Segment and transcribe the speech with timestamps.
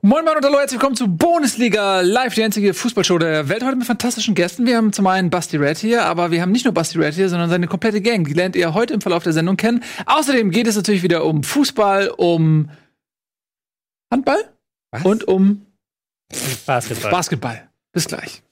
[0.00, 3.64] Moin Moin und hallo, herzlich willkommen zu Bundesliga Live, die einzige Fußballshow der Welt.
[3.64, 4.64] Heute mit fantastischen Gästen.
[4.64, 7.28] Wir haben zum einen Basti Red hier, aber wir haben nicht nur Basti Red hier,
[7.28, 8.24] sondern seine komplette Gang.
[8.24, 9.82] Die lernt ihr heute im Verlauf der Sendung kennen.
[10.06, 12.70] Außerdem geht es natürlich wieder um Fußball, um
[14.12, 14.38] Handball
[14.92, 15.04] Was?
[15.04, 15.66] und um
[16.64, 17.10] Basketball.
[17.10, 17.68] Basketball.
[17.92, 18.42] Bis gleich.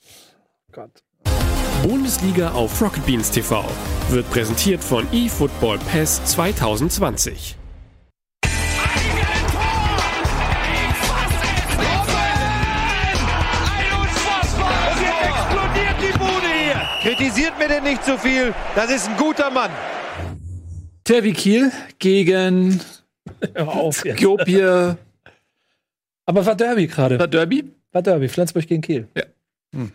[1.84, 3.64] Bundesliga auf Rocket Beans TV
[4.10, 7.56] wird präsentiert von eFootball Pass 2020.
[17.06, 18.52] Kritisiert mir denn nicht zu viel.
[18.74, 19.70] Das ist ein guter Mann.
[21.04, 21.70] Tervi Kiel
[22.00, 22.80] gegen.
[23.92, 24.96] Skopje.
[26.24, 27.16] Aber war Derby gerade.
[27.20, 27.64] War Derby.
[27.92, 28.28] War Derby.
[28.28, 29.06] Flensburg gegen Kiel.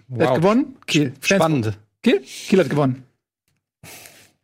[0.08, 0.78] Wer hat gewonnen?
[0.88, 1.12] Kiel.
[1.22, 1.78] Spannend.
[2.02, 2.22] Kiel?
[2.22, 3.04] Kiel hat gewonnen.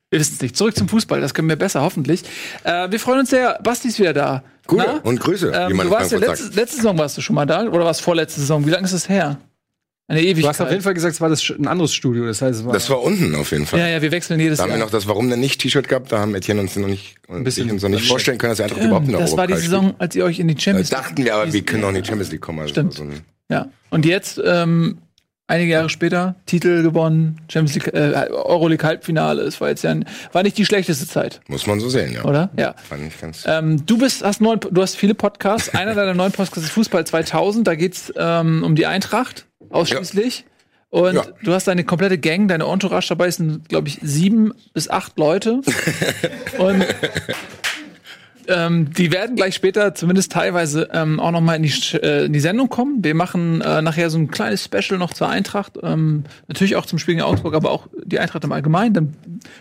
[0.10, 0.58] Wir wissen es nicht.
[0.58, 2.24] Zurück zum Fußball, das können wir besser, hoffentlich.
[2.66, 3.60] Äh, wir freuen uns sehr.
[3.64, 4.44] Basti ist wieder da.
[4.66, 4.98] Gute Na?
[5.10, 7.46] und Grüße, wie Ähm, man du warst ja letzte, letzte Saison warst du schon mal
[7.46, 8.66] da oder war es vorletzte Saison?
[8.66, 9.38] Wie lange ist das her?
[10.10, 10.44] Eine Ewigkeit.
[10.44, 12.26] Du hast auf jeden Fall gesagt, es war das ein anderes Studio.
[12.26, 13.80] Das heißt, es war Das war unten auf jeden Fall.
[13.80, 16.14] Ja, ja, wir wechseln jedes Da haben wir noch das Warum denn nicht T-Shirt gehabt.
[16.14, 18.60] Da haben Etienne uns noch nicht, und bisschen ich uns noch nicht vorstellen können, dass
[18.60, 20.64] er einfach überhaupt in der das war die Saison, als ihr euch in die spielt.
[20.64, 22.60] Champions Da dachten wir aber, wir können auch in die Champions League kommen.
[22.60, 22.94] Also Stimmt.
[22.94, 23.68] So ein, Ja.
[23.90, 25.00] Und jetzt, ähm,
[25.48, 29.42] einige Jahre später, Titel gewonnen, Champions League, äh, Euroleague Halbfinale.
[29.44, 32.24] Es war jetzt ja ein, war nicht die schlechteste Zeit, muss man so sehen, ja.
[32.26, 32.50] oder?
[32.58, 32.76] Ja.
[32.88, 33.44] Fand ich ganz.
[33.48, 35.74] Ähm, du bist, hast neun, du hast viele Podcasts.
[35.74, 37.66] Einer deiner neuen Podcasts ist Fußball 2000.
[37.68, 40.46] Da geht's ähm, um die Eintracht ausschließlich.
[40.90, 41.26] Und Ja.
[41.44, 45.62] du hast deine komplette Gang, deine Entourage dabei sind, glaube ich, sieben bis acht Leute.
[46.58, 46.86] Und
[48.48, 52.34] ähm, die werden gleich später, zumindest teilweise, ähm, auch noch mal in die, äh, in
[52.34, 53.04] die Sendung kommen.
[53.04, 55.74] Wir machen äh, nachher so ein kleines Special noch zur Eintracht.
[55.84, 58.94] Ähm, natürlich auch zum Spiel gegen Augsburg, aber auch die Eintracht im Allgemeinen.
[58.94, 59.14] Dann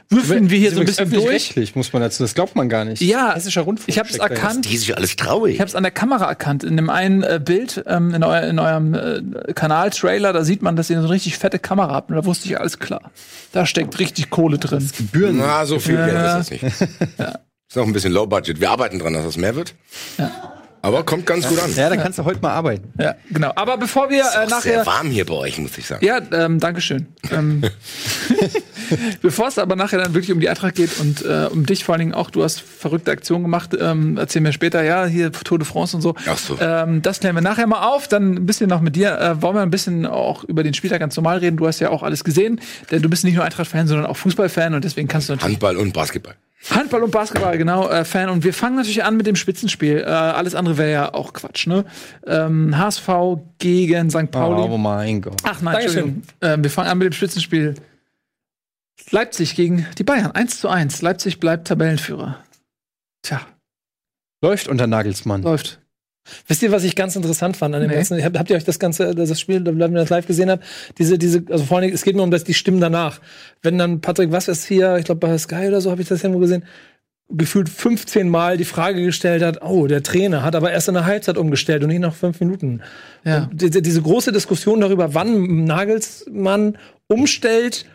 [0.09, 1.17] würfeln wir hier so ein bisschen durch.
[1.25, 2.23] Öffentlich-rechtlich, muss man dazu.
[2.23, 3.01] Das glaubt man gar nicht.
[3.03, 3.89] Ja, Hessischer Rundfunk.
[3.89, 4.69] ich habe es erkannt.
[4.71, 5.55] Die ist ja alles traurig.
[5.55, 6.65] Ich habe es an der Kamera erkannt.
[6.65, 10.77] In dem einen äh, Bild, ähm, in, euer, in eurem äh, Kanal-Trailer, da sieht man,
[10.77, 12.11] dass ihr so eine richtig fette Kamera habt.
[12.11, 13.11] Und da wusste ich, alles klar.
[13.53, 14.89] Da steckt richtig Kohle drin.
[14.97, 15.39] Gebühren.
[15.39, 16.07] Na, so viel Ja.
[16.07, 16.65] Geld ist das nicht.
[17.69, 18.61] Ist noch ein bisschen Low Budget.
[18.61, 19.75] Wir arbeiten dran, dass das mehr wird.
[20.83, 21.75] Aber kommt ganz gut an.
[21.75, 22.93] Ja, dann kannst du heute mal arbeiten.
[22.97, 23.51] Ja, genau.
[23.57, 24.61] Aber bevor wir Ist äh, auch nachher.
[24.61, 26.05] sehr warm hier bei euch, muss ich sagen.
[26.07, 27.09] Ja, ähm, Dankeschön.
[27.33, 27.65] ähm,
[29.23, 31.95] bevor es aber nachher dann wirklich um die Eintracht geht und äh, um dich vor
[31.95, 35.59] allen Dingen auch, du hast verrückte Aktionen gemacht, ähm, erzähl mir später, ja, hier Tour
[35.59, 36.15] de France und so.
[36.25, 36.57] Ach so.
[36.61, 38.07] Ähm, das klären wir nachher mal auf.
[38.07, 39.19] Dann ein bisschen noch mit dir.
[39.19, 41.57] Äh, wollen wir ein bisschen auch über den Spieltag ganz normal reden.
[41.57, 42.61] Du hast ja auch alles gesehen,
[42.93, 45.77] denn du bist nicht nur Eintracht-Fan, sondern auch Fußball-Fan und deswegen kannst du natürlich Handball
[45.79, 46.37] und Basketball.
[46.71, 48.29] Handball und Basketball, genau, äh, Fan.
[48.29, 49.99] Und wir fangen natürlich an mit dem Spitzenspiel.
[49.99, 51.85] Äh, alles andere wäre ja auch Quatsch, ne?
[52.27, 53.09] Ähm, HSV
[53.59, 54.31] gegen St.
[54.31, 54.63] Pauli.
[54.69, 55.41] Oh mein Gott.
[55.45, 55.99] Ach nein, Dankeschön.
[56.05, 56.23] Entschuldigung.
[56.43, 57.75] Ähm, wir fangen an mit dem Spitzenspiel.
[59.11, 60.33] Leipzig gegen die Bayern.
[60.33, 61.03] 1 zu 1.
[61.03, 62.39] Leipzig bleibt Tabellenführer.
[63.23, 63.41] Tja,
[64.43, 65.43] Läuft unter Nagelsmann.
[65.43, 65.81] läuft.
[66.47, 67.97] Wisst ihr, was ich ganz interessant fand an dem Nee.
[67.97, 68.23] ganzen?
[68.23, 70.65] Habt, habt ihr euch das ganze, das Spiel, wenn ihr das live gesehen habt,
[70.99, 73.21] diese, diese, also vor allem, es geht mir um das, die Stimmen danach.
[73.63, 76.23] Wenn dann Patrick, was ist hier, ich glaube bei Sky oder so, habe ich das
[76.23, 76.65] irgendwo gesehen,
[77.29, 81.07] gefühlt 15 Mal die Frage gestellt hat, oh, der Trainer hat aber erst in der
[81.07, 82.83] Halbzeit umgestellt und nicht nach fünf Minuten.
[83.25, 83.51] Ja.
[83.53, 87.87] Diese, diese große Diskussion darüber, wann Nagelsmann umstellt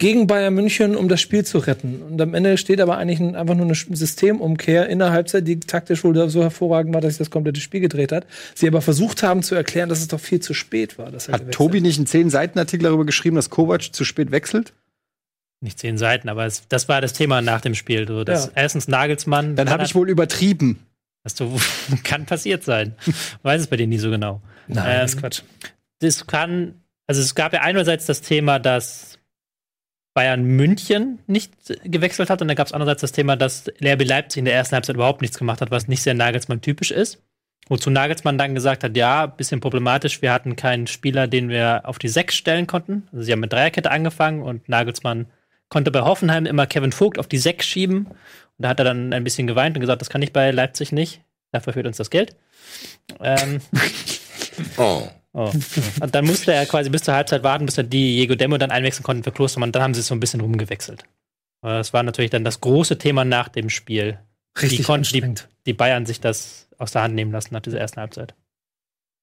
[0.00, 2.00] gegen Bayern München, um das Spiel zu retten.
[2.02, 5.60] Und am Ende steht aber eigentlich ein, einfach nur eine Systemumkehr in der Halbzeit, die
[5.60, 8.26] taktisch wohl so hervorragend war, dass sich das komplette Spiel gedreht hat.
[8.54, 11.10] Sie aber versucht haben zu erklären, dass es doch viel zu spät war.
[11.10, 14.72] Dass er Hat Tobi nicht einen 10-Seiten-Artikel darüber geschrieben, dass Kovac zu spät wechselt?
[15.60, 18.08] Nicht zehn Seiten, aber es, das war das Thema nach dem Spiel.
[18.08, 18.52] So, dass Ja.
[18.54, 19.54] Erstens Nagelsmann.
[19.54, 20.78] Dann habe ich wohl übertrieben.
[21.22, 21.34] Das
[22.04, 22.94] kann passiert sein.
[23.42, 24.40] Weiß es bei dir nie so genau.
[24.66, 25.42] Nein, das ist Ähm, Quatsch.
[25.98, 29.19] Das kann, also es gab ja einerseits das Thema, dass
[30.14, 31.52] Bayern München nicht
[31.84, 34.74] gewechselt hat und dann gab es andererseits das Thema, dass RB Leipzig in der ersten
[34.74, 37.22] Halbzeit überhaupt nichts gemacht hat, was nicht sehr Nagelsmann typisch ist.
[37.68, 42.00] Wozu Nagelsmann dann gesagt hat, ja, bisschen problematisch, wir hatten keinen Spieler, den wir auf
[42.00, 43.06] die Sechs stellen konnten.
[43.12, 45.26] Also sie haben mit Dreierkette angefangen und Nagelsmann
[45.68, 48.06] konnte bei Hoffenheim immer Kevin Vogt auf die Sechs schieben.
[48.06, 48.16] Und
[48.58, 51.22] da hat er dann ein bisschen geweint und gesagt, das kann ich bei Leipzig nicht.
[51.52, 52.34] Dafür fehlt uns das Geld.
[53.20, 53.60] Ähm,
[54.76, 55.08] Oh.
[55.32, 55.50] Oh.
[56.00, 58.70] Und dann musste er quasi bis zur Halbzeit warten, bis er die Diego Demo dann
[58.70, 59.72] einwechseln konnten für Klostermann.
[59.72, 61.04] Dann haben sie es so ein bisschen rumgewechselt.
[61.62, 64.18] Das war natürlich dann das große Thema nach dem Spiel.
[64.60, 65.34] Richtig Wie konnten die,
[65.66, 68.34] die Bayern sich das aus der Hand nehmen lassen nach dieser ersten Halbzeit?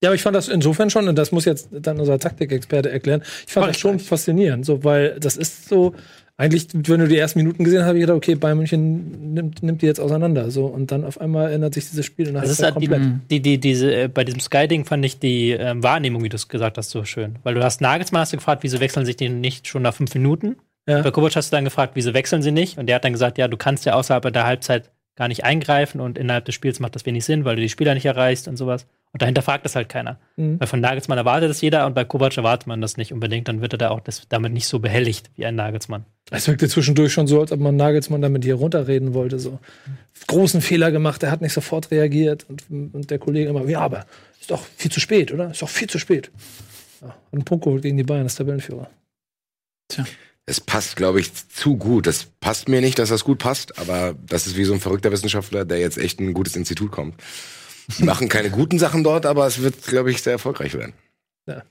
[0.04, 3.22] Ja, aber ich fand das insofern schon, und das muss jetzt dann unser Taktikexperte erklären,
[3.46, 4.08] ich fand Mach das schon gleich.
[4.08, 5.96] faszinierend, so, weil das ist so,
[6.40, 9.64] eigentlich, wenn du die ersten Minuten gesehen hast, habe ich gedacht, okay, Bayern München nimmt,
[9.64, 12.52] nimmt die jetzt auseinander, so, und dann auf einmal ändert sich dieses Spiel der Das
[12.52, 13.32] ist halt die, komplett.
[13.32, 16.48] die, die, diese, äh, bei diesem Sky-Ding fand ich die ähm, Wahrnehmung, wie du es
[16.48, 17.38] gesagt hast, so schön.
[17.42, 20.14] Weil du hast Nagelsmann hast du gefragt, wieso wechseln sich die nicht schon nach fünf
[20.14, 20.58] Minuten?
[20.88, 21.02] Ja.
[21.02, 22.78] Bei Kovac hast du dann gefragt, wieso wechseln sie nicht?
[22.78, 26.00] Und der hat dann gesagt, ja, du kannst ja außerhalb der Halbzeit gar nicht eingreifen
[26.00, 28.56] und innerhalb des Spiels macht das wenig Sinn, weil du die Spieler nicht erreichst und
[28.56, 28.86] sowas.
[29.18, 30.20] Und dahinter fragt das halt keiner.
[30.36, 30.60] Mhm.
[30.60, 33.48] Weil von Nagelsmann erwartet das jeder und bei Kovac erwartet man das nicht unbedingt.
[33.48, 36.06] Dann wird er da auch das, damit nicht so behelligt wie ein Nagelsmann.
[36.30, 39.40] Es wirkte zwischendurch schon so, als ob man Nagelsmann damit hier runterreden wollte.
[39.40, 39.58] So
[40.28, 44.06] großen Fehler gemacht, er hat nicht sofort reagiert und, und der Kollege immer, ja, aber
[44.40, 45.50] ist doch viel zu spät, oder?
[45.50, 46.30] Ist doch viel zu spät.
[47.02, 48.88] Ja, hat einen Punkt geholt gegen die Bayern, das Tabellenführer.
[50.46, 52.06] Es passt, glaube ich, zu gut.
[52.06, 55.12] Das passt mir nicht, dass das gut passt, aber das ist wie so ein verrückter
[55.12, 57.16] Wissenschaftler, der jetzt echt in ein gutes Institut kommt.
[57.98, 60.94] Die machen keine guten Sachen dort, aber es wird, glaube ich, sehr erfolgreich werden.
[61.48, 61.64] Ja.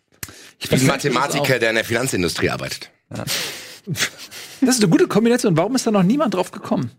[0.58, 2.90] Ich bin Mathematiker, der in der Finanzindustrie arbeitet.
[4.62, 5.56] Das ist eine gute Kombination.
[5.56, 6.90] Warum ist da noch niemand drauf gekommen?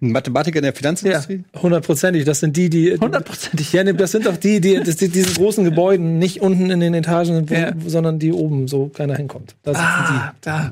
[0.00, 1.44] Ein Mathematiker in der Finanzindustrie?
[1.54, 2.24] Hundertprozentig.
[2.24, 2.96] Das sind die, die.
[2.98, 3.72] Hundertprozentig.
[3.72, 6.94] Ja, das sind doch die, die, das, die diese großen Gebäuden nicht unten in den
[6.94, 7.72] Etagen, Ja.
[7.86, 9.54] sondern die oben, so keiner hinkommt.
[9.62, 10.70] Da sitzen Ah, da.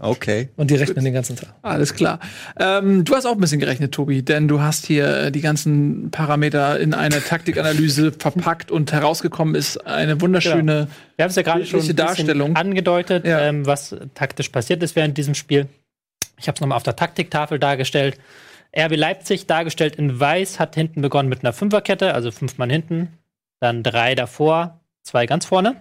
[0.00, 0.48] Okay.
[0.56, 1.54] Und die rechnen den ganzen Tag.
[1.62, 2.18] Alles klar.
[2.58, 6.80] Ähm, du hast auch ein bisschen gerechnet, Tobi, denn du hast hier die ganzen Parameter
[6.80, 10.88] in eine Taktikanalyse verpackt und herausgekommen ist eine wunderschöne.
[11.16, 12.56] Wir haben es ja gerade schon ein Darstellung.
[12.56, 13.40] angedeutet, Ja.
[13.42, 15.68] ähm, was taktisch passiert ist während diesem Spiel.
[16.38, 18.18] Ich habe es nochmal auf der Taktiktafel dargestellt.
[18.76, 23.08] RB Leipzig dargestellt in Weiß hat hinten begonnen mit einer Fünferkette, also fünf Mann hinten,
[23.60, 25.76] dann drei davor, zwei ganz vorne.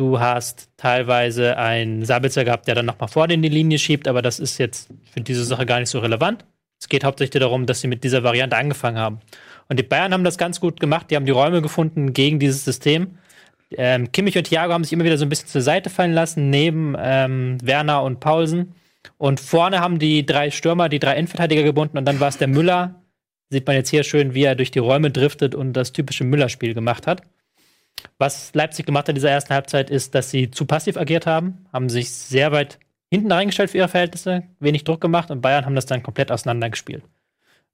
[0.00, 4.22] Du hast teilweise einen Sabitzer gehabt, der dann nochmal vorne in die Linie schiebt, aber
[4.22, 6.46] das ist jetzt für diese Sache gar nicht so relevant.
[6.80, 9.20] Es geht hauptsächlich darum, dass sie mit dieser Variante angefangen haben.
[9.68, 11.10] Und die Bayern haben das ganz gut gemacht.
[11.10, 13.18] Die haben die Räume gefunden gegen dieses System.
[13.76, 16.48] Ähm, Kimmich und Thiago haben sich immer wieder so ein bisschen zur Seite fallen lassen,
[16.48, 18.74] neben ähm, Werner und Paulsen.
[19.18, 22.48] Und vorne haben die drei Stürmer, die drei Innenverteidiger gebunden und dann war es der
[22.48, 23.02] Müller.
[23.50, 26.72] Sieht man jetzt hier schön, wie er durch die Räume driftet und das typische Müller-Spiel
[26.72, 27.20] gemacht hat.
[28.18, 31.66] Was Leipzig gemacht hat in dieser ersten Halbzeit ist, dass sie zu passiv agiert haben,
[31.72, 32.78] haben sich sehr weit
[33.10, 37.02] hinten reingestellt für ihre Verhältnisse, wenig Druck gemacht und Bayern haben das dann komplett auseinandergespielt.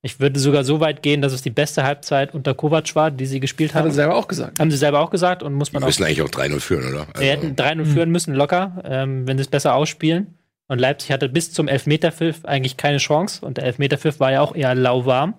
[0.03, 3.27] Ich würde sogar so weit gehen, dass es die beste Halbzeit unter Kovac war, die
[3.27, 3.91] sie gespielt Hat haben.
[3.91, 4.61] er selber auch gesagt.
[4.61, 6.93] Haben sie selber auch gesagt und muss Die man auch müssen eigentlich auch 3-0 führen,
[6.93, 7.01] oder?
[7.09, 10.35] Also, Sie hätten 3-0 führen müssen, locker, ähm, wenn sie es besser ausspielen.
[10.69, 13.45] Und Leipzig hatte bis zum Elfmeterpfiff eigentlich keine Chance.
[13.45, 15.35] Und der Elfmeterpfiff war ja auch eher lauwarm.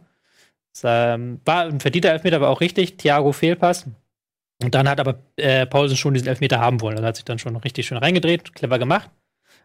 [0.74, 2.98] Es, ähm, war ein verdienter Elfmeter, war auch richtig.
[2.98, 3.86] Thiago Fehlpass.
[4.64, 6.98] Und dann hat aber äh, Paulsen schon diesen Elfmeter haben wollen.
[6.98, 9.10] Also hat sich dann schon richtig schön reingedreht, clever gemacht.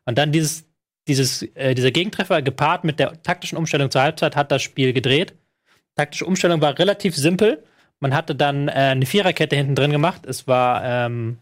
[0.05, 0.67] Und dann dieses,
[1.09, 5.35] dieses, äh, dieser Gegentreffer gepaart mit der taktischen Umstellung zur Halbzeit hat das Spiel gedreht.
[5.95, 7.63] Taktische Umstellung war relativ simpel.
[8.01, 10.27] Man hatte dann äh, eine Viererkette hinten drin gemacht.
[10.27, 11.39] Es war ähm,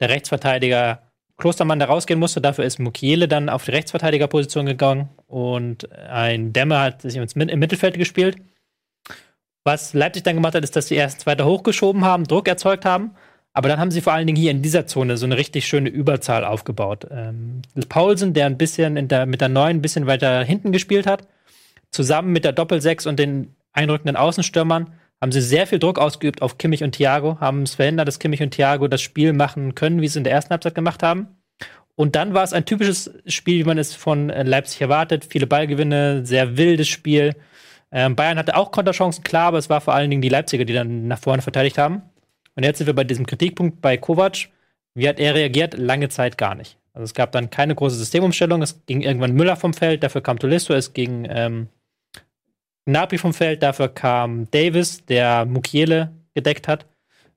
[0.00, 1.02] der Rechtsverteidiger
[1.38, 2.40] Klostermann, der rausgehen musste.
[2.40, 7.98] Dafür ist Mukiele dann auf die Rechtsverteidigerposition gegangen und ein Dämmer hat sich im Mittelfeld
[7.98, 8.36] gespielt.
[9.66, 13.16] Was Leipzig dann gemacht hat, ist, dass sie erst zweiter hochgeschoben haben, Druck erzeugt haben.
[13.52, 15.88] Aber dann haben sie vor allen Dingen hier in dieser Zone so eine richtig schöne
[15.88, 17.08] Überzahl aufgebaut.
[17.10, 21.26] Ähm, Paulsen, der ein bisschen der, mit der neuen ein bisschen weiter hinten gespielt hat,
[21.90, 26.58] zusammen mit der Doppelsechs und den einrückenden Außenstürmern, haben sie sehr viel Druck ausgeübt auf
[26.58, 30.06] Kimmich und Thiago, haben es verhindert, dass Kimmich und Thiago das Spiel machen können, wie
[30.06, 31.26] sie es in der ersten Halbzeit gemacht haben.
[31.96, 35.26] Und dann war es ein typisches Spiel, wie man es von Leipzig erwartet.
[35.28, 37.34] Viele Ballgewinne, sehr wildes Spiel.
[37.92, 40.72] Ähm, Bayern hatte auch Konterchancen, klar, aber es war vor allen Dingen die Leipziger, die
[40.72, 42.02] dann nach vorne verteidigt haben.
[42.54, 44.48] Und jetzt sind wir bei diesem Kritikpunkt bei Kovac.
[44.94, 45.76] Wie hat er reagiert?
[45.76, 46.78] Lange Zeit gar nicht.
[46.94, 48.62] Also es gab dann keine große Systemumstellung.
[48.62, 51.68] Es ging irgendwann Müller vom Feld, dafür kam Tolisso, es ging ähm,
[52.86, 56.86] Gnabry vom Feld, dafür kam Davis, der Mukiele gedeckt hat.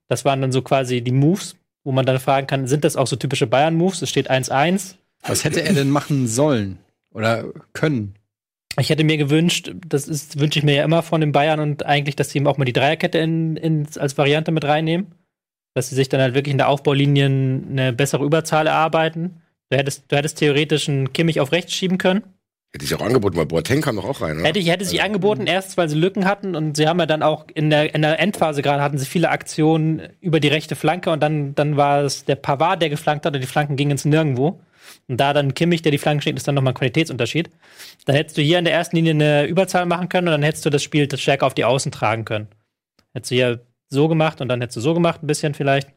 [0.07, 3.07] Das waren dann so quasi die Moves, wo man dann fragen kann, sind das auch
[3.07, 4.01] so typische Bayern-Moves?
[4.01, 4.95] Es steht 1-1.
[5.27, 6.79] Was hätte er denn machen sollen?
[7.11, 8.15] Oder können?
[8.77, 11.85] Ich hätte mir gewünscht, das ist, wünsche ich mir ja immer von den Bayern und
[11.85, 15.07] eigentlich, dass sie eben auch mal die Dreierkette in, in, als Variante mit reinnehmen.
[15.73, 19.41] Dass sie sich dann halt wirklich in der Aufbaulinie eine bessere Überzahl erarbeiten.
[19.69, 22.23] Du hättest, du hättest theoretisch einen Kimmich auf rechts schieben können.
[22.71, 24.47] Hätte ich auch angeboten, weil Boateng kam doch auch rein, oder?
[24.47, 27.23] Hätte, ich, hätte sich angeboten, erst weil sie Lücken hatten und sie haben ja dann
[27.23, 31.09] auch in der, in der Endphase gerade hatten sie viele Aktionen über die rechte Flanke
[31.09, 34.05] und dann, dann war es der Pavard, der geflankt hat und die Flanken gingen ins
[34.05, 34.59] Nirgendwo.
[35.09, 37.49] Und da dann Kimmich, der die Flanken schickt, ist dann nochmal ein Qualitätsunterschied.
[38.05, 40.65] Dann hättest du hier in der ersten Linie eine Überzahl machen können und dann hättest
[40.65, 42.47] du das Spiel stärker auf die Außen tragen können.
[43.13, 45.87] Hättest du hier so gemacht und dann hättest du so gemacht, ein bisschen vielleicht.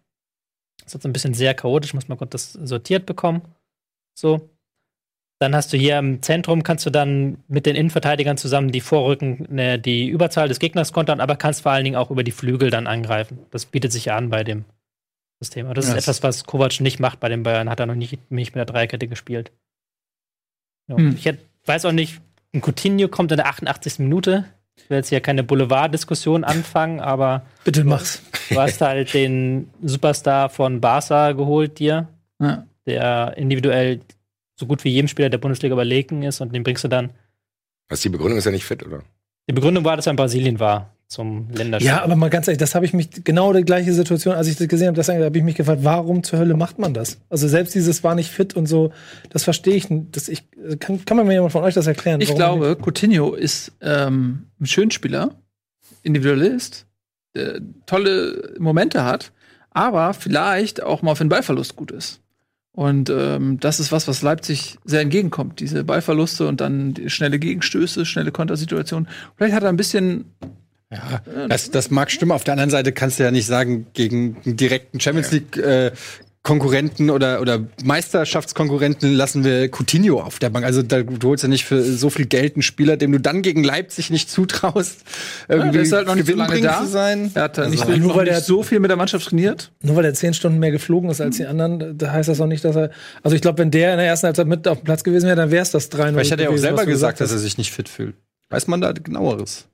[0.78, 3.42] Das ist jetzt ein bisschen sehr chaotisch, muss man kurz das sortiert bekommen.
[4.18, 4.48] So.
[5.40, 9.46] Dann hast du hier im Zentrum, kannst du dann mit den Innenverteidigern zusammen die Vorrücken,
[9.50, 12.70] ne, die Überzahl des Gegners kontern, aber kannst vor allen Dingen auch über die Flügel
[12.70, 13.40] dann angreifen.
[13.50, 14.64] Das bietet sich ja an bei dem
[15.42, 15.66] System.
[15.66, 17.68] Aber das Ja, ist etwas, was Kovac nicht macht bei den Bayern.
[17.68, 19.50] Hat er noch nicht, nicht mit der Dreierkette gespielt.
[20.88, 20.96] Ja.
[20.96, 21.14] Hm.
[21.16, 22.20] Ich hätt, weiß auch nicht,
[22.54, 23.98] ein Coutinho kommt in der 88.
[24.00, 24.44] Minute.
[24.76, 28.22] Ich will jetzt hier keine Boulevard-Diskussion anfangen, aber Bitte mach's.
[28.48, 32.08] du hast halt den Superstar von Barca geholt dir,
[32.40, 32.66] Ja.
[32.86, 34.00] der individuell
[34.58, 37.10] so gut wie jedem Spieler der Bundesliga überlegen ist und den bringst du dann.
[37.88, 39.02] Was die Begründung ist ja nicht fit, oder?
[39.48, 40.91] Die Begründung war, dass er in Brasilien war.
[41.12, 41.86] Zum Länderspiel.
[41.86, 44.56] Ja, aber mal ganz ehrlich, das habe ich mich genau die gleiche Situation, als ich
[44.56, 47.18] das gesehen habe, das habe ich mich gefragt, warum zur Hölle macht man das?
[47.28, 48.92] Also selbst dieses war nicht fit und so,
[49.30, 49.90] das verstehe ich.
[49.90, 50.16] nicht.
[50.16, 50.44] Das ich
[50.80, 52.20] kann, kann man mir jemand von euch das erklären?
[52.20, 55.36] Ich glaube, Coutinho ist ähm, ein Schönspieler,
[56.02, 56.86] Individualist,
[57.34, 59.32] der tolle Momente hat,
[59.70, 62.20] aber vielleicht auch mal für den Ballverlust gut ist.
[62.74, 65.60] Und ähm, das ist was, was Leipzig sehr entgegenkommt.
[65.60, 69.08] Diese Ballverluste und dann die schnelle Gegenstöße, schnelle Kontersituationen.
[69.36, 70.24] Vielleicht hat er ein bisschen
[70.92, 72.32] Ja, das, das mag stimmen.
[72.32, 75.90] Auf der anderen Seite kannst du ja nicht sagen, gegen einen direkten Champions League äh,
[76.42, 80.64] Konkurrenten oder, oder Meisterschaftskonkurrenten lassen wir Coutinho auf der Bank.
[80.64, 83.42] Also da, du holst ja nicht für so viel Geld einen Spieler, dem du dann
[83.42, 85.04] gegen Leipzig nicht zutraust,
[85.48, 86.80] irgendwie der ist halt noch nicht so lange da.
[86.80, 87.30] zu sein.
[87.34, 89.70] Er hat nicht, Also, nur nur weil nicht der- so viel mit der Mannschaft trainiert.
[89.82, 92.46] Nur weil er zehn Stunden mehr geflogen ist als die anderen, da heißt das auch
[92.46, 92.90] nicht, dass er.
[93.22, 95.36] Also ich glaube, wenn der in der ersten Halbzeit mit auf dem Platz gewesen wäre,
[95.36, 96.10] dann wäre es das 3-0.
[96.12, 98.16] Vielleicht hat er auch selber du gesagt, dass er sich nicht fit fühlt.
[98.50, 99.68] Weiß man da genaueres?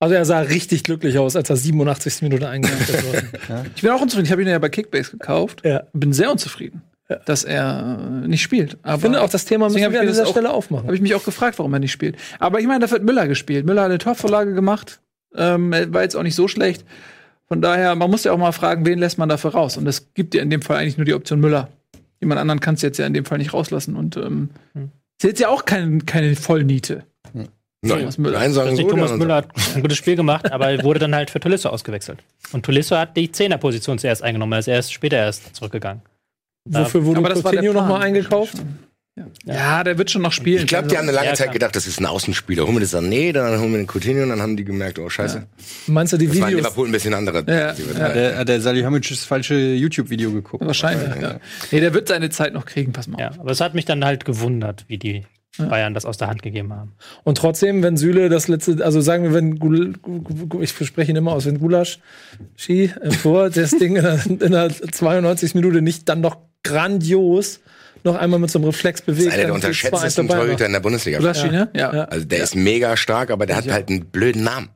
[0.00, 2.22] Also er sah richtig glücklich aus, als er 87.
[2.22, 3.22] Minute eingewechselt wurde.
[3.74, 4.26] Ich bin auch unzufrieden.
[4.26, 5.62] Ich habe ihn ja bei Kickbase gekauft.
[5.64, 5.82] Ja.
[5.92, 6.82] Bin sehr unzufrieden,
[7.26, 8.76] dass er nicht spielt.
[8.82, 10.84] Aber Ich finde auch das Thema müssen wir an dieser das auch- Stelle aufmachen.
[10.86, 12.16] Habe ich mich auch gefragt, warum er nicht spielt.
[12.38, 13.66] Aber ich meine, da wird Müller gespielt.
[13.66, 15.00] Müller hat eine Torvorlage gemacht.
[15.34, 16.84] Ähm, war jetzt auch nicht so schlecht.
[17.48, 19.76] Von daher, man muss ja auch mal fragen, wen lässt man dafür raus?
[19.76, 21.68] Und es gibt ja in dem Fall eigentlich nur die Option Müller.
[22.20, 23.96] Jemand anderen kannst du jetzt ja in dem Fall nicht rauslassen.
[23.96, 27.04] Und ähm, ist jetzt ja auch kein, keine Vollniete.
[27.80, 28.38] Nein, Thomas Müller.
[28.40, 28.88] nein sagen Also so.
[28.88, 31.68] Thomas dann Müller hat ein gutes Spiel gemacht, aber er wurde dann halt für Tolisso
[31.68, 32.18] ausgewechselt.
[32.52, 36.02] Und Tolisso hat die Zehnerposition zuerst eingenommen, er ist erst später erst zurückgegangen.
[36.64, 38.54] Wofür wurde Aber Coutinho nochmal eingekauft?
[39.44, 40.58] Ja, der wird schon noch spielen.
[40.60, 42.64] Ich glaube, die haben eine lange Ja, Zeit gedacht, das ist ein Außenspieler.
[42.64, 45.08] Holen wir das Sané, dann holen wir den Coutinho und dann haben die gemerkt, oh
[45.08, 45.44] scheiße.
[45.88, 46.66] Meinst du die Das war in Videos?
[46.68, 47.38] Liverpool ein bisschen andere.
[47.48, 47.88] Ja, die ja.
[47.98, 50.64] wir- Der, der Salihamidzic das falsche YouTube-Video geguckt.
[50.64, 51.40] Wahrscheinlich, ja.
[51.72, 53.18] Nee, der wird seine Zeit noch kriegen, pass mal.
[53.20, 55.24] Ja, aber es hat mich dann halt gewundert, wie die
[55.58, 56.92] Bayern das aus der Hand gegeben haben.
[57.24, 61.16] Und trotzdem, wenn Süle das letzte, also sagen wir, wenn Gul, Gu- ich verspreche ihn
[61.16, 61.98] immer aus, wenn Gulasch
[62.56, 65.54] Ski im Tor das Ding in der, in der 92.
[65.54, 67.60] Minute nicht dann noch grandios
[68.04, 69.28] noch einmal mit so einem Reflex Das bewegt.
[69.28, 71.18] ist einer der dann steht 2-1 unterschätztesten Torhüter in der Bundesliga.
[71.18, 71.68] Gulaschi, ne?
[71.74, 71.92] Ja.
[71.94, 72.04] Ja.
[72.04, 74.68] Also der ist mega stark, aber der hat halt einen blöden Namen.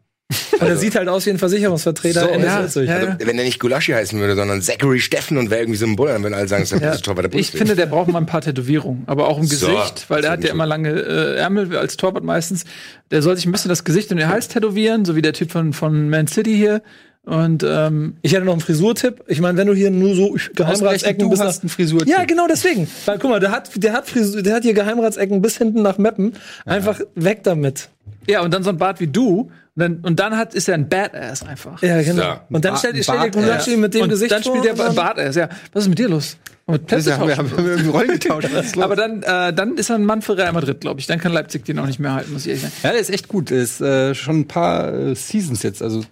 [0.61, 2.21] Und er sieht halt aus wie ein Versicherungsvertreter.
[2.23, 2.89] So, ja, 40.
[2.89, 3.17] ja, Also, ja.
[3.27, 6.13] wenn der nicht Gulaschi heißen würde, sondern Zachary Steffen und wäre irgendwie so ein Buller,
[6.15, 7.59] dann würden alle sagen, das ist der beste Torwart der Ich Bundesliga.
[7.59, 10.41] finde, der braucht mal ein paar Tätowierungen, aber auch im So, Gesicht, weil der hat
[10.41, 12.65] ja ich immer lange äh, Ärmel als Torwart meistens.
[13.11, 15.51] Der soll sich ein bisschen das Gesicht und den Hals tätowieren, so wie der Typ
[15.53, 16.83] von, von Man City hier.
[17.25, 19.23] Und ähm, Ich hätte noch einen Frisurtipp.
[19.29, 22.09] Ich meine, wenn du hier nur so Geheimratsecken du bis hast einen Frisurtipp.
[22.09, 22.89] Ja, genau deswegen.
[23.05, 25.99] Weil, guck mal, der hat, der hat Frisur, der hat hier Geheimratsecken bis hinten nach
[25.99, 26.33] Meppen.
[26.65, 27.91] Einfach weg damit.
[28.27, 29.53] ja, und dann so ein Bart wie du.
[29.75, 31.83] Und dann, und dann hat, ist er ein Badass einfach.
[31.83, 32.23] Ja, genau.
[32.23, 32.57] So.
[32.57, 35.35] Und dann Ba- stell, dir mit dem und Gesicht dann spielt dann- Badass.
[35.35, 36.37] Ja, was ist mit dir los?
[36.67, 38.49] Mit haben wir, haben wir irgendwie Rollen getauscht.
[38.79, 41.07] Aber dann, äh, dann ist er ein Mann für Real Madrid, glaube ich.
[41.07, 42.75] Dann kann Leipzig den auch nicht mehr halten, muss ich ehrlich sagen.
[42.83, 43.51] Ja, der ist echt gut.
[43.51, 45.83] Der ist äh, schon ein paar äh, Seasons jetzt.
[45.83, 46.03] Also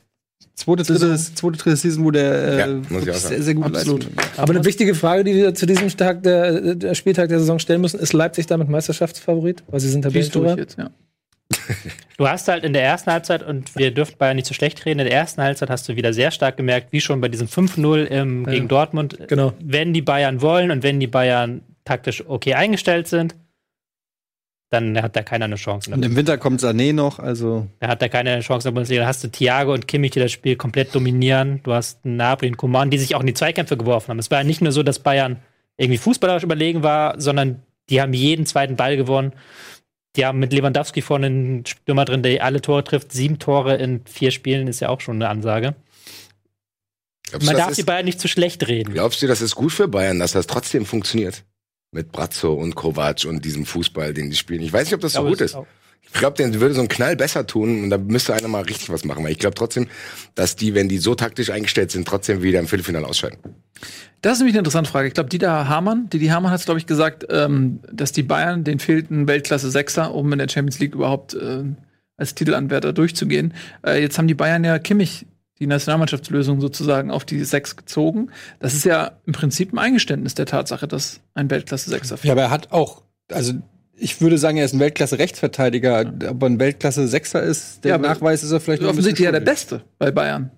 [0.54, 3.34] zweite, dritte, zweite, dritte Season, wo der äh, Ja, muss ich auch wirklich sagen.
[3.36, 4.06] sehr, sehr gut Absolut.
[4.38, 7.80] Aber eine wichtige Frage, die wir zu diesem Tag der, der Spieltag der Saison stellen
[7.82, 9.62] müssen, ist Leipzig damit Meisterschaftsfavorit?
[9.68, 10.56] Weil sie sind Tabellenführer.
[10.58, 10.90] jetzt, ja.
[12.16, 15.00] Du hast halt in der ersten Halbzeit, und wir dürfen Bayern nicht so schlecht reden,
[15.00, 18.04] in der ersten Halbzeit hast du wieder sehr stark gemerkt, wie schon bei diesem 5-0
[18.04, 19.52] im- gegen Dortmund, Genau.
[19.60, 23.34] wenn die Bayern wollen und wenn die Bayern taktisch okay eingestellt sind,
[24.72, 25.90] dann hat da keiner eine Chance.
[25.92, 29.02] Und im Winter kommt Sané noch, also Da hat er keine Chance in der Bundesliga.
[29.02, 31.60] Da hast du Thiago und Kimmich, die das Spiel komplett dominieren.
[31.64, 34.18] Du hast einen Napoli und Coman, die sich auch in die Zweikämpfe geworfen haben.
[34.20, 35.38] Es war ja nicht nur so, dass Bayern
[35.76, 39.32] irgendwie fußballerisch überlegen war, sondern die haben jeden zweiten Ball gewonnen.
[40.16, 43.12] Die haben mit Lewandowski vorne einen Stürmer drin, der alle Tore trifft.
[43.12, 45.76] Sieben Tore in vier Spielen ist ja auch schon eine Ansage.
[47.28, 48.92] Glaubst du, Man das darf die Bayern nicht zu schlecht reden.
[48.92, 51.44] glaubst du, das ist gut für Bayern, dass das trotzdem funktioniert?
[51.92, 54.62] Mit Brazzo und Kovac und diesem Fußball, den die spielen.
[54.62, 55.56] Ich weiß nicht, ob das so Aber gut ist.
[56.02, 58.90] Ich glaube, den würde so einen Knall besser tun und da müsste einer mal richtig
[58.90, 59.24] was machen.
[59.24, 59.86] Weil ich glaube trotzdem,
[60.34, 63.38] dass die, wenn die so taktisch eingestellt sind, trotzdem wieder im Viertelfinale ausscheiden.
[64.20, 65.08] Das ist nämlich eine interessante Frage.
[65.08, 68.64] Ich glaube, Dieter Hamann, Didi Hamann hat es, glaube ich, gesagt, ähm, dass die Bayern,
[68.64, 71.64] denen fehlt ein Weltklasse-Sechser, um in der Champions League überhaupt äh,
[72.16, 73.54] als Titelanwärter durchzugehen.
[73.86, 75.26] Äh, jetzt haben die Bayern ja Kimmich,
[75.58, 78.30] die Nationalmannschaftslösung sozusagen, auf die Sechs gezogen.
[78.58, 82.26] Das ist ja im Prinzip ein Eingeständnis der Tatsache, dass ein Weltklasse-Sechser fehlt.
[82.26, 83.54] Ja, aber er hat auch, also
[84.00, 88.50] ich würde sagen, er ist ein Weltklasse-Rechtsverteidiger, aber ein Weltklasse-Sechser ist, der Ja, Nachweis ist
[88.52, 89.40] er vielleicht noch offensichtlich ja der.
[89.40, 90.50] Beste bei Bayern.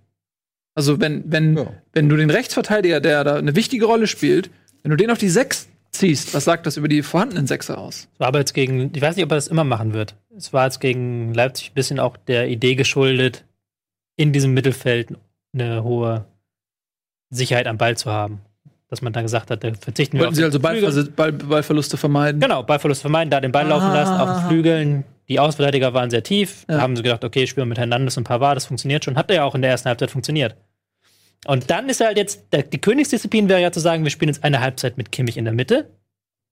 [0.74, 1.72] Also wenn, wenn, Ja.
[1.92, 4.50] wenn du den Rechtsverteidiger, der da eine wichtige Rolle spielt,
[4.82, 8.08] wenn du den auf die Sechs ziehst, was sagt das über die vorhandenen Sechser aus?
[8.14, 10.16] Es war aber jetzt gegen, ich weiß nicht, ob er das immer machen wird.
[10.36, 13.44] Es war jetzt gegen Leipzig ein bisschen auch der Idee geschuldet,
[14.16, 15.08] in diesem Mittelfeld
[15.54, 16.24] eine hohe
[17.30, 18.40] Sicherheit am Ball zu haben.
[18.92, 20.82] Dass man dann gesagt hat, da verzichten wir Wollten sie also die Flügel.
[20.92, 22.42] Ballver Ball, Ballverluste vermeiden?
[22.42, 23.94] Genau, Ballverlust vermeiden, da den Ball laufen Ah.
[23.94, 26.64] lassen, auf den Flügeln Die Außenverteidiger waren sehr tief.
[26.66, 26.80] Da Ja.
[26.82, 29.16] haben sie gedacht, okay, spielen wir mit Hernandez und Pavard, das funktioniert schon.
[29.16, 30.56] Hat ja auch in der ersten Halbzeit funktioniert.
[31.46, 34.60] Und dann ist halt jetzt, die Königsdisziplin wäre ja zu sagen, wir spielen jetzt eine
[34.60, 35.88] Halbzeit mit Kimmich in der Mitte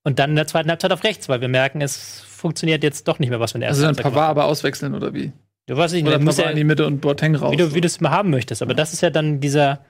[0.02, 3.18] und dann in der zweiten Halbzeit auf rechts, weil wir merken, es funktioniert jetzt doch
[3.18, 5.12] nicht mehr, was wir in der Also ersten dann Halbzeit gemacht Pavard aber auswechseln oder
[5.12, 5.30] wie?
[5.66, 7.52] Du weißt nicht, Oder muss Pavard ja, in die Mitte und Boateng raus.
[7.52, 8.62] wie du, wie du es mal haben möchtest.
[8.62, 9.80] Aber das ist ja dann dieser,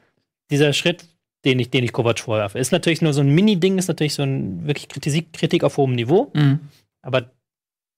[0.50, 1.07] dieser Schritt,
[1.44, 2.59] den ich, den ich Kovac vorwerfe.
[2.59, 5.94] Ist natürlich nur so ein Mini-Ding, ist natürlich so ein wirklich Kritik, Kritik auf hohem
[5.94, 6.30] Niveau.
[6.35, 6.61] Mhm.
[7.02, 7.30] Aber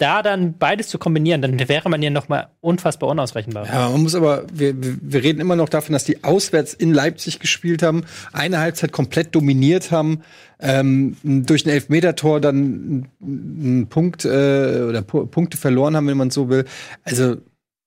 [0.02, 3.66] da dann beides zu kombinieren, dann wäre man ja noch mal unfassbar unausrechenbar.
[3.66, 7.38] Ja, man muss aber, wir, wir reden immer noch davon, dass die auswärts in Leipzig
[7.38, 10.22] gespielt haben, eine Halbzeit komplett dominiert haben,
[10.58, 16.30] ähm, durch ein Elfmetertor dann einen Punkt äh, oder Pu Punkte verloren haben, wenn man
[16.30, 16.64] so will.
[17.04, 17.37] Also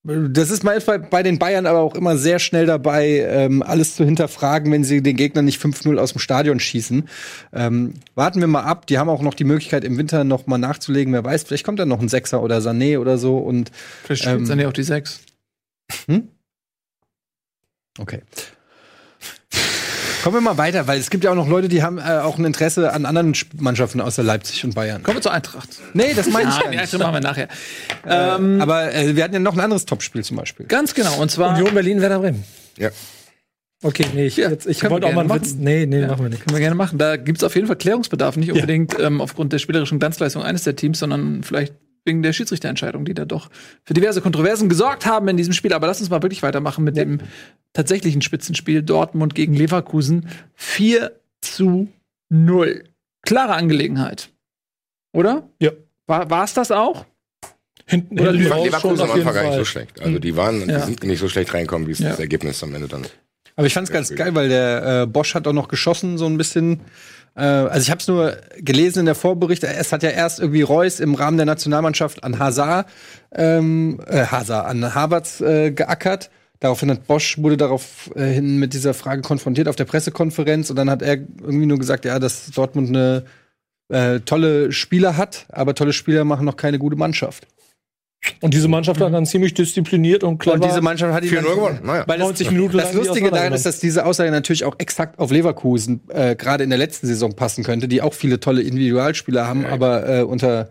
[0.08, 4.06] das ist manchmal bei den Bayern aber auch immer sehr schnell dabei, ähm, alles zu
[4.06, 7.10] hinterfragen, wenn sie den Gegner nicht 5-0 aus dem Stadion schießen.
[7.54, 8.86] Ähm, warten wir mal ab.
[8.86, 11.12] Die haben auch noch die Möglichkeit, im Winter noch mal nachzulegen.
[11.12, 13.40] Wer weiß, vielleicht kommt dann noch ein Sechser oder Sané oder so.
[13.40, 13.72] Und
[14.04, 15.22] Vielleicht spielt Ähm, ja auch die sechs.
[17.98, 18.22] Okay.
[20.26, 22.40] Kommen wir mal weiter, weil es gibt ja auch noch Leute, die haben äh, auch
[22.40, 25.04] ein Interesse an anderen Mannschaften außer Leipzig und Bayern.
[25.04, 25.70] Kommen wir zur Eintracht.
[25.94, 26.80] Nee, das meine ich nicht.
[26.80, 27.48] Eintracht machen wir nachher.
[28.08, 30.66] Ähm, aber äh, wir hatten ja noch ein anderes Topspiel zum Beispiel.
[30.66, 31.22] Ganz genau.
[31.22, 32.44] Und zwar Union Berlin, Werder Bremen.
[32.76, 32.90] Ja.
[33.84, 35.52] Okay, nee, ich, Ja, jetzt, ich wollte auch mal einen gerne Witz.
[35.54, 35.64] machen.
[35.64, 36.08] Nee, nee, Ja.
[36.08, 36.44] machen wir nicht.
[36.44, 36.98] Können wir gerne machen.
[36.98, 40.64] Da gibt es auf jeden Fall Klärungsbedarf, nicht unbedingt ähm, aufgrund der spielerischen Glanzleistung eines
[40.64, 43.50] der Teams, sondern vielleicht wegen der Schiedsrichterentscheidung, die da doch
[43.84, 45.74] für diverse Kontroversen gesorgt haben in diesem Spiel.
[45.74, 47.20] Aber lass uns mal wirklich weitermachen mit dem
[47.74, 50.30] tatsächlichen Spitzenspiel Dortmund gegen Leverkusen.
[50.54, 51.88] 4 zu
[52.30, 52.84] 0.
[53.24, 54.30] Klare Angelegenheit.
[55.14, 55.50] Oder?
[55.60, 55.72] Ja.
[56.08, 57.06] War es das auch?
[57.88, 60.02] Hinten Oder hinten raus Leverkusen am Anfang gar nicht so schlecht.
[60.02, 60.80] Also die waren, Ja.
[60.80, 62.10] die sind nicht so schlecht reinkommen, wie es Ja.
[62.10, 63.06] das Ergebnis am Ende dann.
[63.56, 66.38] Aber ich fand's ganz geil, weil der äh, Bosch hat auch noch geschossen, so ein
[66.38, 66.82] bisschen.
[67.36, 69.64] Äh, also ich habe es nur gelesen in der Vorbericht.
[69.64, 72.88] Es hat ja erst irgendwie Reus im Rahmen der Nationalmannschaft an Hazard,
[73.34, 76.30] ähm, äh, Hazard an Havertz äh, geackert.
[76.60, 80.90] Daraufhin hat Bosch wurde darauf äh, mit dieser Frage konfrontiert auf der Pressekonferenz und dann
[80.90, 83.26] hat er irgendwie nur gesagt, ja, dass Dortmund eine
[83.90, 87.46] äh, tolle Spieler hat, aber tolle Spieler machen noch keine gute Mannschaft.
[88.42, 90.56] Und diese Mannschaft hat dann ziemlich diszipliniert und clever.
[90.56, 91.80] Und diese Mannschaft hat ihn 4-0 dann- gewonnen.
[91.84, 92.04] Naja.
[92.08, 94.76] Weil das, 90 Minuten das lang die Lustige daran ist, dass diese Aussage natürlich auch
[94.80, 98.62] exakt auf Leverkusen äh, gerade in der letzten Saison passen könnte, die auch viele tolle
[98.64, 100.70] Individualspieler haben, aber äh, unter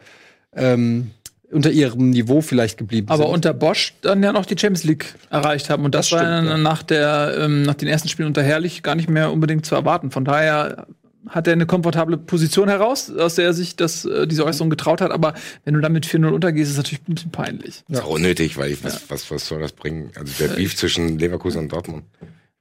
[0.57, 1.11] ähm,
[1.50, 3.33] unter ihrem Niveau vielleicht geblieben Aber sind.
[3.35, 5.85] unter Bosch dann ja noch die Champions League erreicht haben.
[5.85, 6.59] Und das, Das war stimmt, ja ja.
[6.59, 10.11] nach, der, ähm, nach den ersten Spielen unter Herrlich gar nicht mehr unbedingt zu erwarten.
[10.11, 10.87] Von daher
[11.28, 15.00] hat er eine komfortable Position heraus, aus der er sich das, äh, diese Äußerung getraut
[15.00, 15.10] hat.
[15.10, 15.34] Aber
[15.64, 17.82] wenn du dann mit 4-0 untergehst, ist es natürlich ein bisschen peinlich.
[17.88, 20.10] Ist auch unnötig, weil ich, was, was, was soll das bringen?
[20.16, 22.04] Also der Beef zwischen Leverkusen und Dortmund.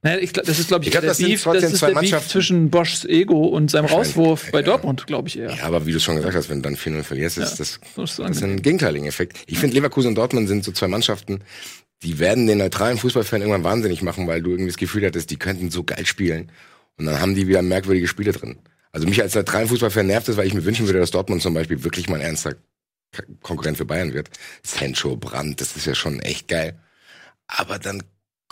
[0.02, 1.78] Naja, ich, glaub, das ist, glaube ich, Ich glaub, der das Beef, trotzdem das ist
[1.78, 2.30] zwei der Beef Mannschaften.
[2.30, 4.64] zwischen Boschs Ego und seinem Rauswurf bei ja.
[4.66, 5.54] Dortmund, glaube ich eher.
[5.54, 8.16] Ja, aber wie du schon gesagt hast, wenn du dann 4-0 verlierst, ist das, das
[8.16, 9.38] das ist ein gegenteiliger Effekt.
[9.46, 11.40] Ich finde, Leverkusen und Dortmund sind so zwei Mannschaften,
[12.02, 15.36] die werden den neutralen Fußballfan irgendwann wahnsinnig machen, weil du irgendwie das Gefühl hattest, die
[15.36, 16.50] könnten so geil spielen.
[16.98, 18.58] Und dann haben die wieder merkwürdige Spiele drin.
[18.92, 21.54] Also mich als neutralen Fußballfan nervt es, weil ich mir wünschen würde, dass Dortmund zum
[21.54, 22.54] Beispiel wirklich mal ein ernster
[23.42, 24.30] Konkurrent für Bayern wird.
[24.62, 26.78] Sancho, Brandt, das ist ja schon echt geil.
[27.46, 28.02] Aber dann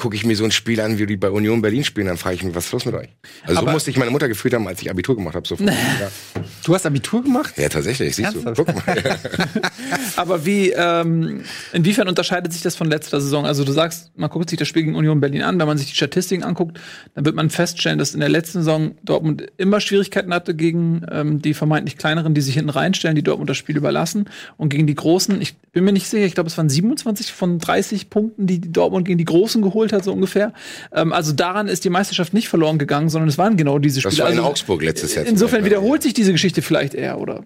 [0.02, 2.34] gucke ich mir so ein Spiel an, wie die bei Union Berlin spielen, dann frage
[2.34, 3.08] ich mich, was ist los mit euch?
[3.44, 5.46] Also so Aber- musste ich meine Mutter gefühlt haben, als ich Abitur gemacht habe.
[5.46, 7.54] So du hast Abitur gemacht?
[7.56, 8.58] ja, tatsächlich, siehst Ernsthaft?
[8.58, 8.64] du.
[8.64, 9.20] Guck mal.
[10.16, 13.46] Aber wie, ähm, inwiefern unterscheidet sich das von letzter Saison?
[13.46, 15.90] Also du sagst, man guckt sich das Spiel gegen Union Berlin an, wenn man sich
[15.90, 16.80] die Statistiken anguckt,
[17.14, 21.40] dann wird man feststellen, dass in der letzten Saison Dortmund immer Schwierigkeiten hatte gegen ähm,
[21.40, 24.28] die vermeintlich kleineren, die sich hinten reinstellen, die Dortmund das Spiel überlassen.
[24.56, 27.60] Und gegen die Großen, ich bin mir nicht sicher, ich glaube, es waren 27 von
[27.60, 30.52] 30 Punkten, die Dortmund gegen die Großen geholt hat, so ungefähr.
[30.92, 34.16] Ähm, also daran ist die Meisterschaft nicht verloren gegangen, sondern es waren genau diese Spiele.
[34.16, 35.26] Das war in also, Augsburg letztes Jahr.
[35.26, 37.44] Insofern wiederholt sich diese Geschichte vielleicht eher, oder?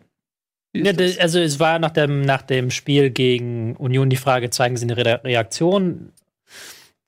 [0.85, 4.77] Ja, das, also es war nach dem, nach dem Spiel gegen Union die Frage, zeigen
[4.77, 6.13] sie eine Re Reaktion?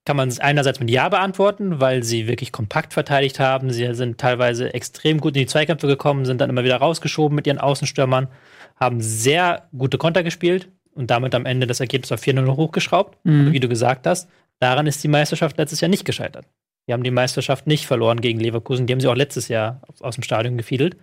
[0.04, 3.70] Kann man es einerseits mit Ja beantworten, weil sie wirklich kompakt verteidigt haben.
[3.70, 7.46] Sie sind teilweise extrem gut in die Zweikämpfe gekommen, sind dann immer wieder rausgeschoben mit
[7.46, 8.28] ihren Außenstürmern,
[8.76, 13.18] haben sehr gute Konter gespielt und damit am Ende das Ergebnis auf 4-0 hochgeschraubt.
[13.24, 13.52] Mhm.
[13.52, 16.46] Wie du gesagt hast, daran ist die Meisterschaft letztes Jahr nicht gescheitert.
[16.88, 18.86] Die haben die Meisterschaft nicht verloren gegen Leverkusen.
[18.86, 20.96] Die haben sie auch letztes Jahr aus dem Stadion gefiedelt.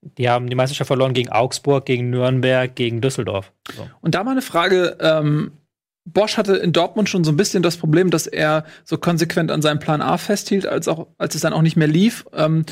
[0.00, 3.52] Die haben die Meisterschaft verloren gegen Augsburg, gegen Nürnberg, gegen Düsseldorf.
[3.76, 3.88] So.
[4.00, 5.52] Und da mal eine Frage, ähm,
[6.04, 9.60] Bosch hatte in Dortmund schon so ein bisschen das Problem, dass er so konsequent an
[9.60, 12.24] seinem Plan A festhielt, als auch, als es dann auch nicht mehr lief.
[12.32, 12.64] Ähm,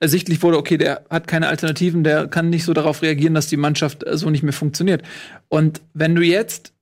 [0.00, 3.56] ersichtlich wurde, okay, der hat keine Alternativen, der kann nicht so darauf reagieren, dass die
[3.56, 5.02] Mannschaft äh, so nicht mehr funktioniert.
[5.48, 6.74] Und wenn du jetzt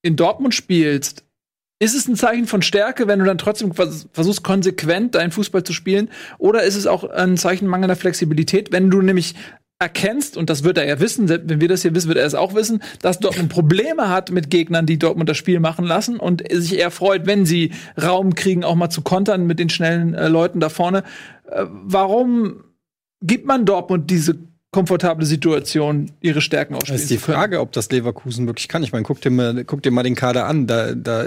[0.00, 1.24] in Dortmund spielst,
[1.80, 5.64] ist es ein Zeichen von Stärke, wenn du dann trotzdem vers- versuchst, konsequent deinen Fußball
[5.64, 6.08] zu spielen?
[6.38, 9.34] Oder ist es auch ein Zeichen mangelnder Flexibilität, wenn du nämlich
[9.80, 12.36] erkennst, und das wird er ja wissen, wenn wir das hier wissen, wird er es
[12.36, 16.42] auch wissen, dass Dortmund Probleme hat mit Gegnern, die Dortmund das Spiel machen lassen und
[16.50, 20.28] sich eher freut, wenn sie Raum kriegen, auch mal zu kontern mit den schnellen äh,
[20.28, 21.02] Leuten da vorne.
[21.50, 22.64] Äh, warum
[23.20, 24.38] gibt man Dortmund diese
[24.74, 27.18] komfortable Situation, ihre Stärken Das ausspielen ist die?
[27.18, 28.82] Frage, ob das Leverkusen wirklich kann.
[28.82, 30.66] Ich meine, guck dir mal, guck dir mal den Kader an.
[30.66, 31.24] Da, da,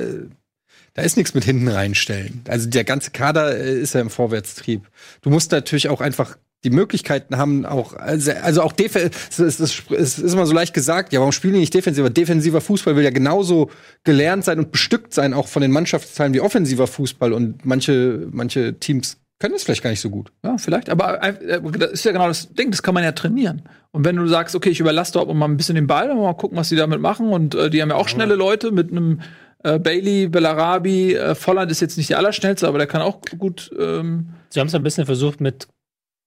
[0.94, 2.42] da ist nichts mit hinten reinstellen.
[2.48, 4.82] Also der ganze Kader äh, ist ja im Vorwärtstrieb.
[5.22, 9.60] Du musst natürlich auch einfach die Möglichkeiten haben, auch, also, also auch Def es, ist-
[9.60, 12.10] es, ist- es ist immer so leicht gesagt, ja, warum spielen die nicht defensiver?
[12.10, 13.70] Defensiver Fußball will ja genauso
[14.04, 17.32] gelernt sein und bestückt sein, auch von den Mannschaftsteilen wie offensiver Fußball.
[17.32, 20.32] Und manche, manche Teams können es vielleicht gar nicht so gut.
[20.44, 20.90] Ja, vielleicht.
[20.90, 23.64] Aber äh, das ist ja genau das Ding, das kann man ja trainieren.
[23.92, 26.58] Und wenn du sagst, okay, ich überlasse Dortmund mal ein bisschen den Ball, mal gucken,
[26.58, 27.30] was die damit machen.
[27.30, 29.22] Und äh, die haben ja auch schnelle Leute mit einem
[29.64, 31.14] äh, Bailey, Bellarabi.
[31.16, 33.72] Äh, Volland ist jetzt nicht der Allerschnellste, aber der kann auch gut.
[33.80, 35.68] Ähm, Sie haben es ein bisschen versucht, mit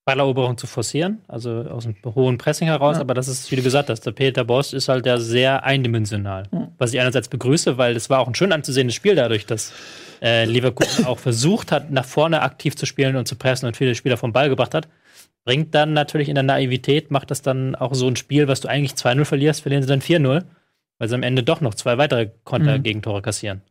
[0.05, 3.01] Balleroberung zu forcieren, also aus dem hohen Pressing heraus, Ja.
[3.01, 6.47] aber das ist, wie du gesagt hast, der Peter Bosch ist halt der sehr eindimensional.
[6.79, 9.71] Was ich einerseits begrüße, weil es war auch ein schön anzusehendes Spiel dadurch, dass
[10.21, 13.95] äh, Leverkusen auch versucht hat, nach vorne aktiv zu spielen und zu pressen und viele
[13.95, 14.87] Spieler vom Ball gebracht hat.
[15.43, 18.67] Bringt dann natürlich in der Naivität, macht das dann auch so ein Spiel, was du
[18.67, 20.43] eigentlich 2-0 verlierst, verlieren sie dann 4-0,
[20.99, 23.61] weil sie am Ende doch noch zwei weitere Kontergegentore kassieren.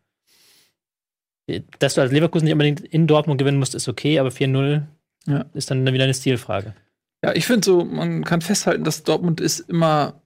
[1.81, 4.83] Dass du als Leverkusen nicht unbedingt in Dortmund gewinnen musst, ist okay, aber 4-0
[5.27, 5.45] Ja.
[5.55, 6.75] ist dann wieder eine Stilfrage.
[7.25, 10.23] ja, ich finde so, man kann festhalten, dass Dortmund ist immer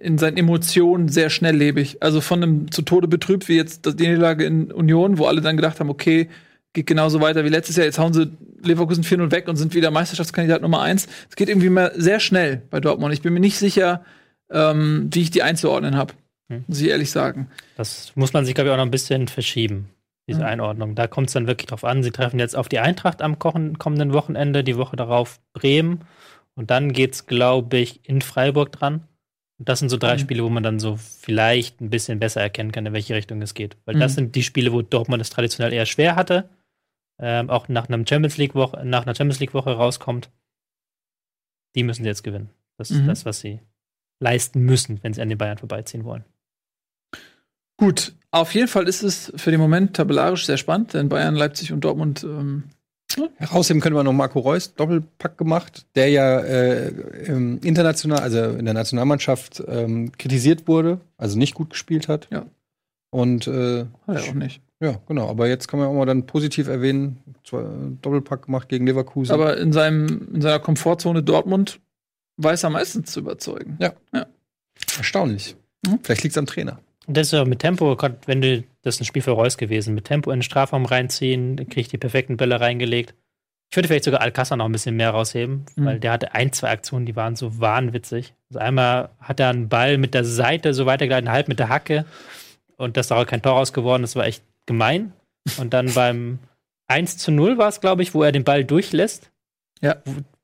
[0.00, 2.02] in seinen Emotionen sehr schnelllebig.
[2.02, 5.56] Also von einem zu Tode betrübt, wie jetzt die Niederlage in Union, wo alle dann
[5.56, 6.28] gedacht haben, okay,
[6.72, 7.86] geht genauso weiter wie letztes Jahr.
[7.86, 8.30] Jetzt hauen sie
[8.62, 11.06] Leverkusen 4-0 weg und sind wieder Meisterschaftskandidat Nummer 1.
[11.30, 13.14] Es geht irgendwie immer sehr schnell bei Dortmund.
[13.14, 14.04] Ich bin mir nicht sicher,
[14.50, 16.14] ähm, wie ich die einzuordnen habe.
[16.48, 16.64] Hm.
[16.66, 17.48] Muss ich ehrlich sagen.
[17.76, 19.88] Das muss man sich, glaube ich, auch noch ein bisschen verschieben,
[20.28, 20.46] diese Ja.
[20.46, 20.94] Einordnung.
[20.94, 22.02] Da kommt es dann wirklich drauf an.
[22.02, 26.00] Sie treffen jetzt auf die Eintracht am kommenden Wochenende, die Woche darauf Bremen.
[26.56, 29.02] Und dann geht es, glaube ich, in Freiburg dran.
[29.58, 30.18] Das sind so drei Mhm.
[30.20, 33.54] Spiele, wo man dann so vielleicht ein bisschen besser erkennen kann, in welche Richtung es
[33.54, 33.76] geht.
[33.84, 34.14] Weil das Mhm.
[34.16, 36.48] sind die Spiele, wo Dortmund es traditionell eher schwer hatte.
[37.20, 40.30] Ähm, auch nach einem Champions League Woche, nach einer Champions League Woche rauskommt.
[41.76, 42.50] Die müssen sie jetzt gewinnen.
[42.76, 43.06] Das ist Mhm.
[43.06, 43.60] das, was sie
[44.20, 46.24] leisten müssen, wenn sie an den Bayern vorbeiziehen wollen.
[47.76, 51.72] Gut, auf jeden Fall ist es für den Moment tabellarisch sehr spannend, denn Bayern, Leipzig
[51.72, 52.64] und Dortmund ähm,
[53.36, 56.88] Herausheben können wir noch Marco Reus, Doppelpack gemacht, der ja äh,
[57.62, 62.28] international, also in der Nationalmannschaft ähm, kritisiert wurde, also nicht gut gespielt hat.
[62.30, 62.46] Ja.
[63.10, 64.60] Und äh, hat er auch nicht.
[64.80, 65.28] ja, genau.
[65.28, 67.62] Aber jetzt kann man auch mal dann positiv erwähnen, zwei,
[68.02, 69.32] Doppelpack gemacht gegen Leverkusen.
[69.32, 71.80] Aber in, seinem, in seiner Komfortzone Dortmund
[72.38, 73.76] weiß er meistens zu überzeugen.
[74.96, 75.56] erstaunlich.
[75.86, 76.00] Mhm.
[76.02, 76.80] Vielleicht liegt es am Trainer.
[77.06, 77.96] Und das ist ja mit Tempo,
[78.26, 81.68] wenn du, das ist ein Spiel für Reus gewesen, mit Tempo in den Strafraum reinziehen,
[81.68, 83.14] kriegt die perfekten Bälle reingelegt.
[83.70, 85.84] Ich würde vielleicht sogar Alcázar noch ein bisschen mehr rausheben, Mhm.
[85.84, 88.34] weil der hatte ein, zwei Aktionen, die waren so wahnwitzig.
[88.50, 92.04] Also einmal hat er einen Ball mit der Seite so weitergeleitet, halb mit der Hacke
[92.76, 95.12] und das ist daraus kein Tor raus geworden, das war echt gemein.
[95.58, 96.38] Und dann beim
[96.86, 99.30] 1 zu 0 war es, glaube ich, wo er den Ball durchlässt.
[99.80, 99.96] Ja.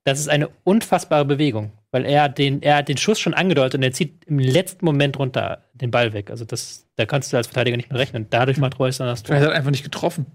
[0.05, 3.75] Das ist eine unfassbare Bewegung, weil er hat den, er hat den Schuss schon angedeutet
[3.77, 6.31] und er zieht im letzten Moment runter den Ball weg.
[6.31, 8.27] Also das, da kannst du als Verteidiger nicht mehr rechnen.
[8.31, 9.37] Dadurch macht Reus dann das hat Tor.
[9.37, 10.27] er einfach nicht getroffen.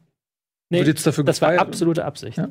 [0.70, 1.68] Nee, Wird jetzt dafür das war gefeiert?
[1.68, 2.38] absolute Absicht.
[2.38, 2.50] Ja.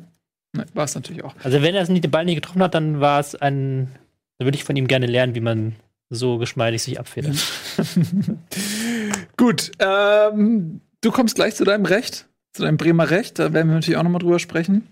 [0.53, 1.35] Nee, war es natürlich auch.
[1.43, 3.91] Also wenn er den Ball nicht getroffen hat, dann war es ein,
[4.39, 5.75] da würde ich von ihm gerne lernen, wie man
[6.09, 7.35] so geschmeidig sich abfedert.
[9.37, 13.39] Gut, ähm, du kommst gleich zu deinem Recht, zu deinem Bremer Recht.
[13.39, 14.87] Da werden wir natürlich auch noch mal drüber sprechen.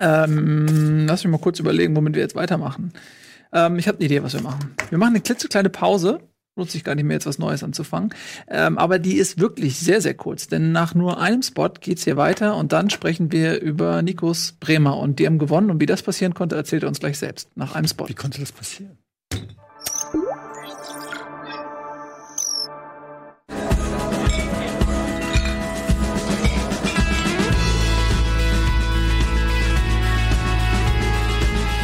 [0.00, 2.92] Ähm, lass mich mal kurz überlegen, womit wir jetzt weitermachen.
[3.52, 4.74] Ähm, ich habe eine Idee, was wir machen.
[4.90, 6.20] Wir machen eine klitzekleine Pause.
[6.56, 8.12] Lohnt sich gar nicht mehr, jetzt was Neues anzufangen.
[8.48, 10.48] Ähm, aber die ist wirklich sehr, sehr kurz.
[10.48, 14.96] Denn nach nur einem Spot geht's hier weiter und dann sprechen wir über Nikos Bremer.
[14.96, 15.70] Und die haben gewonnen.
[15.70, 17.48] Und wie das passieren konnte, erzählt er uns gleich selbst.
[17.56, 18.08] Nach einem Spot.
[18.08, 18.98] Wie konnte das passieren?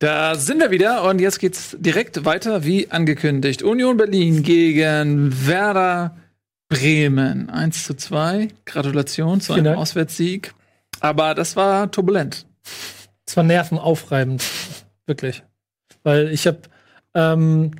[0.00, 3.64] Da sind wir wieder und jetzt geht's direkt weiter wie angekündigt.
[3.64, 6.16] Union Berlin gegen Werder
[6.68, 7.50] Bremen.
[7.50, 8.48] 1 zu 2.
[8.64, 9.78] Gratulation zu einem Dank.
[9.78, 10.54] Auswärtssieg.
[11.00, 12.46] Aber das war turbulent.
[13.26, 14.44] Es war nervenaufreibend.
[15.06, 15.42] Wirklich.
[16.04, 16.60] Weil ich habe,
[17.14, 17.72] ähm,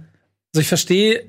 [0.52, 1.24] also ich verstehe,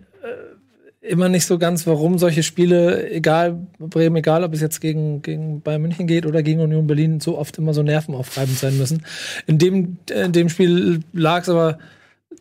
[1.01, 5.61] immer nicht so ganz, warum solche Spiele, egal Bremen, egal ob es jetzt gegen, gegen
[5.61, 9.05] Bayern München geht oder gegen Union Berlin, so oft immer so nervenaufreibend sein müssen.
[9.47, 11.79] In dem, in dem Spiel lag es aber,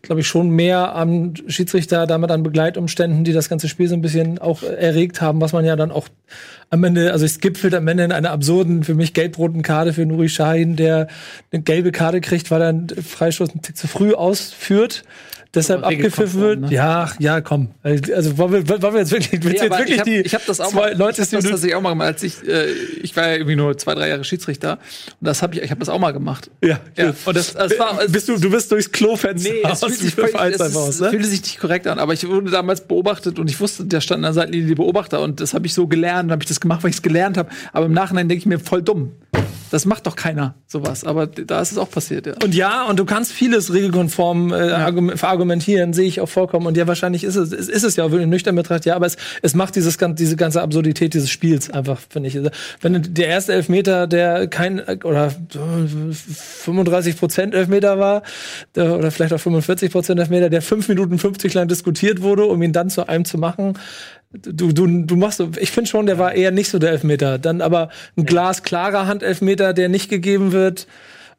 [0.01, 4.01] glaube ich, schon mehr am Schiedsrichter, damit an Begleitumständen, die das ganze Spiel so ein
[4.01, 6.09] bisschen auch erregt haben, was man ja dann auch
[6.69, 10.05] am Ende, also es gipfelt am Ende in einer absurden, für mich gelb-roten Karte für
[10.05, 11.07] Nuri Sahin, der
[11.51, 15.03] eine gelbe Karte kriegt, weil er einen Freistoß einen Tick zu früh ausführt
[15.53, 16.59] deshalb abgepfiffen wird.
[16.61, 16.67] Ne?
[16.71, 17.69] Ja, ja, komm.
[17.83, 20.45] Also wollen wir, wollen wir jetzt wirklich, nee, jetzt wirklich ich hab, die ich hab
[20.45, 23.27] das auch mal, ich hab das tatsächlich auch mal gemacht, als ich äh, ich war
[23.27, 24.73] ja irgendwie nur zwei, drei Jahre Schiedsrichter
[25.19, 26.51] und das habe ich ich habe das auch mal gemacht.
[26.63, 26.79] Ja.
[26.95, 27.13] ja.
[27.25, 29.49] Und das, das war bist du du bist durchs Klofenster.
[29.51, 31.09] Nee, es fühlt sich völlig, es aus, ne?
[31.09, 34.25] fühlte sich nicht korrekt an, aber ich wurde damals beobachtet und ich wusste, da standen
[34.25, 36.83] an der Seitenlinie die Beobachter und das habe ich so gelernt, habe ich das gemacht,
[36.83, 39.13] weil ich es gelernt habe, aber im Nachhinein denke ich mir voll dumm.
[39.69, 42.33] Das macht doch keiner sowas, aber da ist es auch passiert, ja.
[42.43, 45.15] Und ja, und du kannst vieles regelkonform äh, ja.
[45.15, 46.67] verargumentieren, sehe ich auch vollkommen.
[46.67, 49.53] Und ja, wahrscheinlich ist es, ist es ja auch nüchtern betrachtet, ja, aber es, es
[49.53, 52.37] macht dieses, diese ganze Absurdität dieses Spiels einfach, finde ich.
[52.37, 52.49] Also,
[52.81, 58.23] wenn der erste Elfmeter, der kein, oder 35 Prozent Elfmeter war,
[58.75, 62.61] der, oder vielleicht auch 45 Prozent Elfmeter, der fünf Minuten 50 lang diskutiert wurde, um
[62.61, 63.77] ihn dann zu einem zu machen,
[64.31, 67.39] du, du, du machst, ich finde schon, der war eher nicht so der Elfmeter.
[67.39, 70.87] Dann aber ein glasklarer Handelfmeter, der nicht gegeben wird.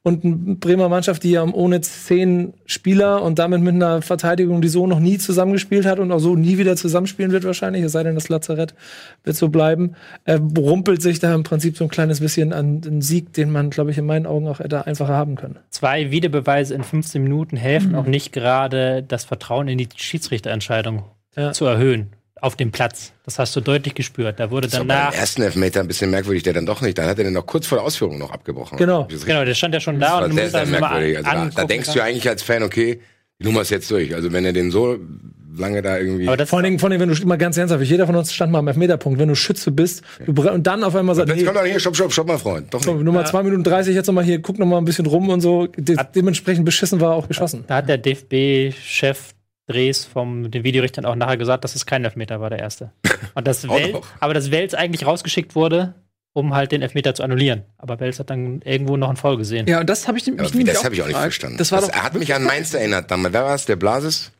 [0.02, 4.68] Und eine Bremer Mannschaft, die ja ohne zehn Spieler und damit mit einer Verteidigung, die
[4.68, 8.02] so noch nie zusammengespielt hat und auch so nie wieder zusammenspielen wird wahrscheinlich, es sei
[8.02, 8.74] denn, das Lazarett
[9.24, 13.02] wird so bleiben, äh, rumpelt sich da im Prinzip so ein kleines bisschen an den
[13.02, 15.58] Sieg, den man, glaube ich, in meinen Augen auch hätte einfacher haben können.
[15.68, 17.96] Zwei Videobeweise in 15 Minuten helfen mhm.
[17.96, 21.02] auch nicht gerade, das Vertrauen in die Schiedsrichterentscheidung
[21.36, 21.52] ja.
[21.52, 23.12] zu erhöhen auf dem Platz.
[23.24, 24.40] Das hast du deutlich gespürt.
[24.40, 25.10] Da wurde das danach.
[25.10, 26.98] Beim ersten Elfmeter ein bisschen merkwürdig, der dann doch nicht.
[26.98, 28.78] Dann hat er den noch kurz vor der Ausführung noch abgebrochen.
[28.78, 29.08] Genau.
[29.24, 31.18] Genau, der stand ja schon da und sehr, sehr merkwürdig.
[31.18, 33.00] Also da, da denkst du ja eigentlich als Fan, okay,
[33.38, 34.14] die Nummer ist jetzt durch.
[34.14, 34.98] Also wenn er den so
[35.56, 36.26] lange da irgendwie.
[36.26, 38.52] Aber das vor allem, vor allem, wenn du immer ganz ernsthaft, jeder von uns stand
[38.52, 41.54] mal am Elfmeterpunkt, wenn du Schütze bist, du und dann auf einmal sagst, jetzt komm
[41.54, 42.72] doch hier, stopp, stopp, stopp, mal Freund.
[42.72, 43.26] Doch so, Nummer ja.
[43.26, 45.66] 2 Minuten 30, jetzt nochmal hier, guck nochmal ein bisschen rum und so.
[45.76, 47.64] De hat, dementsprechend beschissen war auch geschossen.
[47.66, 49.34] Da hat der DFB-Chef
[49.70, 52.92] Drehs vom den Videorichtern auch nachher gesagt, dass es kein Elfmeter war, der erste.
[53.34, 55.94] Und das Welt, aber dass Wels eigentlich rausgeschickt wurde,
[56.32, 57.64] um halt den Elfmeter zu annullieren.
[57.78, 59.66] Aber Wels hat dann irgendwo noch einen Foul gesehen.
[59.66, 61.58] Ja, und das habe ich mich ja, Das habe ich auch nicht verstanden.
[61.58, 63.10] Das war das, doch er hat mich an Mainz erinnert.
[63.10, 63.66] Dann, wer war es?
[63.66, 64.32] Der Blasis?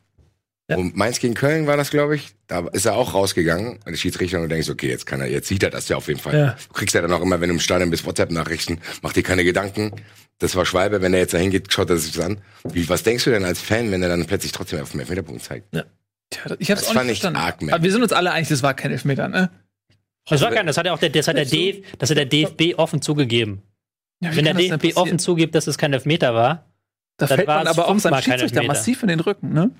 [0.69, 0.77] Ja.
[0.77, 2.33] Und Mainz gegen Köln war das, glaube ich.
[2.47, 5.47] Da ist er auch rausgegangen, der Schiedsrichter, und du denkst, okay, jetzt kann er, jetzt
[5.47, 6.37] sieht er das ja auf jeden Fall.
[6.37, 6.57] Ja.
[6.67, 9.43] Du kriegst ja dann auch immer, wenn du im Stadion bist, WhatsApp-Nachrichten, mach dir keine
[9.43, 9.91] Gedanken.
[10.39, 12.37] Das war Schwalbe, wenn er jetzt dahin geht, schaut er sich das an.
[12.63, 15.43] Wie, was denkst du denn als Fan, wenn er dann plötzlich trotzdem auf den Elfmeterpunkt
[15.43, 15.73] zeigt?
[15.75, 15.83] Ja.
[16.29, 17.37] Tja, ich hab's das auch nicht verstanden.
[17.37, 19.51] Arg, Aber wir sind uns alle einig, das war kein Elfmeter, ne?
[20.29, 22.25] Das war kein, das hat ja auch der, das hat der, DF, das hat der
[22.25, 23.63] DFB offen zugegeben.
[24.21, 26.65] Ja, wenn der DFB offen zugibt, dass es kein Elfmeter war,
[27.17, 29.71] da dann fällt man aber auch seinem Schiedsrichter massiv in den Rücken, ne?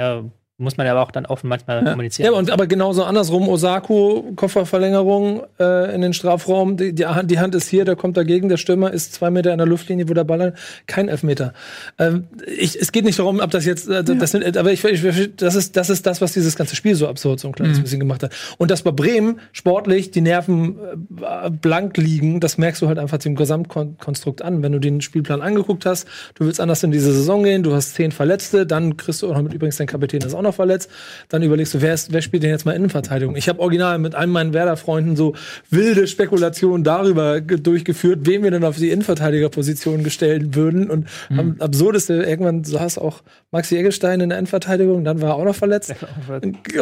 [0.00, 0.24] Ja,
[0.60, 1.90] muss man ja aber auch dann offen manchmal ja.
[1.90, 2.32] kommunizieren.
[2.32, 7.54] Ja, und aber genauso andersrum, Osako, Kofferverlängerung äh, in den Strafraum, die, die, die, Hand
[7.54, 10.24] ist hier, der kommt dagegen, der Stürmer ist zwei Meter in der Luftlinie, wo der
[10.24, 10.54] Ball
[10.86, 11.54] kein Elfmeter.
[11.98, 14.26] Ähm, ich, es geht nicht darum, ob das jetzt, äh, das ja.
[14.26, 17.40] sind, aber ich, ich, das, ist, das ist das, was dieses ganze Spiel so absurd
[17.40, 17.82] so ein kleines mhm.
[17.82, 18.32] bisschen gemacht hat.
[18.58, 20.76] Und dass bei Bremen sportlich die Nerven
[21.22, 24.62] äh, blank liegen, das merkst du halt einfach dem Gesamtkonstrukt an.
[24.62, 27.94] Wenn du den Spielplan angeguckt hast, du willst anders in diese Saison gehen, du hast
[27.94, 30.54] zehn Verletzte, dann kriegst du auch noch mit übrigens dein Kapitän ist auch noch noch
[30.54, 30.90] verletzt.
[31.28, 33.36] Dann überlegst du, wer, ist, wer spielt denn jetzt mal Innenverteidigung?
[33.36, 35.34] Ich habe original mit einem meiner Werder-Freunden so
[35.70, 40.90] wilde Spekulationen darüber durchgeführt, wen wir denn auf die Innenverteidigerposition gestellt würden.
[40.90, 41.38] Und mhm.
[41.38, 45.54] am absurdeste, irgendwann saß auch Maxi Eggestein in der Innenverteidigung, dann war er auch noch
[45.60, 45.94] verletzt.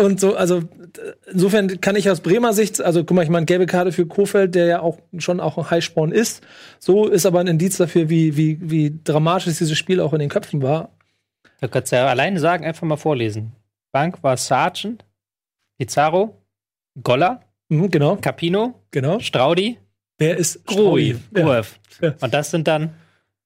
[0.01, 0.63] Und so, also
[1.31, 4.55] insofern kann ich aus Bremer Sicht, also guck mal, ich meine, gelbe Karte für Kofeld,
[4.55, 6.43] der ja auch schon auch ein Highspawn ist.
[6.79, 10.29] So ist aber ein Indiz dafür, wie, wie, wie dramatisch dieses Spiel auch in den
[10.29, 10.91] Köpfen war.
[11.59, 13.53] Da kannst du ja alleine sagen, einfach mal vorlesen.
[13.93, 15.05] Bank war Sargent,
[15.79, 16.37] Pizarro,
[17.03, 18.17] Goller, mhm, genau.
[18.17, 19.19] Capino, genau.
[19.19, 19.79] Straudi.
[20.19, 21.17] Wer ist Grui?
[21.35, 21.63] Ja.
[22.01, 22.15] Ja.
[22.21, 22.95] Und das sind dann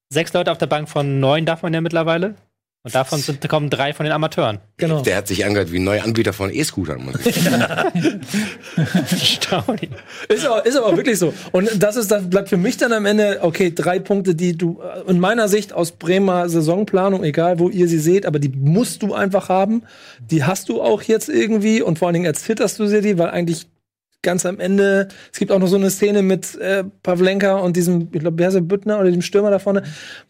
[0.09, 2.35] sechs Leute auf der Bank von neun, darf man ja mittlerweile.
[2.85, 4.59] Und davon sind, kommen drei von den Amateuren.
[4.77, 5.03] Genau.
[5.03, 7.11] Der hat sich angehört wie ein neuer Anbieter von E-Scootern.
[10.29, 11.33] Ist, aber, ist aber wirklich so.
[11.53, 14.83] Und das ist, das bleibt für mich dann am Ende, okay, drei Punkte, die du
[15.07, 19.14] in meiner Sicht aus Bremer Saisonplanung, egal wo ihr sie seht, aber die musst du
[19.14, 19.85] einfach haben.
[20.21, 23.31] Die hast du auch jetzt irgendwie und vor allen Dingen erzitterst du sie die, weil
[23.31, 23.68] eigentlich
[24.23, 28.09] ganz am Ende, es gibt auch noch so eine Szene mit äh, Pavlenka und diesem,
[28.13, 29.83] ich glaube, Berse Büttner oder dem Stürmer da vorne,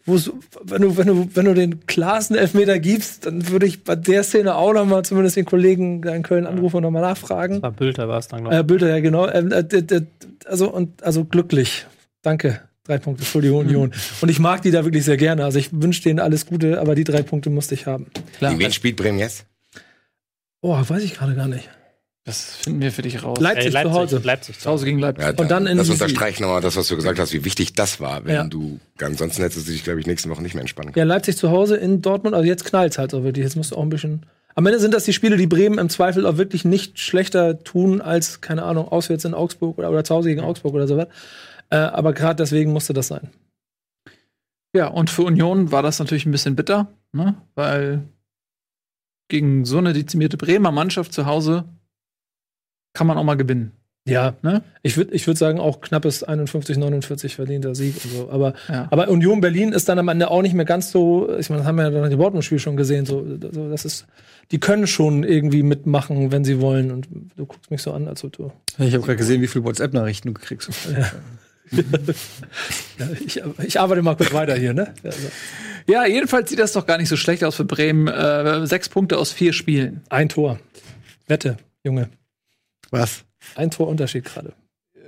[0.05, 0.19] wo
[0.63, 4.23] wenn du, wenn du, wenn du den klarsten Elfmeter gibst, dann würde ich bei der
[4.23, 7.55] Szene auch noch mal zumindest den Kollegen in Köln anrufen und noch mal nachfragen.
[7.55, 8.59] Das war Bülter, war es dann, glaube ich.
[8.61, 9.29] Äh, Bülter, ja, genau.
[9.29, 10.01] Ähm, äh,
[10.45, 11.85] also, und, also glücklich.
[12.21, 12.61] Danke.
[12.85, 13.93] Drei Punkte, Entschuldigung, Union.
[14.21, 15.45] Und ich mag die da wirklich sehr gerne.
[15.45, 18.07] Also ich wünsche denen alles Gute, aber die drei Punkte musste ich haben.
[18.37, 18.59] Klar.
[18.59, 19.45] Wen spielt Bremen jetzt?
[20.59, 21.69] Oh, weiß ich gerade gar nicht.
[22.25, 23.37] Das finden wir für dich raus.
[23.41, 24.21] Leipzig, Äh, Leipzig, zu Hause.
[24.23, 25.25] Leipzig Zu Hause gegen Leipzig.
[25.25, 27.99] Ja, Und dann in das unterstreicht nochmal das, was du gesagt hast, wie wichtig das
[27.99, 28.23] war.
[28.23, 28.43] Wenn Ja.
[28.45, 31.05] du, ansonsten hättest du dich, glaube ich, nächste Woche nicht mehr entspannen können.
[31.07, 33.43] Ja, Leipzig zu Hause in Dortmund, also jetzt knallt's halt so wirklich.
[33.43, 34.25] Jetzt musst du auch ein bisschen.
[34.55, 37.99] Am Ende sind das die Spiele, die Bremen im Zweifel auch wirklich nicht schlechter tun
[37.99, 41.07] als, keine Ahnung, auswärts in Augsburg oder, oder zu Hause gegen Augsburg oder sowas.
[41.71, 43.31] Äh, aber gerade deswegen musste das sein.
[44.75, 47.35] Ja, und für Union war das natürlich ein bisschen bitter, ne?
[47.55, 48.03] weil
[49.27, 51.65] gegen so eine dezimierte Bremer Mannschaft zu Hause
[52.93, 53.71] kann man auch mal gewinnen.
[54.05, 54.63] Ja, Ne?
[54.81, 58.29] ich würde ich würd sagen, auch knappes 51, 49 verdienter Sieg und so.
[58.29, 58.87] Aber, Ja.
[58.91, 61.67] aber Union Berlin ist dann am Ende auch nicht mehr ganz so, ich meine, das
[61.67, 64.05] haben wir ja dann im Dortmund-Spiel schon gesehen, so, so, das ist,
[64.51, 66.91] die können schon irgendwie mitmachen, wenn sie wollen.
[66.91, 68.51] Und du guckst mich so an, als ob du.
[68.77, 70.69] Ich habe gerade gesehen, wie viele WhatsApp-Nachrichten du kriegst.
[72.99, 74.93] Ja, ich, ich arbeite mal kurz weiter hier, ne?
[75.03, 75.17] Also,
[75.87, 78.07] Ja, jedenfalls sieht das doch gar nicht so schlecht aus für Bremen.
[78.07, 80.01] Äh, sechs Punkte aus vier Spielen.
[80.09, 80.59] ein Tor.
[81.27, 82.09] Wette, Junge.
[82.93, 83.23] Was?
[83.55, 84.53] Ein Tor Unterschied gerade.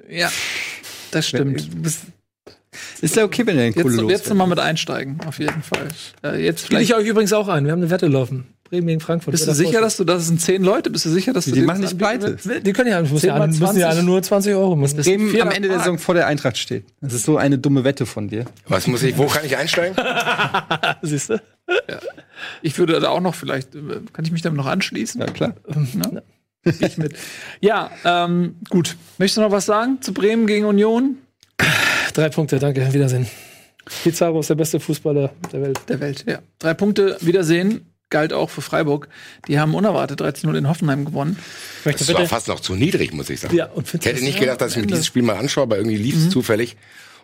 [0.10, 0.32] Ja,
[1.12, 1.70] das stimmt.
[3.00, 5.88] Ist ja okay, wenn er den Jetzt, Kohle jetzt nochmal mit einsteigen, auf jeden Fall.
[6.24, 7.66] Äh, jetzt Spiele ich euch übrigens auch ein.
[7.66, 8.48] Wir haben eine Wette laufen.
[8.64, 9.34] Bremen gegen Frankfurt.
[9.34, 10.90] Bist du sicher, dass du, das sind zehn Leute?
[10.90, 12.38] Bist du sicher, dass du Die machen nicht pleite.
[12.62, 13.86] Die können ja, müssen, ja, müssen ja 20.
[13.86, 14.98] alle nur 20 Euro müssen.
[15.04, 15.78] Bremen am am Ende der.
[15.78, 16.86] Saison vor der Eintracht steht.
[17.02, 18.46] Das ist so eine dumme Wette von dir.
[18.68, 19.96] Was muss ich, wo kann ich einsteigen?
[21.04, 21.40] Siehst du?
[22.64, 23.80] Ich würde da auch noch vielleicht, äh,
[24.12, 25.22] kann ich mich damit noch anschließen?
[25.22, 25.54] Ja, klar.
[25.94, 26.24] Ne?
[26.80, 27.16] Ich mit.
[27.62, 28.98] Ja, ähm, gut.
[29.18, 31.18] Möchtest du noch was sagen zu Bremen gegen Union?
[32.14, 32.94] Drei Punkte, danke.
[32.94, 33.28] Wiedersehen.
[34.04, 35.80] Pizarro ist der beste Fußballer der Welt.
[35.88, 36.40] Der Welt, ja.
[36.60, 37.92] Drei Punkte, Wiedersehen.
[38.10, 39.10] Galt auch für Freiburg.
[39.48, 41.38] Die haben unerwartet 13-0 in Hoffenheim gewonnen.
[41.84, 43.56] Möchte Das war fast noch zu niedrig, muss ich sagen.
[43.56, 45.98] Ja, und Ich hätte nicht gedacht, dass ich mir dieses Spiel mal anschaue, aber irgendwie
[45.98, 46.78] lief es zufällig.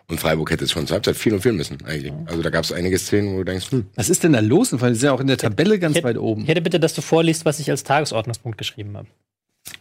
[0.08, 2.12] Und Freiburg hätte es schon zur Halbzeit 4 und 4 müssen, eigentlich.
[2.26, 4.72] Also da gab es einige Szenen, wo du denkst, hm, Was ist denn da los?
[4.72, 6.42] Weil sie sind ja auch in der Tabelle ganz Ich weit hätte, oben.
[6.42, 9.06] ich hätte bitte, dass du vorliest, was ich als Tagesordnungspunkt geschrieben habe.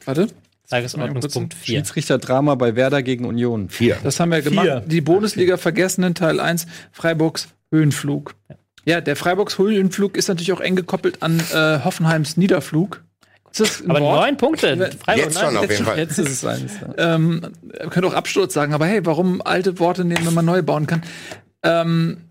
[0.05, 0.27] Warte.
[0.69, 1.79] Tagesordnungspunkt 4.
[1.79, 3.69] Schiedsrichter-Drama bei Werder gegen Union.
[3.69, 3.97] 4.
[4.03, 4.65] Das haben wir gemacht.
[4.65, 4.79] Vier.
[4.85, 8.35] Die Bundesliga vergessen in Teil 1, Freiburgs Höhenflug.
[8.85, 13.03] Ja, der Freiburgs Höhenflug ist natürlich auch eng gekoppelt an äh, Hoffenheims Niederflug.
[13.51, 14.21] Ist das ein Aber Wort?
[14.21, 14.91] neun Punkte.
[15.03, 15.63] Freiburg, Jetzt schon, nein.
[15.65, 15.97] auf jeden Fall.
[15.97, 16.71] Jetzt ist es eins.
[16.97, 17.15] Ja.
[17.15, 17.41] Ähm,
[17.79, 20.87] ihr könnt auch Absturz sagen, aber hey, warum alte Worte nehmen, wenn man neue bauen
[20.87, 21.03] kann?
[21.63, 22.21] Ähm,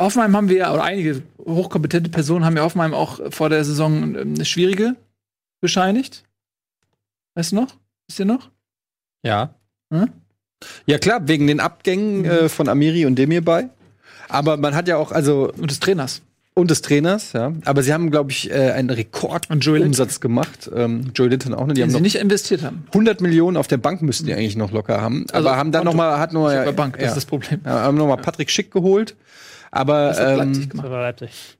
[0.00, 4.14] Hoffenheim haben wir ja, oder einige hochkompetente Personen haben ja Hoffenheim auch vor der Saison
[4.16, 4.94] ähm, eine schwierige
[5.60, 6.22] bescheinigt.
[7.34, 7.68] Weißt du noch?
[8.08, 8.50] Wisst ihr noch?
[9.24, 9.54] Ja.
[10.86, 13.68] ja, klar, wegen den Abgängen äh, von Amiri und Demirbay.
[14.28, 16.22] Aber man hat ja auch, also, Und des Trainers.
[16.54, 17.52] und des Trainers, ja.
[17.64, 20.70] Aber sie haben, glaube ich, äh, einen Rekordumsatz gemacht.
[20.74, 21.74] Ähm, Joey Linton auch, ne?
[21.74, 22.84] Die Den haben sie noch nicht investiert haben.
[22.88, 25.26] 100 Millionen auf der Bank müssten die eigentlich noch locker haben.
[25.32, 25.96] Also aber haben dann Konto.
[25.96, 27.60] noch mal, hat nur, der Bank, das ja, ist das Problem.
[27.64, 29.14] ja, haben noch mal Patrick Schick geholt.
[29.70, 30.84] Aber, Das hat Leipzig ähm, gemacht.
[30.86, 31.58] Das war Leipzig.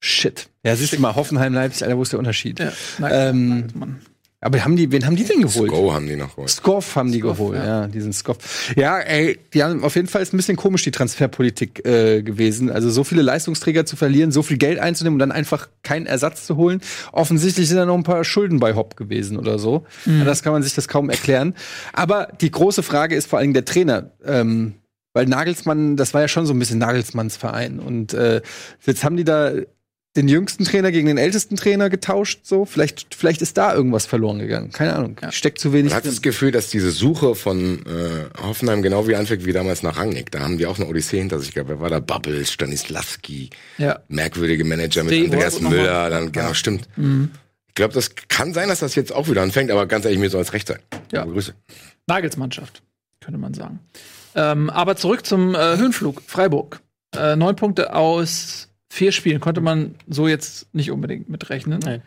[0.00, 0.48] shit.
[0.64, 2.58] Ja, siehst du mal, Hoffenheim, Leipzig, Alter, wo ist der Unterschied?
[2.58, 2.72] Ja,
[3.10, 4.00] Ähm, Mann.
[4.44, 5.70] Aber haben die, wen haben die denn geholt?
[5.70, 6.50] Go haben die noch geholt.
[6.50, 7.64] Skoff haben die Skoff, geholt, ja.
[7.64, 7.86] ja.
[7.86, 8.74] diesen Skoff.
[8.76, 12.70] Ja, ey, die haben auf jeden Fall ist ein bisschen komisch die Transferpolitik äh, gewesen.
[12.70, 16.44] Also so viele Leistungsträger zu verlieren, so viel Geld einzunehmen und dann einfach keinen Ersatz
[16.44, 16.82] zu holen.
[17.10, 19.86] Offensichtlich sind da noch ein paar Schulden bei Hopp gewesen oder so.
[20.04, 21.54] Ja, das kann man sich das kaum erklären.
[21.94, 24.10] Aber die große Frage ist vor allem der Trainer.
[24.26, 24.74] Ähm,
[25.14, 27.78] weil Nagelsmann, das war ja schon so ein bisschen Nagelsmanns Verein.
[27.78, 28.42] Und äh,
[28.84, 29.52] jetzt haben die da
[30.16, 32.40] den jüngsten Trainer gegen den ältesten Trainer getauscht.
[32.44, 34.70] So, vielleicht, vielleicht ist da irgendwas verloren gegangen.
[34.70, 35.16] Keine Ahnung.
[35.30, 36.12] Steckt zu wenig Man hat drin.
[36.12, 40.30] das Gefühl, dass diese Suche von äh, Hoffenheim genau wie anfängt wie damals nach Rangnick.
[40.30, 41.68] Da haben die auch eine Odyssee hinter sich gehabt.
[41.68, 41.98] Wer war da?
[41.98, 44.00] Bubbles, Stanislavski, Ja.
[44.08, 45.60] merkwürdige Manager mit Steve Andreas.
[45.60, 46.88] Müller, dann genau, stimmt.
[47.68, 50.30] Ich glaube, das kann sein, dass das jetzt auch wieder anfängt, aber ganz ehrlich, mir
[50.30, 50.78] soll es recht sein.
[51.10, 51.24] Ja.
[51.24, 51.54] Grüße.
[52.06, 52.82] Nagelsmannschaft,
[53.20, 53.80] könnte man sagen.
[54.36, 56.80] Ähm, aber zurück zum äh, Höhenflug, Freiburg.
[57.16, 61.80] Äh, neun Punkte aus vier Spielen konnte man so jetzt nicht unbedingt mitrechnen.
[61.84, 62.02] Nein.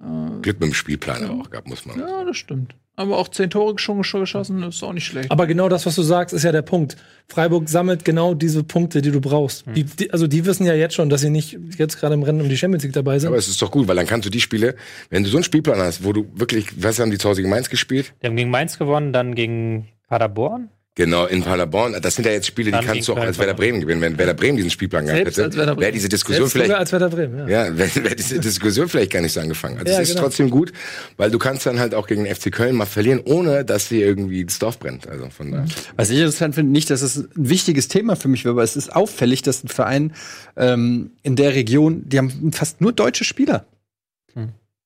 [0.00, 2.00] Äh, Glück mit dem Spielplan auch gehabt, muss man.
[2.00, 2.74] ja, das stimmt.
[2.96, 5.30] Aber auch zehn Tore schon, geschossen, ist auch nicht schlecht.
[5.32, 6.96] Aber genau das, was du sagst, ist ja der Punkt.
[7.26, 9.64] Freiburg sammelt genau diese Punkte, die du brauchst.
[9.74, 12.40] Die, die, also die wissen ja jetzt schon, dass sie nicht jetzt gerade im Rennen
[12.40, 13.28] um die Champions League dabei sind.
[13.28, 14.76] Aber es ist doch gut, weil dann kannst du die Spiele,
[15.10, 17.50] wenn du so einen Spielplan hast, wo du wirklich, was haben die zu Hause gegen
[17.50, 18.14] Mainz gespielt?
[18.22, 20.70] Die haben gegen Mainz gewonnen, dann gegen Paderborn.
[20.96, 21.96] Genau, in Paderborn.
[22.00, 24.00] Das sind ja jetzt Spiele, die Dann kannst du auch als Werder Bremen gewinnen.
[24.00, 27.48] Wenn Werder Bremen diesen Spielplan gehabt hätte, wäre diese Diskussion Selbst vielleicht als Werder Bremen,
[27.48, 27.64] ja.
[27.66, 29.78] Ja, wäre wär diese Diskussion vielleicht gar nicht so angefangen.
[29.78, 30.26] Also Ja, es ist genau.
[30.26, 30.72] trotzdem gut,
[31.16, 34.06] weil du kannst dann halt auch gegen den FC Köln mal verlieren, ohne dass dir
[34.06, 35.08] irgendwie das Dorf brennt.
[35.08, 35.66] Also von daher.
[35.96, 38.76] Was ich interessant finde, nicht, dass es ein wichtiges Thema für mich wäre, aber es
[38.76, 40.12] ist auffällig, dass ein Verein
[40.56, 43.66] ähm, in der Region, die haben fast nur deutsche Spieler.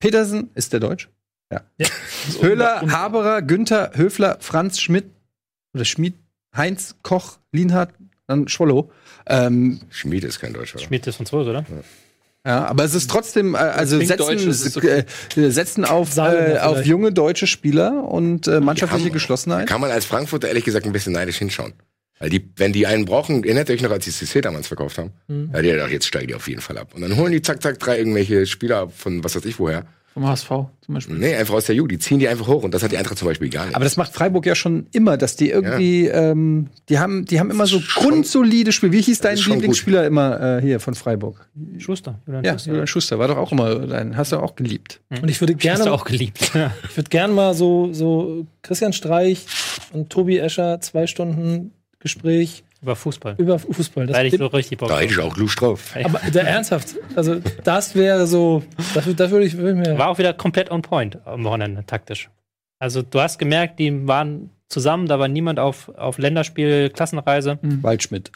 [0.00, 1.08] Petersen ist der Deutsch?
[1.52, 1.62] Ja.
[2.40, 5.06] Höhler, Haberer, Günther, Höfler, Franz Schmidt
[5.74, 6.14] oder Schmid,
[6.56, 7.90] Heinz, Koch, Lienhardt,
[8.26, 8.90] dann Schwollow.
[9.26, 10.78] Ähm, Schmied ist kein Deutscher.
[10.78, 11.64] Schmidt ist Franzose, oder?
[12.46, 15.04] Ja, aber es ist trotzdem, äh, also setzen, deutsch, das ist äh,
[15.50, 19.68] setzen auf, äh, auf junge deutsche Spieler und äh, mannschaftliche haben- Geschlossenheit.
[19.68, 21.74] Kann man als Frankfurter ehrlich gesagt ein bisschen neidisch hinschauen.
[22.20, 24.98] Weil die, wenn die einen brauchen, erinnert ihr euch noch, als die CC damals verkauft
[24.98, 25.12] haben?
[25.28, 25.50] Mhm.
[25.52, 26.94] Ja, die hat jetzt steigen die auf jeden Fall ab.
[26.94, 29.84] Und dann holen die zack, zack, drei irgendwelche Spieler von was weiß ich woher.
[30.18, 31.16] Vom HSV zum Beispiel.
[31.16, 31.92] Nee, einfach aus der Jugend.
[31.92, 33.76] Die ziehen die einfach hoch und das hat die Eintracht zum Beispiel gar nicht.
[33.76, 37.52] Aber das macht Freiburg ja schon immer, dass die irgendwie, ähm, die haben, die haben
[37.52, 38.90] immer so schon- grundsolide Spiele.
[38.92, 39.36] Wie hieß dein.
[39.36, 41.48] Lieblingsspieler immer äh, hier von Freiburg?
[41.78, 42.18] Schuster.
[42.26, 42.70] Julian Ja, Schuster.
[42.70, 45.00] Julian Schuster war doch auch immer dein, hast du auch geliebt.
[45.22, 46.40] Und ich würde Hast gerne, du auch geliebt.
[46.90, 49.46] ich würde gerne mal so, so Christian Streich
[49.92, 53.34] und Tobi Escher zwei Stunden Gespräch Über Fußball.
[53.38, 54.06] über Fußball.
[54.06, 55.96] Das Da hätte ich so richtig Bock da hätte ich auch Lust drauf.
[55.96, 58.62] aber der ernsthaft, also das wäre so,
[58.94, 59.98] das, das würde ich, würde ich mir.
[59.98, 62.30] War auch wieder komplett on point am Wochenende, taktisch.
[62.78, 67.58] Also du hast gemerkt, die waren zusammen, da war niemand auf, auf Länderspiel, Klassenreise.
[67.62, 68.30] Waldschmidt.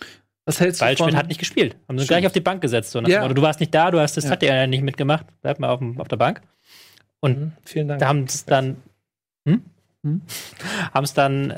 [0.44, 1.76] Was hältst du Waldschmidt von, hat nicht gespielt.
[1.88, 2.90] Haben sie gleich auf die Bank gesetzt.
[2.90, 3.28] So Ja.
[3.28, 4.30] du warst nicht da, du hast das Ja.
[4.30, 5.24] hat ja nicht mitgemacht.
[5.42, 6.42] Bleib mal auf, dem, auf der Bank.
[7.20, 8.00] Und Mhm, Vielen Dank.
[8.00, 8.76] da haben es dann
[9.46, 9.62] hm?
[10.04, 10.20] Hm?
[10.92, 11.54] haben es dann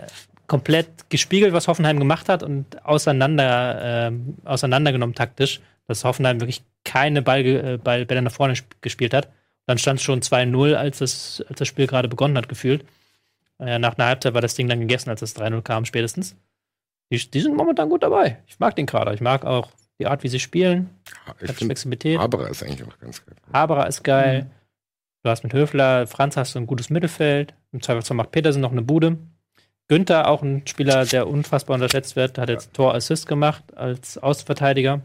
[0.46, 7.22] komplett gespiegelt, was Hoffenheim gemacht hat und auseinander ähm, auseinandergenommen taktisch, dass Hoffenheim wirklich keine
[7.22, 9.28] Ball, äh, nach vorne sp- gespielt hat.
[9.66, 12.84] Dann stand es schon 2-0, als das, als das Spiel gerade begonnen hat, gefühlt.
[13.58, 16.36] Äh, nach einer Halbzeit war das Ding dann gegessen, als das 3-0 kam, spätestens.
[17.10, 18.38] Die, die sind momentan gut dabei.
[18.46, 19.14] Ich mag den Kader.
[19.14, 20.90] Ich mag auch die Art, wie sie spielen.
[21.40, 22.18] Ich Flexibilität.
[22.18, 23.36] Haberer ist eigentlich auch ganz geil.
[23.52, 24.50] Haberer ist geil.
[25.22, 27.54] Du hast mit Höfler, Franz hast du ein gutes Mittelfeld.
[27.72, 29.16] Im Zweifelsfall macht Petersen noch eine Bude.
[29.88, 35.02] Günther, auch ein Spieler, der unfassbar unterschätzt wird, hat jetzt Tor-Assist gemacht als Außenverteidiger.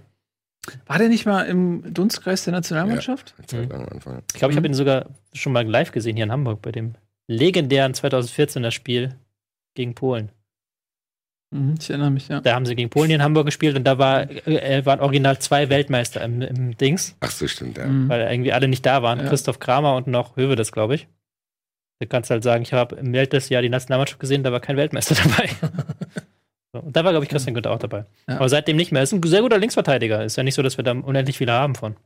[0.86, 3.34] War der nicht mal im Dunstkreis der Nationalmannschaft?
[3.52, 4.22] Lang am Anfang.
[4.32, 6.96] Ich glaube, ich habe ihn sogar schon mal live gesehen hier in Hamburg bei dem
[7.28, 9.16] legendären 2014er Spiel
[9.76, 10.30] gegen Polen.
[11.52, 12.42] Mhm, ich erinnere mich, ja.
[12.42, 15.40] Da haben sie gegen Polen hier in Hamburg gespielt und da war, äh, waren original
[15.40, 17.88] zwei Weltmeister im, im Dings, Ach so, stimmt, ja.
[17.88, 18.10] Mhm.
[18.10, 19.20] weil irgendwie alle nicht da waren.
[19.20, 19.28] Ja.
[19.28, 21.08] Christoph Kramer und noch Höwe, das glaube ich.
[22.00, 24.78] Da kannst du halt sagen, ich habe im Weltmeisterjahr die Nationalmannschaft gesehen, da war kein
[24.78, 25.50] Weltmeister dabei.
[26.74, 28.06] so, und da war, glaube ich, Christian Günther auch dabei.
[28.28, 28.38] Ja.
[28.38, 29.04] Aber seitdem nicht mehr.
[29.04, 30.24] Ist ein sehr guter Linksverteidiger.
[30.24, 31.98] Ist ja nicht so, dass wir da unendlich viele haben von.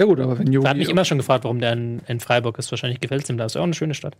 [0.00, 2.58] Ja gut, aber wenn Jogi habe mich immer schon gefragt, warum der in, in Freiburg
[2.58, 2.70] ist.
[2.72, 3.44] Wahrscheinlich gefällt es ihm da.
[3.44, 4.16] Ist ja auch eine schöne Stadt.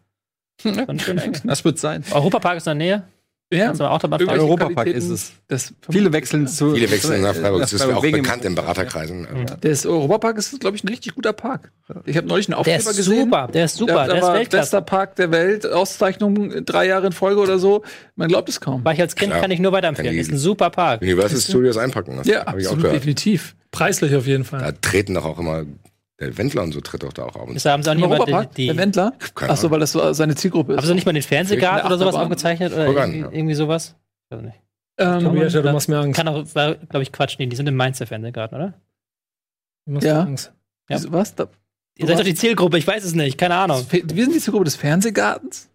[0.64, 1.32] Eine schöne.
[1.44, 2.04] Das wird sein.
[2.12, 3.04] Europapark ist in der Nähe.
[3.52, 4.12] Ja, fahren.
[4.28, 5.32] Europapark ist es.
[5.48, 6.74] Das, Viele wechseln zu.
[6.74, 7.60] Viele wechseln nach Freiburg.
[7.60, 9.26] Das ist ja auch bekannt in Beraterkreisen.
[9.26, 11.72] Also, Der Europapark ist, glaube ich, ein richtig guter Park.
[12.06, 13.24] Ich habe neulich einen Der Aufkleber ist gesehen.
[13.24, 14.62] super, der ist super, der da ist war Weltklasse.
[14.62, 17.82] bester Park der Welt, Auszeichnung drei Jahre in Folge oder so.
[18.16, 18.84] Man glaubt es kaum.
[18.84, 19.42] War ich als Kind, Klar.
[19.42, 20.16] kann ich nur weiterempfehlen.
[20.16, 21.02] Ist ein super Park.
[21.02, 22.16] Universal Studios einpacken.
[22.16, 22.96] Das Ja, hab ich auch absolut, gehört.
[22.96, 23.56] definitiv.
[23.72, 24.60] Preislich auf jeden Fall.
[24.60, 25.64] Da treten doch auch immer,
[26.20, 27.48] der Wendler und so tritt doch da auch auf.
[27.48, 29.12] Und Ist, haben sie auch nicht mal Europapark, die, der die, Wendler.
[29.36, 30.78] Achso, weil das so seine Zielgruppe ist.
[30.78, 32.72] haben sie nicht mal den Fernsehgarten oder sowas aufgezeichnet?
[32.72, 33.30] Oder an, irgendwie, ja.
[33.32, 33.96] irgendwie sowas?
[34.30, 34.60] Ich weiß nicht.
[34.98, 36.16] ähm, Tobi Escher, du machst mir Angst.
[36.16, 37.36] Kann auch, glaube ich, Quatsch.
[37.38, 38.74] Nee, die sind im Mainzer Fernsehgarten, oder?
[39.86, 40.14] Du machst Ja.
[40.22, 40.52] mir Angst.
[40.88, 40.96] Ja.
[40.96, 41.34] wieso- Was?
[41.34, 41.48] Da,
[41.96, 43.84] Ihr seid doch die Zielgruppe, ich weiß es nicht, keine Ahnung.
[43.90, 45.68] wir sind die Zielgruppe des Fernsehgartens.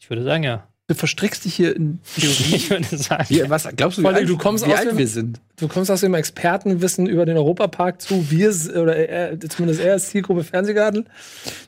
[0.00, 0.66] Ich würde sagen, ja.
[0.88, 2.54] Du verstrickst dich hier in Theorie.
[2.56, 3.26] Ich würde sagen.
[3.28, 5.38] Wie, was glaubst du, wie alt, du kommst wie aus alt dem- wir sind?
[5.60, 8.30] Du kommst aus dem Expertenwissen über den Europapark zu.
[8.30, 8.48] Wir,
[8.80, 11.06] oder er, zumindest er ist Zielgruppe Fernsehgarten.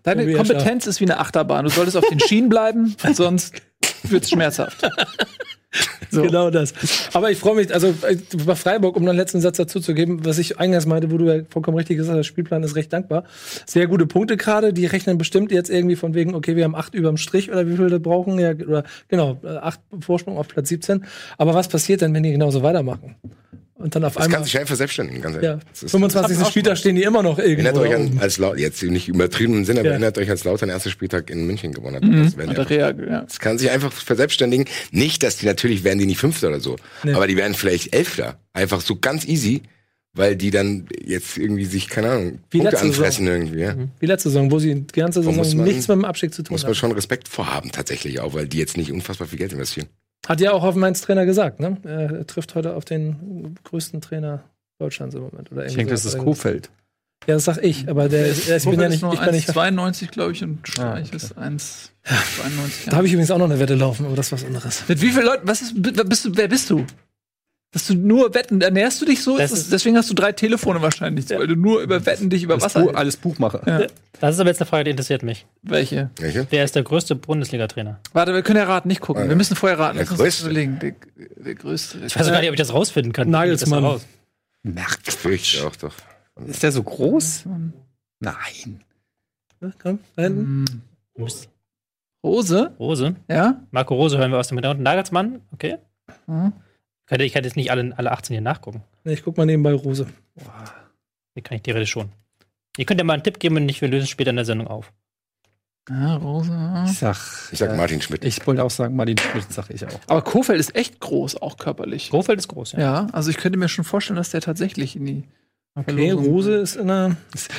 [0.05, 0.33] Deine.
[0.33, 1.65] Kompetenz ist wie eine Achterbahn.
[1.67, 3.53] Du solltest auf den Schienen bleiben, sonst
[4.05, 4.89] wird's schmerzhaft.
[6.13, 6.23] So.
[6.23, 6.75] Genau das.
[7.13, 9.95] Aber ich freue mich, also äh, bei Freiburg, um noch einen letzten Satz dazu zu
[9.95, 12.75] geben, was ich eingangs meinte, wo du ja vollkommen richtig gesagt hast, der Spielplan ist
[12.75, 13.23] recht dankbar.
[13.65, 16.95] Sehr gute Punkte gerade, die rechnen bestimmt jetzt irgendwie von wegen, okay, wir haben acht
[16.95, 20.69] überm Strich oder wie viel wir brauchen, ja, oder genau, äh, acht Vorsprung auf Platz
[20.71, 21.05] 17.
[21.39, 23.15] Aber was passiert denn, wenn die genauso weitermachen?
[23.81, 25.49] Und dann auf Das einmal, kann sich einfach verselbstständigen, ganz ehrlich.
[25.49, 26.47] ja, Das ist- 25.
[26.47, 27.67] Spieltag stehen die immer noch irgendwo.
[27.67, 29.93] Erinnert euch an, als Laut, jetzt nicht übertrieben im Sinne, aber Ja.
[29.95, 32.03] erinnert euch, als Lautern ersten Spieltag in München gewonnen hat.
[32.05, 32.25] Mhm.
[32.25, 32.93] Das, einfach, ja.
[32.93, 34.67] das kann sich einfach verselbstständigen.
[34.93, 37.13] Nicht, dass die natürlich werden die nicht Fünfter oder so, Nee.
[37.15, 38.39] aber die werden vielleicht Elfter.
[38.53, 39.63] Einfach so ganz easy,
[40.13, 43.61] weil die dann jetzt irgendwie sich, keine Ahnung, Wie Punkte anfressen irgendwie.
[43.61, 43.77] Ja.
[44.01, 46.43] Wie letzte Saison, wo sie die ganze Saison muss man- nichts mit dem Abstieg zu
[46.43, 46.71] tun Muss haben.
[46.71, 49.87] man schon Respekt vorhaben, tatsächlich auch, weil die jetzt nicht unfassbar viel Geld investieren.
[50.27, 51.79] Hat ja auch Hoffenheins Trainer gesagt, ne?
[51.85, 54.45] Er trifft heute auf den größten Trainer
[54.79, 55.51] Deutschlands im Moment.
[55.53, 56.71] Oder Ich denke, das ist Kofeld.
[57.27, 59.51] Ja, das sag ich, aber der ist, ich bin ja nicht, ich bin nicht.
[59.51, 61.17] 1,92, glaube ich, und Streich okay.
[61.17, 61.91] ist 1,92.
[62.89, 64.85] Da habe ich übrigens auch noch eine Wette laufen, aber das ist was anderes.
[64.89, 66.87] Mit wie vielen Leuten, was ist, bist du, wer bist du?
[67.73, 69.39] Dass du nur Wetten, ernährst du dich so?
[69.39, 72.61] Das Ist deswegen hast du drei Telefone wahrscheinlich, weil du nur über Wetten dich über
[72.61, 72.99] Wasser Bu hältst.
[72.99, 73.63] alles Buchmacher.
[73.65, 73.87] Ja.
[74.21, 75.47] Das ist aber jetzt eine Frage, die interessiert mich.
[75.63, 76.11] Welche?
[76.17, 76.49] Welche?
[76.51, 78.01] Wer ist der größte Bundesliga-Trainer?
[78.13, 79.23] Warte, wir können ja raten, nicht gucken.
[79.23, 79.29] Ah, ja.
[79.31, 79.99] Wir müssen vorher raten.
[79.99, 80.47] Der größte.
[80.47, 80.81] überlegen.
[80.81, 81.99] Der, der größte.
[82.05, 83.31] Ich weiß gar nicht, ob ich das rausfinden kann.
[83.31, 84.01] Nagelsmann.
[84.65, 85.95] Das fürchte auch doch.
[86.49, 87.45] Ist der so groß?
[88.19, 88.81] Nein.
[89.61, 90.65] Ja, komm, da hinten.
[90.69, 90.83] Hm.
[91.23, 91.49] raus?
[92.25, 92.73] Rose?
[92.79, 93.15] Rose.
[93.29, 93.63] Ja?
[93.71, 94.83] Marco Rose hören wir aus dem Hintergrund.
[94.83, 95.79] Nagelsmann, okay.
[96.27, 96.53] Mhm.
[97.11, 98.85] Ich könnte, ich könnte jetzt nicht alle, alle 18 hier nachgucken.
[99.03, 100.07] Nee, ich guck mal nebenbei Rose.
[101.37, 102.13] Die kann ich theoretisch schon.
[102.77, 104.45] Ihr könnt ja mal einen Tipp geben und nicht, wir lösen es später in der
[104.45, 104.93] Sendung auf.
[105.89, 106.85] Ja, Rosa.
[106.89, 107.17] Ich sag,
[107.51, 108.25] Ich sag Martin Schmidt.
[108.25, 109.99] Ich wollte auch sagen, Martin Schmidt, sag ich auch.
[110.07, 112.11] Aber Kofeld ist echt groß, auch körperlich.
[112.11, 112.79] Grofeld ist groß, ja.
[112.79, 115.25] Ja, also ich könnte mir schon vorstellen, dass der tatsächlich in die.
[115.75, 117.17] Okay, Rose ist in der.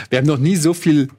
[0.10, 1.10] Wir haben noch nie so viel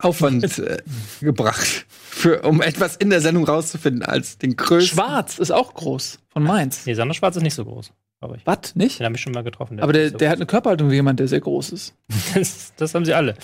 [0.00, 0.78] Aufwand äh,
[1.20, 4.96] gebracht, für, um etwas in der Sendung rauszufinden, als den größten.
[4.96, 6.86] Schwarz ist auch groß, von Mainz.
[6.86, 8.46] Nee, Sandro Schwarz ist nicht so groß, glaube ich.
[8.46, 8.74] Was?
[8.74, 8.98] Nicht?
[8.98, 9.80] Den habe ich schon mal getroffen.
[9.80, 11.94] Aber der, nicht der hat eine Körperhaltung wie jemand, der sehr groß ist.
[12.08, 13.36] so das, das haben sie alle.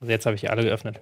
[0.00, 1.00] Also jetzt habe ich hier alle geöffnet.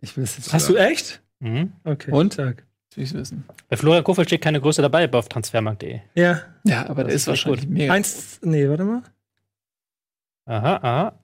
[0.00, 1.22] Ich will es jetzt Hast du echt?
[1.40, 1.72] Mhm.
[1.84, 2.10] Okay.
[2.12, 2.38] Und?
[2.38, 2.54] Will
[2.96, 3.44] ich wissen.
[3.68, 6.00] Bei Florian Kofeld steht keine Größe dabei auf transfermarkt.de.
[6.14, 6.42] Ja.
[6.64, 7.92] Ja, aber der Das ist ist wahrscheinlich mega.
[7.92, 8.40] Eins.
[8.42, 9.02] Nee, warte mal.
[10.46, 11.18] Aha, aha.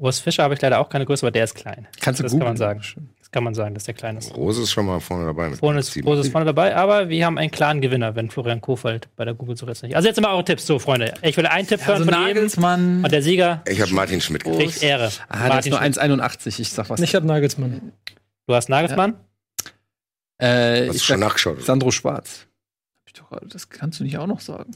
[0.00, 1.86] Urs Fischer habe ich leider auch keine Größe, aber der ist klein.
[2.00, 2.80] Kannst du Das kann man sagen.
[3.18, 4.34] Das kann man sagen, dass der klein ist.
[4.34, 5.50] Rose ist schon mal vorne dabei.
[5.50, 5.96] Mit Vorne ist.
[6.04, 9.34] Rose ist vorne dabei, aber wir haben einen klaren Gewinner, wenn Florian Kofeld bei der
[9.34, 9.94] Google-Suche jetzt nicht.
[9.94, 11.14] Also jetzt mal eure Tipps, so Freunde.
[11.22, 13.04] Ich will einen Tipp hören Also von jedem Nagelsmann.
[13.04, 14.82] und der Sieger Ich habe Martin Schmidt kriegt gekriegt.
[14.82, 15.10] Ehre.
[15.28, 16.58] Ah, das ist nur 1,81.
[16.60, 17.00] Ich sag was.
[17.00, 17.92] Ich hab Nagelsmann.
[18.46, 19.14] Du hast Nagelsmann?
[20.38, 21.62] äh, Hast du ich schon sag nachgeschaut?
[21.62, 22.46] Sandro Schwarz.
[23.48, 24.72] Das kannst du nicht auch noch sagen.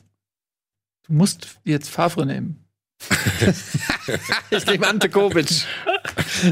[1.06, 2.63] Du musst jetzt Favre nehmen.
[4.50, 5.66] ich nehme Ante Kovic.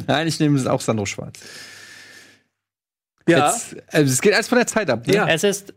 [0.07, 1.41] Nein, ich nehme auch Sandro Schwarz.
[3.29, 3.51] Ja.
[3.51, 5.07] Jetzt, also es geht alles von der Zeit ab.
[5.07, 5.15] Ne?
[5.15, 5.29] Ja.
[5.29, 5.75] Es ist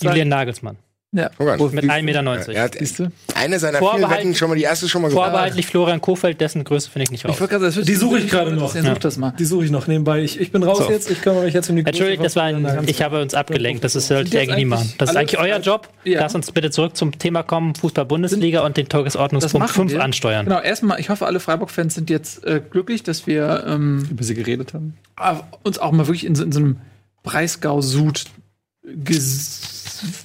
[0.00, 0.76] Julian Nagelsmann
[1.14, 1.30] An.
[1.72, 2.48] mit 1,90 Meter.
[2.54, 3.08] Er hat Siehst du?
[3.34, 5.24] eine seiner vielen Wetten schon mal die erste schon mal gewonnen.
[5.26, 7.32] Vorbehaltlich Florian Kofeld, dessen Größe finde ich nicht raus.
[7.34, 8.74] Ich sagen, das Die suche ich gerade noch.
[8.74, 8.82] Ja.
[8.82, 9.34] Such das mal.
[9.38, 10.22] Die suche ich noch nebenbei.
[10.22, 10.90] Ich, ich bin raus So.
[10.90, 11.10] jetzt.
[11.10, 13.84] Ich kümmere mich jetzt um die Entschuldigt, das war ein, ich habe uns abgelenkt.
[13.84, 14.90] Das ist sollte ich eigentlich nie machen.
[14.96, 15.88] Das ist eigentlich euer Job.
[16.04, 16.20] Ja.
[16.20, 20.02] Lass uns bitte zurück zum Thema kommen, Fußball-Bundesliga und den Tagesordnungspunkt machen 5 wir.
[20.02, 20.46] ansteuern.
[20.46, 24.34] Genau, erstmal, ich hoffe, alle Freiburg-Fans sind jetzt äh, glücklich, dass wir ähm, Über sie
[24.34, 24.96] geredet haben.
[25.16, 26.76] auf- uns auch mal wirklich in, so- in so einem
[27.22, 28.24] Breisgau-Sud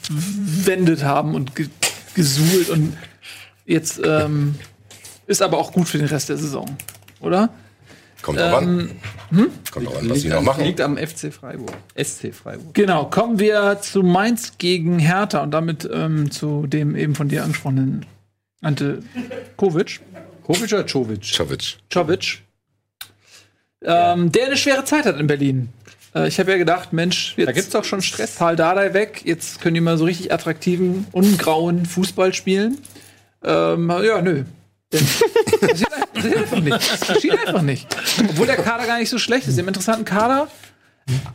[0.07, 1.67] gewendet haben und ge
[2.15, 2.97] gesuhlt und
[3.65, 4.55] jetzt ähm,
[5.27, 6.75] ist aber auch gut für den Rest der Saison,
[7.19, 7.49] oder?
[8.23, 8.91] Kommt drauf an.
[9.31, 10.63] Ähm, Kommt drauf an, was die noch machen.
[10.63, 11.71] Liegt am FC Freiburg.
[11.95, 12.73] SC Freiburg.
[12.73, 17.43] Genau, kommen wir zu Mainz gegen Hertha und damit ähm, zu dem eben von dir
[17.43, 18.05] angesprochenen
[18.61, 19.03] Ante
[19.55, 19.99] Kovic.
[20.43, 21.23] Kovic oder Czovic?
[21.23, 21.77] Czovic.
[21.91, 22.41] Czovic,
[23.83, 25.69] ähm, der eine schwere Zeit hat in Berlin.
[26.23, 28.35] Äh, ich habe ja gedacht, Mensch, jetzt Da gibt's doch schon Stress.
[28.35, 32.77] Paul Dardai weg, jetzt können die mal so richtig attraktiven, ungrauen Fußball spielen.
[33.43, 34.43] Ähm, ja, nö.
[34.93, 35.05] Denn-
[35.67, 36.91] Passiert ein- passiert einfach nicht.
[37.01, 37.87] Das geschieht einfach nicht.
[38.29, 39.55] Obwohl der Kader gar nicht so schlecht ist.
[39.55, 40.47] Sie haben einen interessanten Kader,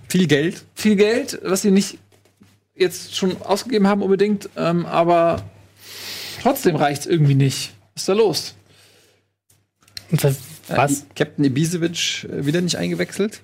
[0.09, 0.65] Viel Geld.
[0.75, 1.99] viel Geld, was sie nicht
[2.75, 5.43] jetzt schon ausgegeben haben unbedingt, ähm, aber
[6.43, 7.75] trotzdem reicht es irgendwie nicht.
[7.95, 8.55] Was ist da los?
[10.69, 11.01] Was?
[11.01, 13.43] Äh, Captain Ibisevic äh, wieder nicht eingewechselt.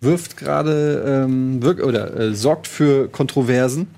[0.00, 3.88] Wirft gerade ähm, wirk oder äh, sorgt für Kontroversen.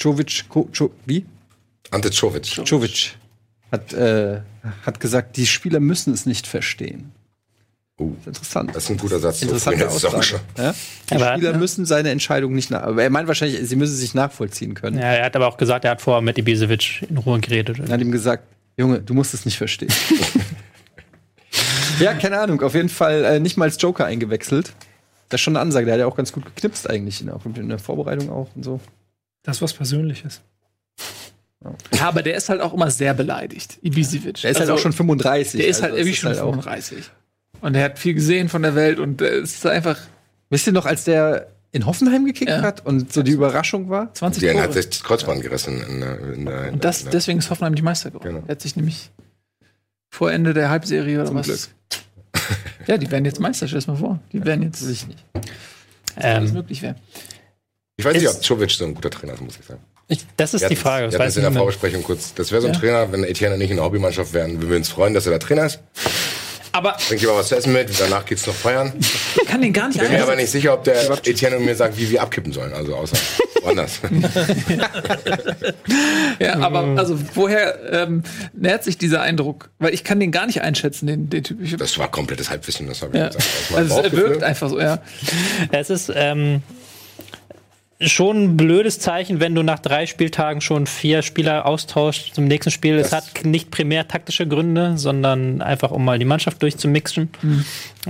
[0.00, 1.24] Czovic, Ko, Cho, wie?
[1.90, 2.44] Ante Czovic.
[2.66, 3.14] Czovic
[3.72, 4.40] hat, äh,
[4.84, 7.12] hat gesagt, die Spieler müssen es nicht verstehen.
[7.98, 8.76] Uh, Das ist interessant.
[8.76, 9.40] das ist ein guter Satz.
[9.40, 10.40] so Interessante der Saison Aussage.
[10.58, 10.74] Ja?
[11.10, 12.82] Die Aber- Spieler müssen seine Entscheidung nicht nach.
[12.82, 14.98] Aber er meint wahrscheinlich, sie müssen sich nachvollziehen können.
[14.98, 17.78] Ja, er hat aber auch gesagt, er hat vorher mit Ibisevic in Ruhe geredet.
[17.78, 18.42] Er hat ihm gesagt,
[18.76, 19.88] Junge, du musst es nicht verstehen.
[22.00, 22.62] ja, keine Ahnung.
[22.62, 24.72] Auf jeden Fall äh, nicht mal als Joker eingewechselt.
[25.28, 25.86] Das ist schon eine Ansage.
[25.86, 27.20] Der hat ja auch ganz gut geknipst eigentlich.
[27.20, 28.80] In, in der Vorbereitung auch und so.
[29.42, 30.40] Das ist was Persönliches.
[31.92, 34.40] Ja, aber der ist halt auch immer sehr beleidigt, Ibisevic.
[34.42, 35.60] Der ist Also, halt auch schon 35.
[35.60, 36.50] Der ist also halt es irgendwie schon halt auch.
[36.50, 37.10] 35.
[37.60, 39.98] Und er hat viel gesehen von der Welt und äh, es ist einfach
[40.48, 42.62] Wisst ihr noch, als der in Hoffenheim gekickt Ja.
[42.62, 44.14] hat und so die Überraschung war?
[44.14, 45.82] 20 Der hat sich das Kreuzband gerissen.
[45.88, 48.28] In, der- in, der- Und das, in deswegen ist Hoffenheim nicht Meister geworden.
[48.28, 48.42] Genau.
[48.46, 49.10] Er hat sich nämlich
[50.16, 51.46] vor Ende der Halbserie oder Zum was.
[51.46, 51.60] Glück.
[52.86, 54.18] Ja, die werden jetzt Meister, stell dir das mal vor.
[54.32, 55.22] Die werden jetzt, Ich nicht.
[56.16, 56.94] alles Ähm, möglich wäre.
[57.96, 59.80] Ich weiß nicht, ob Czovic so ein guter Trainer ist, muss ich sagen.
[60.08, 61.06] ich, das ist die Frage.
[61.06, 61.62] Das Wir hatten weiß es in der niemand.
[61.64, 62.32] Vorbesprechung kurz.
[62.34, 62.78] Das wäre so ein Ja.
[62.80, 65.30] Trainer, wenn Etienne und ich in der Hobbymannschaft wären, würden wir uns freuen, dass er
[65.32, 65.80] der Trainer ist.
[66.76, 68.92] Aber Bringt dir mal was zu essen mit, danach geht's noch feiern.
[69.00, 71.74] ich kann den gar nicht Bin mir aber nicht sicher, ob der Etienne und mir
[71.74, 72.74] sagt, wie wir abkippen sollen.
[72.74, 73.16] Also außer
[73.62, 74.00] woanders.
[76.38, 78.22] Ja, aber also woher ähm,
[78.52, 79.70] nährt sich dieser Eindruck?
[79.78, 81.62] Weil ich kann den gar nicht einschätzen, den, den Typ.
[81.62, 83.28] Ich, Das war komplettes Halbwissen, das habe ich ja.
[83.28, 83.46] gesagt.
[83.74, 84.98] Also es wirkt einfach so, ja.
[85.72, 86.62] Es ist ähm,
[88.00, 92.70] schon ein blödes Zeichen, wenn du nach drei Spieltagen schon vier Spieler austauschst zum nächsten
[92.70, 92.96] Spiel.
[92.96, 97.30] es hat nicht primär taktische Gründe, sondern einfach, um mal die Mannschaft durchzumixen.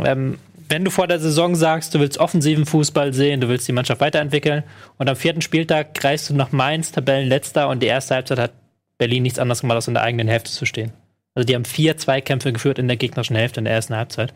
[0.05, 3.73] Ähm, wenn du vor der Saison sagst, du willst offensiven Fußball sehen, du willst die
[3.73, 4.65] Mannschaft weiterentwickeln
[4.99, 8.53] und am vierten Spieltag reist du nach Mainz, Tabellenletzter und die erste Halbzeit hat
[8.99, 10.93] Berlin nichts anderes gemacht, als in der eigenen Hälfte zu stehen.
[11.35, 14.33] Also die haben vier Zweikämpfe geführt in der gegnerischen Hälfte in der ersten Halbzeit.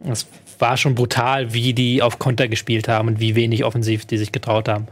[0.00, 0.26] Das
[0.58, 4.32] war schon brutal, wie die auf Konter gespielt haben und wie wenig offensiv die sich
[4.32, 4.88] getraut haben.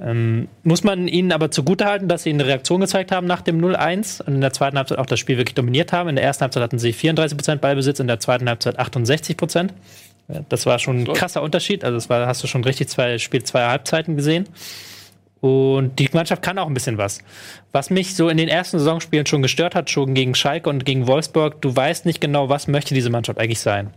[0.00, 4.22] Ähm, muss man ihnen aber zugutehalten, dass sie eine Reaktion gezeigt haben nach dem 0-1
[4.22, 6.08] und in der zweiten Halbzeit auch das Spiel wirklich dominiert haben.
[6.08, 9.70] In der ersten Halbzeit hatten sie 34% Ballbesitz, in der zweiten Halbzeit 68%.
[10.28, 11.84] Ja, Das war schon ein krasser Unterschied.
[11.84, 14.44] Also, das war, hast du schon richtig zwei Spiel, zwei Halbzeiten gesehen.
[15.40, 17.20] Und die Mannschaft kann auch ein bisschen was.
[17.72, 21.06] Was mich so in den ersten Saisonspielen schon gestört hat, schon gegen Schalke und gegen
[21.06, 23.90] Wolfsburg, du weißt nicht genau, was möchte diese Mannschaft eigentlich sein.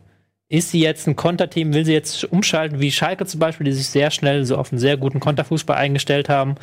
[0.51, 1.73] Ist sie jetzt ein Konterteam?
[1.73, 4.79] Will sie jetzt umschalten wie Schalke zum Beispiel, die sich sehr schnell so auf einen
[4.79, 6.55] sehr guten Konterfußball eingestellt haben?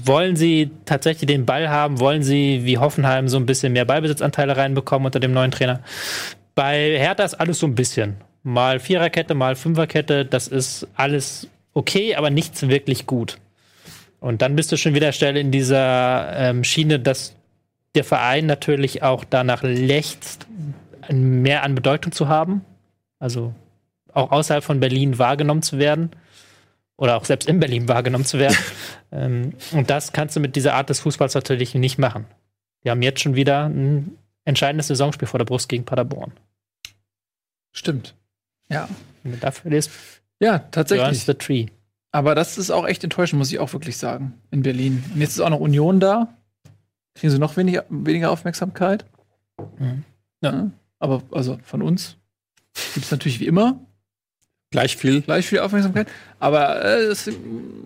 [0.00, 1.98] Wollen sie tatsächlich den Ball haben?
[1.98, 5.80] Wollen sie wie Hoffenheim so ein bisschen mehr Ballbesitzanteile reinbekommen unter dem neuen Trainer?
[6.54, 8.18] Bei Hertha ist alles so ein bisschen.
[8.44, 13.38] Mal Viererkette, mal Fünferkette, das ist alles okay, aber nichts wirklich gut.
[14.20, 17.34] Und dann bist du schon wieder schnell in dieser ähm, Schiene, dass
[17.96, 20.46] der Verein natürlich auch danach lechzt,
[21.10, 22.64] mehr an Bedeutung zu haben.
[23.24, 23.54] Also
[24.12, 26.10] auch außerhalb von Berlin wahrgenommen zu werden.
[26.98, 28.58] Oder auch selbst in Berlin wahrgenommen zu werden.
[29.12, 32.26] ähm, und das kannst du mit dieser Art des Fußballs natürlich nicht machen.
[32.82, 36.32] Wir haben jetzt schon wieder ein entscheidendes Saisonspiel vor der Brust gegen Paderborn.
[37.72, 38.14] Stimmt.
[38.68, 38.90] Ja.
[39.24, 39.90] Du dafür ist,
[40.38, 41.24] Ja, tatsächlich.
[41.24, 41.68] the tree.
[42.12, 45.02] Aber das ist auch echt enttäuschend, muss ich auch wirklich sagen, in Berlin.
[45.14, 46.28] Und jetzt ist auch noch Union da.
[47.14, 49.06] Kriegen sie noch weniger, weniger Aufmerksamkeit.
[49.78, 50.04] Mhm.
[50.42, 50.70] Ja.
[50.98, 52.18] Aber also von uns
[52.94, 53.80] gibt es natürlich wie immer
[54.70, 55.22] Gleich viel.
[55.22, 56.08] gleich viel Aufmerksamkeit.
[56.40, 57.30] Aber äh, das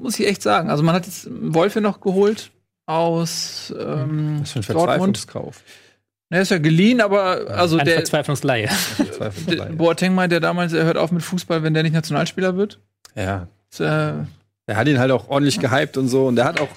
[0.01, 0.71] muss ich echt sagen.
[0.71, 2.51] Also man hat jetzt Wolfe noch geholt
[2.87, 5.19] aus ähm, Was für ein Dortmund.
[5.19, 5.63] Verzweiflungskauf.
[6.31, 8.69] Er ist ja geliehen, aber also Eine der, Verzweiflungsleihe.
[8.99, 9.73] der Verzweiflungsleihe.
[9.75, 12.81] Boateng meint ja damals, er hört auf mit Fußball, wenn der nicht Nationalspieler wird.
[13.15, 13.85] Ja, Das, äh,
[14.67, 16.27] Er hat ihn halt auch ordentlich gehypt und so.
[16.27, 16.69] Und er hat auch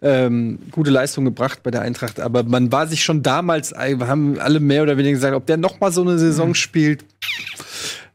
[0.00, 2.20] ähm, gute Leistung gebracht bei der Eintracht.
[2.20, 5.80] Aber man war sich schon damals, haben alle mehr oder weniger gesagt, ob der noch
[5.80, 7.04] mal so eine Saison spielt.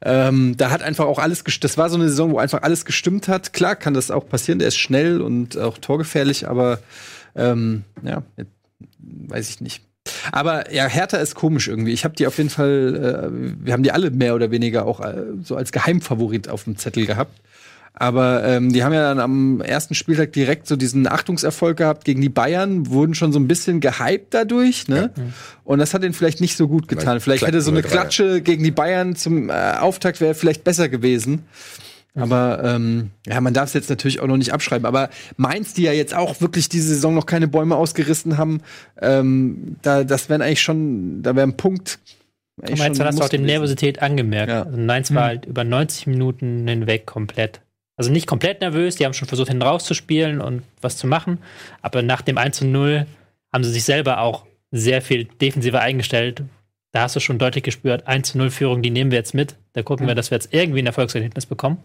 [0.05, 1.63] Ähm, da hat einfach auch alles gestimmt.
[1.63, 3.53] Das war so eine Saison, wo einfach alles gestimmt hat.
[3.53, 4.59] Klar kann das auch passieren.
[4.59, 6.79] Der ist schnell und auch torgefährlich, aber
[7.36, 8.23] ähm, ja,
[8.99, 9.81] weiß ich nicht.
[10.31, 11.93] Aber ja, Hertha ist komisch irgendwie.
[11.93, 14.99] Ich habe die auf jeden Fall, äh, wir haben die alle mehr oder weniger auch
[14.99, 17.39] äh, so als Geheimfavorit auf dem Zettel gehabt.
[17.95, 22.21] Aber ähm, die haben ja dann am ersten Spieltag direkt so diesen Achtungserfolg gehabt gegen
[22.21, 25.11] die Bayern, wurden schon so ein bisschen gehypt dadurch, ne?
[25.63, 27.19] Und das hat ihnen vielleicht nicht so gut getan.
[27.19, 27.83] Vielleicht Vielleicht hätte so eine.
[27.83, 31.43] Klatsche gegen die Bayern zum äh, Auftakt wäre vielleicht besser gewesen.
[32.15, 34.85] Aber ähm, ja, man darf es jetzt natürlich auch noch nicht abschreiben.
[34.85, 38.61] Aber Mainz, die ja jetzt auch wirklich diese Saison noch keine Bäume ausgerissen haben,
[39.01, 41.99] ähm, da, das wären eigentlich schon, da wäre ein Punkt.
[42.57, 43.45] Dann hast du auch gewesen.
[43.45, 44.49] Nervosität angemerkt.
[44.49, 44.63] Ja.
[44.63, 47.61] Also Mainz war halt über 90 Minuten hinweg komplett.
[48.03, 51.37] Also nicht komplett nervös, die haben schon versucht, hinten rauszuspielen und was zu machen.
[51.81, 53.05] Aber nach dem 1 zu 0
[53.53, 56.43] haben sie sich selber auch sehr viel defensiver eingestellt.
[56.91, 59.55] Da hast du schon deutlich gespürt, 1 zu 0 Führung, die nehmen wir jetzt mit.
[59.71, 61.77] Da gucken wir, dass wir jetzt irgendwie ein Erfolgserlebnis bekommen.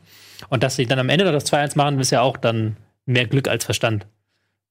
[0.49, 3.29] Und dass sie dann am Ende noch das 2-1 machen, ist ja auch dann mehr
[3.29, 4.05] Glück als Verstand.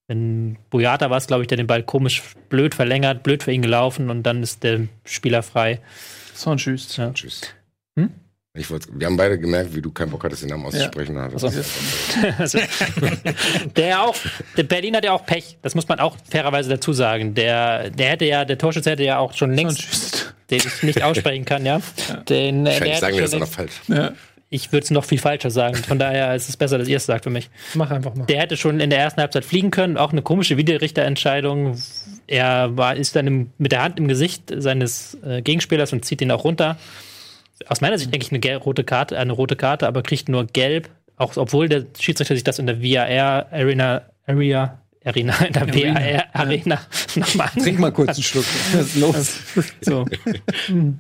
[0.07, 3.61] Wenn Boyata war es, glaube ich, der den Ball komisch blöd verlängert, blöd für ihn
[3.61, 5.79] gelaufen und dann ist der Spieler frei.
[6.33, 6.97] so ein Tschüss.
[6.97, 7.13] Ja.
[7.13, 7.41] Tschüss.
[8.58, 11.16] Ich wollte, wir haben beide gemerkt, wie du keinen Bock hattest, den Namen auszusprechen.
[11.16, 11.28] Ja.
[12.38, 12.60] Also,
[13.76, 14.16] der auch,
[14.55, 15.58] der Berlin hat ja auch Pech.
[15.62, 17.36] Das muss man auch fairerweise dazu sagen.
[17.36, 21.45] Der, der hätte ja, der Torschütze hätte ja auch schon längst, den ich nicht aussprechen
[21.45, 21.82] kann, ja.
[22.30, 23.74] Den, äh, der Wahrscheinlich hätte sagen wir das auch noch falsch.
[24.49, 25.76] ich würde es noch viel falscher sagen.
[25.76, 27.49] Von daher ist es besser, dass ihr es sagt für mich.
[27.74, 28.26] Mach einfach mal.
[28.26, 29.97] Der hätte schon in der ersten Halbzeit fliegen können.
[29.97, 31.78] Auch eine komische Videorichterentscheidung.
[32.28, 36.22] Er war, ist dann im, mit der Hand im Gesicht seines äh, Gegenspielers und zieht
[36.22, 36.78] ihn auch runter.
[37.68, 40.89] Aus meiner Sicht eigentlich eine rote Karte, eine rote Karte, aber kriegt nur gelb.
[41.16, 46.26] Auch obwohl der Schiedsrichter sich das in der VAR Arena, Area, Arena, in der VAR
[46.34, 46.80] Arena
[47.16, 48.45] nochmal Trink mal kurz einen Schluck.
[48.74, 49.39] Was ist los?
[49.82, 50.05] so.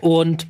[0.00, 0.46] Und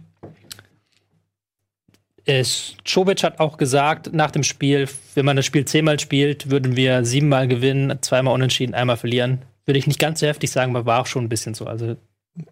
[2.24, 6.76] es, Czovic hat auch gesagt, nach dem Spiel, wenn man das Spiel zehnmal spielt, würden
[6.76, 9.42] wir siebenmal gewinnen, zweimal unentschieden, einmal verlieren.
[9.64, 11.66] Würde ich nicht ganz so heftig sagen, aber war auch schon ein bisschen so.
[11.66, 11.96] Also,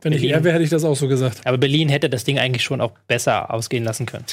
[0.00, 0.30] Wenn ich Berlin.
[0.34, 1.46] er wäre, hätte ich das auch so gesagt.
[1.46, 4.24] aber Berlin hätte das Ding eigentlich schon auch besser ausgehen lassen können.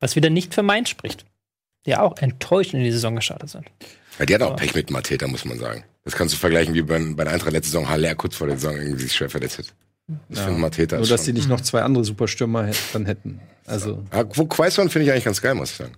[0.00, 1.24] Was wieder nicht für Mainz spricht.
[1.86, 3.66] Die ja auch enttäuscht in die Saison gestartet sind.
[4.18, 5.84] Ja, die hat auch Pech mit Mateta, muss man sagen.
[6.04, 8.58] Das kannst du vergleichen wie bei, bei der Eintracht letzte Saison, Haller kurz vor der
[8.58, 9.66] Saison irgendwie sich schwer verletzt hat.
[10.28, 13.40] Ich finde Mateta Nur, dass sie nicht noch zwei andere Superstürmer dann hätten.
[13.66, 15.94] Also, ja, wo Quaison finde ich eigentlich ganz geil, muss ich sagen.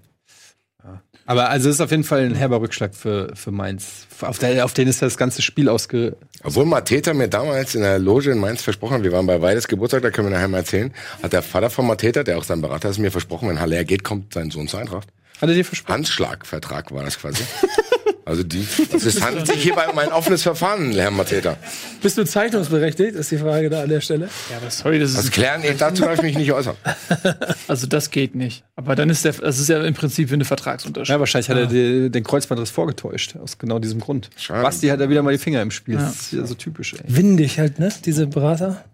[1.28, 4.06] Aber also es ist auf jeden Fall ein herber Rückschlag für, für Mainz.
[4.22, 6.16] Auf, der, auf den ist das ganze Spiel ausge.
[6.42, 9.68] Obwohl Mateta mir damals in der Loge in Mainz versprochen hat, wir waren bei Weides
[9.68, 10.90] Geburtstag, da können wir nachher mal erzählen,
[11.22, 14.04] hat der Vater von Mateta, der auch sein Berater ist, mir versprochen, wenn Haller geht,
[14.04, 15.08] kommt sein Sohn zur Eintracht.
[15.38, 15.96] Hat er dir versprochen?
[15.96, 17.44] Handschlagvertrag war das quasi.
[18.28, 18.62] Also die,
[18.92, 21.56] es handelt sich hierbei um ein offenes Verfahren, Herr Mateta.
[22.02, 23.14] Bist du zeichnungsberechtigt?
[23.14, 24.28] Ist die Frage da an der Stelle.
[24.50, 26.76] Ja, aber sorry, das Das ist, klären, dazu darf ich mich nicht äußern.
[27.68, 28.64] also das geht nicht.
[28.76, 31.08] Aber dann ist der, das ist ja im Prinzip wie eine Vertragsunterschrift.
[31.08, 34.28] Ja, wahrscheinlich hat er die, den Kreuzbandriss vorgetäuscht, aus genau diesem Grund.
[34.36, 34.62] Schade.
[34.62, 35.96] Basti hat da wieder mal die Finger im Spiel.
[35.96, 37.00] Das ist ja so typisch, ey.
[37.06, 37.90] Windig halt, ne?
[38.04, 38.84] Diese Berater.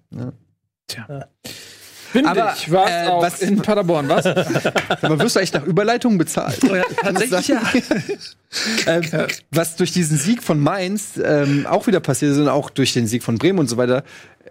[2.25, 4.27] Aber, war's äh, auch was- in Paderborn, was?
[5.03, 6.59] Aber wirst du eigentlich nach Überleitung bezahlt?
[7.01, 7.62] Tatsächlich ja.
[8.87, 9.03] ähm,
[9.51, 13.07] was durch diesen Sieg von Mainz ähm, auch wieder passiert ist und auch durch den
[13.07, 14.05] Sieg von Bremen und so weiter.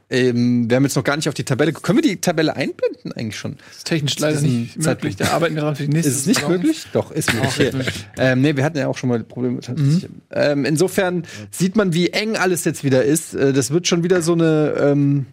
[0.09, 1.71] Ähm, wir haben jetzt noch gar nicht auf die Tabelle.
[1.73, 3.55] Können wir die Tabelle einblenden eigentlich schon?
[3.69, 4.83] Das ist technisch leider diesem nicht möglich.
[4.85, 5.21] Zeitpunkt.
[5.21, 6.51] Da arbeiten wir dran für die nächste Ist es nicht Saison.
[6.51, 6.85] möglich?
[6.93, 7.87] Doch, ist möglich.
[8.17, 9.61] Ähm, nee, wir hatten ja auch schon mal Probleme.
[9.61, 10.09] tatsächlich.
[10.31, 13.33] Ähm, insofern sieht man, wie eng alles jetzt wieder ist.
[13.33, 15.25] Äh, das wird schon wieder so eine, ähm,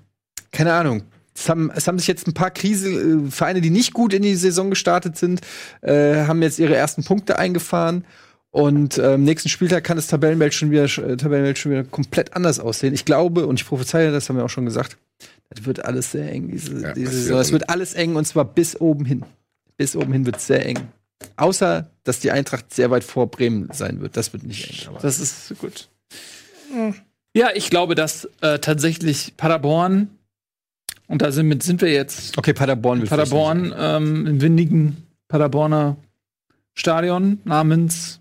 [0.53, 1.03] keine Ahnung.
[1.41, 4.23] Es haben, es haben sich jetzt ein paar Krise, äh, Vereine, die nicht gut in
[4.23, 5.41] die Saison gestartet sind,
[5.81, 8.05] äh, haben jetzt ihre ersten Punkte eingefahren.
[8.53, 12.59] Und ähm, nächsten Spieltag kann das Tabellenbild schon wieder, äh, Tabellenbild schon wieder komplett anders
[12.59, 12.93] aussehen.
[12.95, 14.97] Ich glaube und ich prophezeie, das haben wir auch schon gesagt,
[15.51, 17.31] das wird alles sehr eng, diese, Ja, diese das Saison.
[17.37, 19.25] wird- Es wird alles eng und zwar bis oben hin.
[19.77, 20.79] Bis oben hin wird es sehr eng.
[21.37, 24.17] Außer, dass die Eintracht sehr weit vor Bremen sein wird.
[24.17, 24.89] Das wird nicht eng.
[24.89, 25.89] Aber Das ist gut.
[27.35, 30.09] Ja, ich glaube, dass äh, tatsächlich Paderborn,
[31.11, 35.97] und da sind, sind wir jetzt okay, Paderborn Paderborn ähm, im windigen Paderborner
[36.75, 38.21] Stadion namens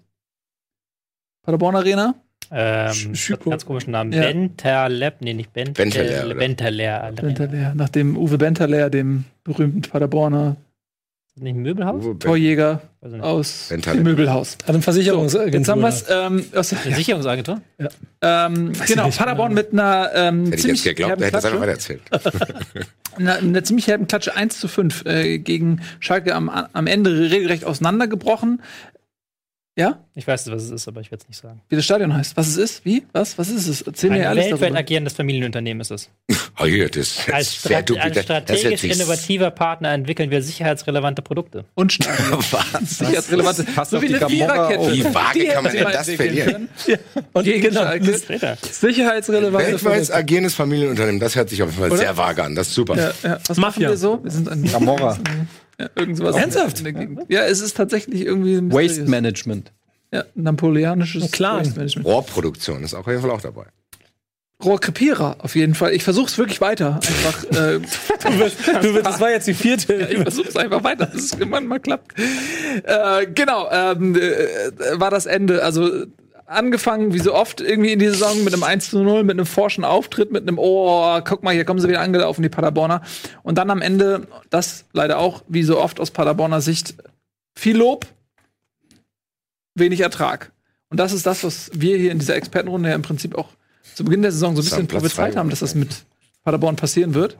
[1.43, 2.15] Paderborn Arena.
[2.51, 3.13] Ähm,
[3.45, 4.11] ganz komischen Namen.
[4.11, 4.21] Ja.
[4.21, 5.75] Benterleb, nee, nicht Bent?
[5.75, 7.03] Benterler.
[7.03, 7.21] Alter.
[7.21, 10.57] Benterler, nach dem Uwe Benterler, dem berühmten Paderborner
[11.41, 12.03] Nicht ein Möbelhaus?
[12.03, 13.23] Uwe Ben- Torjäger ich nicht.
[13.23, 14.57] aus dem Möbelhaus.
[14.67, 15.59] Hat ein Versicherungsagentur.
[15.59, 17.61] Jetzt haben wir es ähm, aus, Eine Sicherungsagentur?
[18.21, 21.61] ähm, genau, Paderborn mit einer ähm, Hätte ich ziemlich jetzt geglaubt, er hätte Klatsche.
[21.61, 22.01] weitererzählt.
[23.15, 27.63] eine, eine ziemlich herben Klatsche 1 zu 5 äh, gegen Schalke am, am Ende regelrecht
[27.63, 28.61] auseinandergebrochen.
[29.80, 29.97] Ja?
[30.13, 31.61] Ich weiß, was es ist, aber ich werde es nicht sagen.
[31.69, 32.36] Wie das Stadion heißt.
[32.36, 32.84] Was es ist?
[32.84, 33.05] Wie?
[33.13, 33.38] Was?
[33.38, 33.82] Was ist es?
[33.82, 34.80] Erzähl mir Ein alles weltweit darüber.
[34.80, 36.09] agierendes Familienunternehmen ist es.
[36.61, 41.63] Oh, hier, das Als, Strat als strategisch innovativer Partner entwickeln wir sicherheitsrelevante Produkte.
[41.73, 41.93] Und?
[42.86, 43.63] Sicherheitsrelevante.
[43.63, 44.91] Passt So wie die eine Gamora Viererkette.
[44.93, 46.67] Wie vage Die kann man denn das verlieren?
[47.32, 47.86] Und Gegen genau,
[48.71, 50.13] sicherheitsrelevante Weltweit Produkte.
[50.15, 51.97] agierendes Familienunternehmen, das hört sich auf jeden Fall Oder?
[51.97, 52.55] sehr vage an.
[52.55, 52.97] Das ist super.
[52.97, 53.39] Ja, ja.
[53.47, 53.89] Was machen Mafia.
[53.91, 54.21] wir so?
[54.21, 55.17] Wir sind an Gamora.
[55.80, 56.36] ja, irgendwas.
[56.36, 56.80] Ernsthaft?
[56.80, 57.21] in der Gegend.
[57.30, 59.03] Ja, es ist tatsächlich irgendwie ein Waste.
[59.05, 59.71] Management.
[60.13, 61.59] Ja, napoleonisches Clan.
[61.61, 62.07] Waste Management.
[62.07, 63.65] Rohrproduktion ist auch auf jeden Fall auch dabei.
[64.63, 65.93] Rohrkrepierer auf jeden Fall.
[65.93, 66.95] Ich versuche es wirklich weiter.
[66.95, 67.80] Einfach, äh,
[68.23, 69.93] Du, wirst- das war jetzt die vierte.
[70.11, 72.13] ich versuche es einfach weiter, dass es irgendwann mal klappt.
[72.84, 75.63] Äh, genau, ähm, äh, war das Ende.
[75.63, 76.05] Also
[76.50, 79.45] angefangen, wie so oft, irgendwie in die Saison mit einem 1 zu 0, mit einem
[79.45, 83.02] forschen Auftritt, mit einem, oh, guck mal, hier kommen sie wieder angelaufen, die Paderborner.
[83.43, 86.95] Und dann am Ende, das leider auch, wie so oft aus Paderborner Sicht,
[87.56, 88.08] viel Lob,
[89.76, 90.52] wenig Ertrag.
[90.89, 93.50] Und das ist das, was wir hier in dieser Expertenrunde ja im Prinzip auch
[93.93, 96.04] zu Beginn der Saison so ein bisschen prophezeit haben, dass das mit
[96.43, 97.38] Paderborn passieren wird.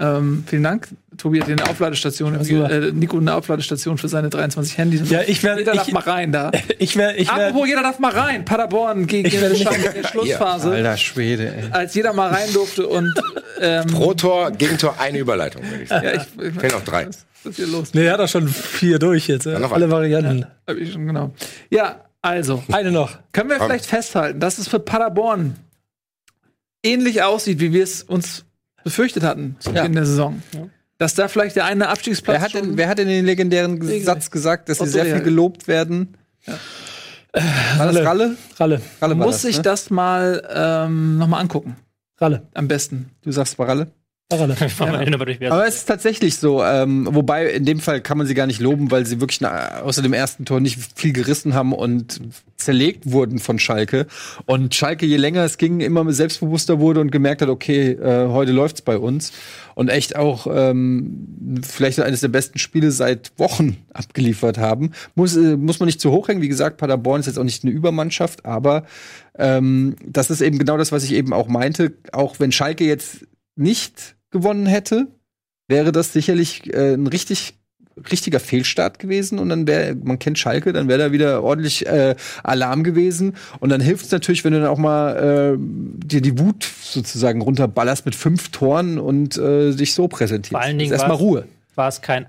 [0.00, 0.88] Ähm, vielen Dank.
[1.16, 5.08] Tobi hat hier eine Aufladestation, äh, Nico eine Aufladestation für seine 23 Handys.
[5.08, 6.50] Ja, ich werde- jeder darf ich- mal rein da.
[6.80, 8.44] Ich wäre, ich Apropos, wäre, jeder darf mal rein.
[8.44, 10.70] Paderborn gegen Ich werde in der Schlussphase.
[10.72, 11.64] Alter Schwede, ey.
[11.70, 13.14] Als jeder mal rein durfte und
[13.60, 16.04] ähm, Pro Tor, Gegentor, eine Überleitung, würde ich sagen.
[16.06, 17.06] ja, ich, ich Fehlen noch drei.
[17.06, 17.94] Was ist hier los?
[17.94, 19.46] nee, er hat doch schon vier durch jetzt.
[19.46, 19.88] äh, noch Alle.
[19.90, 20.46] Varianten.
[20.66, 21.32] Hab ich schon, genau.
[21.70, 22.64] Ja, also.
[22.72, 23.16] Eine noch.
[23.32, 25.54] Können wir vielleicht festhalten, dass es für Paderborn
[26.82, 28.44] ähnlich aussieht, wie wir es uns
[28.84, 30.42] befürchtet hatten zu Beginn der Saison?
[30.98, 33.72] Dass da vielleicht der eine Abstiegsplatz Wer hat, schon- denn, wer hat denn den legendären
[33.72, 34.04] Regelrecht.
[34.06, 36.16] Satz gesagt, dass sie sehr viel gelobt werden?
[36.46, 36.54] War
[37.32, 38.04] das Ralle.
[38.06, 38.36] Ralle?
[38.60, 38.80] Ralle.
[39.02, 39.62] Ralle war muss das, sich ne?
[39.64, 41.76] das mal ähm, nochmal angucken.
[42.18, 42.46] Ralle.
[42.54, 43.10] Am besten.
[43.22, 43.88] Du sagst war Ralle?
[45.50, 46.64] Aber es ist tatsächlich so.
[46.64, 49.82] Ähm, wobei in dem Fall kann man sie gar nicht loben, weil sie wirklich na,
[49.82, 52.20] außer dem ersten Tor nicht viel gerissen haben und
[52.56, 54.06] zerlegt wurden von Schalke.
[54.46, 58.52] Und Schalke, je länger es ging, immer selbstbewusster wurde und gemerkt hat, okay, äh, heute
[58.52, 59.32] läuft's bei uns.
[59.74, 64.92] Und echt auch ähm, vielleicht eines der besten Spiele seit Wochen abgeliefert haben.
[65.14, 66.40] Muss, äh, muss man nicht zu hoch hängen.
[66.40, 68.84] Wie gesagt, Paderborn ist jetzt auch nicht eine Übermannschaft, aber
[69.36, 71.92] ähm, das ist eben genau das, was ich eben auch meinte.
[72.12, 73.26] Auch wenn Schalke jetzt
[73.56, 75.08] nicht gewonnen hätte,
[75.68, 77.54] wäre das sicherlich äh, ein richtig
[78.10, 82.16] richtiger Fehlstart gewesen und dann wäre, man kennt Schalke, dann wäre da wieder ordentlich äh,
[82.42, 86.38] Alarm gewesen und dann hilft es natürlich, wenn du dann auch mal äh, dir die
[86.38, 90.52] Wut sozusagen runterballerst mit fünf Toren und äh, dich so präsentierst.
[90.52, 91.46] Vor allen Dingen erstmal Ruhe.
[91.76, 92.26] war es kein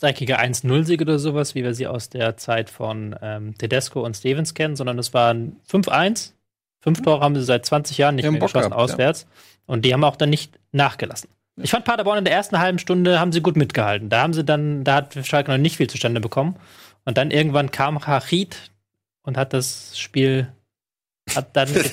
[0.00, 4.54] dreckiger 1-0-Sieg oder sowas, wie wir sie aus der Zeit von ähm, Tedesco und Stevens
[4.54, 6.32] kennen, sondern es war ein 5-1.
[6.80, 9.26] Fünf Tore haben sie seit 20 Jahren nicht mehr Bock geschossen gehabt, auswärts.
[9.66, 11.28] Und die haben auch dann nicht nachgelassen.
[11.56, 14.08] Ich fand Paderborn in der ersten halben Stunde haben sie gut mitgehalten.
[14.08, 16.56] Da haben sie dann, da hat Schalke noch nicht viel zustande bekommen.
[17.04, 18.56] Und dann irgendwann kam Hachid
[19.22, 20.48] und hat das Spiel.
[21.34, 21.74] Hat dann hat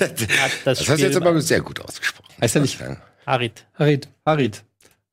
[0.64, 2.34] Das hast du Spiel jetzt aber sehr gut ausgesprochen.
[2.40, 2.78] Heißt ja nicht
[3.24, 3.66] Harit.
[3.78, 4.08] Harit.
[4.26, 4.64] Harit.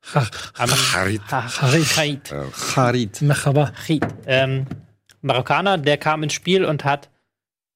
[0.03, 1.22] Harit.
[1.32, 2.32] Ha- Harit.
[2.76, 3.22] Harit.
[3.22, 3.72] Mechaba.
[3.76, 4.03] Harit.
[4.26, 4.66] Ähm,
[5.22, 7.10] Marokkaner, der kam ins Spiel und hat,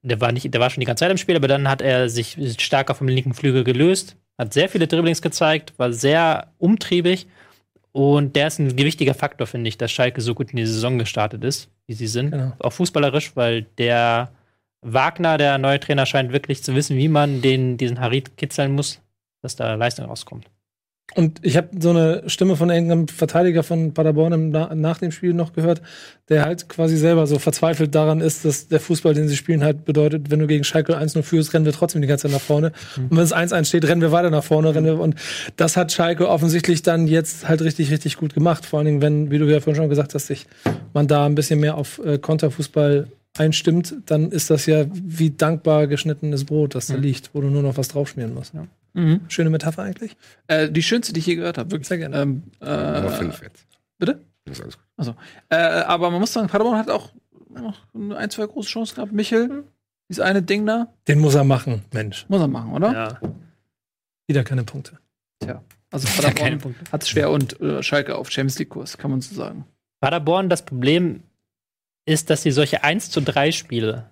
[0.01, 2.09] der war nicht, der war schon die ganze Zeit im Spiel, aber dann hat er
[2.09, 7.27] sich stark vom linken Flügel gelöst, hat sehr viele Dribblings gezeigt, war sehr umtriebig
[7.91, 10.97] und der ist ein gewichtiger Faktor, finde ich, dass Schalke so gut in die Saison
[10.97, 12.31] gestartet ist, wie sie sind.
[12.31, 12.53] Genau.
[12.59, 14.31] Auch fußballerisch, weil der
[14.81, 18.99] Wagner, der neue Trainer, scheint wirklich zu wissen, wie man den, diesen Harit kitzeln muss,
[19.41, 20.49] dass da Leistung rauskommt.
[21.15, 25.53] Und ich habe so eine Stimme von irgendeinem Verteidiger von Paderborn nach dem Spiel noch
[25.53, 25.81] gehört,
[26.29, 29.85] der halt quasi selber so verzweifelt daran ist, dass der Fußball, den sie spielen, halt
[29.85, 32.71] bedeutet, wenn du gegen Schalke 1-0 führst, rennen wir trotzdem die ganze Zeit nach vorne.
[32.97, 34.73] Und wenn es 1-1 steht, rennen wir weiter nach vorne.
[34.73, 35.15] Rennen wir, und
[35.55, 38.65] das hat Schalke offensichtlich dann jetzt halt richtig, richtig gut gemacht.
[38.65, 40.47] Vor allen Dingen, wenn, wie du ja vorhin schon gesagt hast, sich
[40.93, 43.07] man da ein bisschen mehr auf äh, Konterfußball
[43.37, 47.63] einstimmt, dann ist das ja wie dankbar geschnittenes Brot, das da liegt, wo du nur
[47.63, 48.53] noch was draufschmieren musst.
[48.93, 49.21] Mhm.
[49.27, 50.15] Schöne Metapher eigentlich.
[50.47, 51.87] Äh, die schönste, die ich je gehört habe, wirklich.
[51.87, 52.21] Sehr gerne.
[52.21, 53.65] Ähm, Nummer äh, fünf jetzt.
[53.97, 54.21] bitte?
[54.45, 55.15] Das ist alles gut.
[55.49, 57.13] Äh, aber man muss sagen, Paderborn hat auch
[57.49, 59.11] noch ein, zwei große Chancen gehabt.
[59.11, 59.63] Michel,
[60.09, 62.25] dieses eine Ding da, Den muss er machen, Mensch.
[62.27, 62.93] muss er machen, oder?
[62.93, 63.19] Ja.
[64.27, 64.99] Wieder keine Punkte.
[65.91, 69.21] Also keine Paderborn hat es schwer und äh, Schalke auf Champions League Kurs, kann man
[69.21, 69.65] so sagen.
[69.99, 71.21] Paderborn, das Problem
[72.05, 74.09] ist, dass sie solche 1 zu 3 Spiele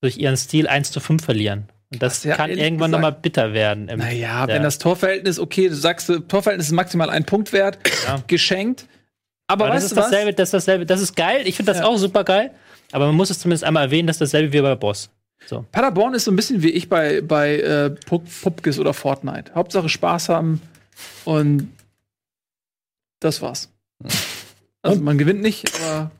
[0.00, 1.68] durch ihren Stil 1 zu 5 verlieren.
[1.92, 3.86] Und das ja kann ehrlich irgendwann nochmal bitter werden.
[3.86, 4.48] Naja, Ja.
[4.48, 8.22] wenn das Torverhältnis, okay, du sagst, Torverhältnis ist maximal ein Punkt wert, Ja.
[8.26, 8.86] geschenkt.
[9.48, 10.86] Aber, aber das ist dasselbe, das ist dasselbe.
[10.86, 11.42] Das ist geil.
[11.46, 11.86] Ich finde das Ja.
[11.86, 12.52] auch super geil.
[12.92, 15.10] Aber man muss es zumindest einmal erwähnen, dass dasselbe wie bei Boss.
[15.46, 15.64] So.
[15.72, 19.52] Paderborn ist so ein bisschen wie ich bei, bei äh, Pup Pupkes oder Fortnite.
[19.54, 20.60] Hauptsache Spaß haben
[21.24, 21.72] und
[23.20, 23.70] das war's.
[24.82, 26.10] Also man gewinnt nicht, aber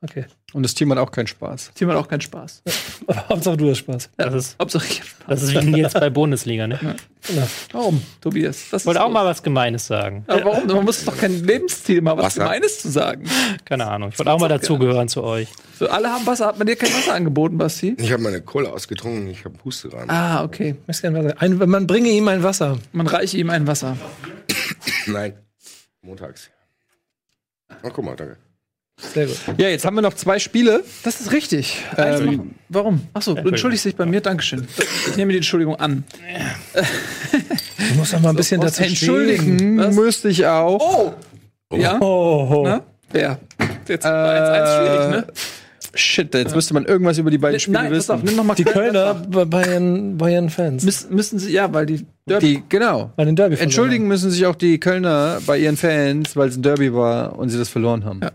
[0.00, 0.26] Okay.
[0.54, 1.66] Und das Team hat auch keinen Spaß.
[1.66, 2.62] das Team hat auch keinen Spaß.
[3.06, 4.08] Aber Hauptsache du hast Spaß.
[4.16, 5.26] Das ist, Hauptsache ich hab Spaß.
[5.28, 6.96] das ist wie jetzt bei Bundesliga, ne?
[7.72, 8.72] Warum, Tobias?
[8.72, 10.24] Ich wollte auch mal was Gemeines sagen.
[10.26, 10.66] Aber warum?
[10.66, 12.44] Man muss doch kein Lebensziel mal was Wasser.
[12.44, 13.24] Gemeines zu sagen.
[13.66, 14.08] Keine Ahnung.
[14.10, 15.48] Ich wollte auch mal dazugehören zu euch.
[15.78, 16.46] So, alle haben Wasser.
[16.46, 17.94] Hat man dir kein Wasser angeboten, Basti?
[17.98, 20.08] Ich habe meine Kohle ausgetrunken, ich habe Huste dran.
[20.08, 20.76] Ah, okay.
[21.38, 22.78] Ein, man bringe ihm ein Wasser.
[22.92, 23.98] Man reiche ihm ein Wasser.
[25.06, 25.34] Nein.
[26.00, 26.48] Montags.
[27.82, 28.38] Oh, guck mal, danke.
[29.00, 29.36] Sehr gut.
[29.58, 30.82] Ja, jetzt haben wir noch zwei Spiele.
[31.04, 31.84] Das ist richtig.
[31.96, 33.00] Ähm, Ähm, warum?
[33.14, 34.20] Achso, du entschuldigst dich bei mir.
[34.20, 34.66] Dankeschön.
[35.08, 36.04] Ich nehme die Entschuldigung an.
[36.74, 39.78] Du musst doch mal ein bisschen was dazu entschuldigen.
[39.78, 39.94] Was?
[39.94, 41.14] Müsste ich auch.
[41.70, 41.76] Oh!
[41.76, 41.98] Ja?
[42.00, 42.62] Oh, oh.
[42.64, 42.82] Na?
[43.12, 43.38] Wer?
[43.86, 45.26] Jetzt war 1-1 schwierig, ne?
[45.94, 48.12] Shit, jetzt müsste man irgendwas über die beiden Spiele Nein, wissen.
[48.12, 50.84] auf, nimm noch mal Die Kölner bei Bayern, Bayern Fans.
[50.84, 52.56] Müssen, müssen sie, ja, weil die Derby.
[52.56, 53.10] die, genau.
[53.16, 56.62] bei den Derby Entschuldigen müssen sich auch die Kölner bei ihren Fans, weil es ein
[56.62, 58.20] Derby war und sie das verloren haben.
[58.22, 58.30] Ja.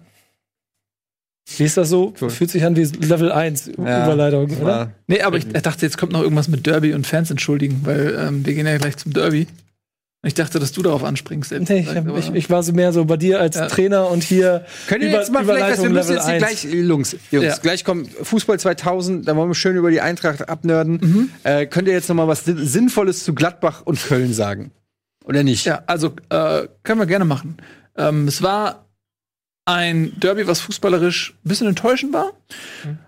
[1.59, 2.13] Wie ist das so?
[2.15, 4.05] Fühlt sich an wie Level 1 Ja.
[4.05, 4.65] Überleitung, oder?
[4.65, 8.15] War- Nee, aber ich dachte, jetzt kommt noch irgendwas mit Derby und Fans entschuldigen, weil
[8.19, 9.47] ähm, wir gehen ja gleich zum Derby.
[10.25, 11.51] Ich dachte, dass du darauf anspringst.
[11.51, 13.67] Nee, ich, hab, aber- ich, ich war so mehr so bei dir als Ja.
[13.67, 14.63] Trainer und hier.
[14.87, 16.39] Könnt ihr Über- jetzt mal vielleicht, was, wir müssen Level jetzt die 1.
[16.39, 17.55] gleich, Jungs, Jungs Ja.
[17.61, 20.93] gleich kommt Fußball 2000, da wollen wir schön über die Eintracht abnörden.
[21.01, 21.29] Mhm.
[21.43, 24.71] Äh, könnt ihr jetzt noch mal was Sin- Sinnvolles zu Gladbach und Köln sagen?
[25.25, 25.65] Oder nicht?
[25.65, 27.57] Ja, also äh, können wir gerne machen.
[27.97, 28.82] Ähm, es war
[29.66, 32.32] ein Derby, was fußballerisch ein bisschen enttäuschend war,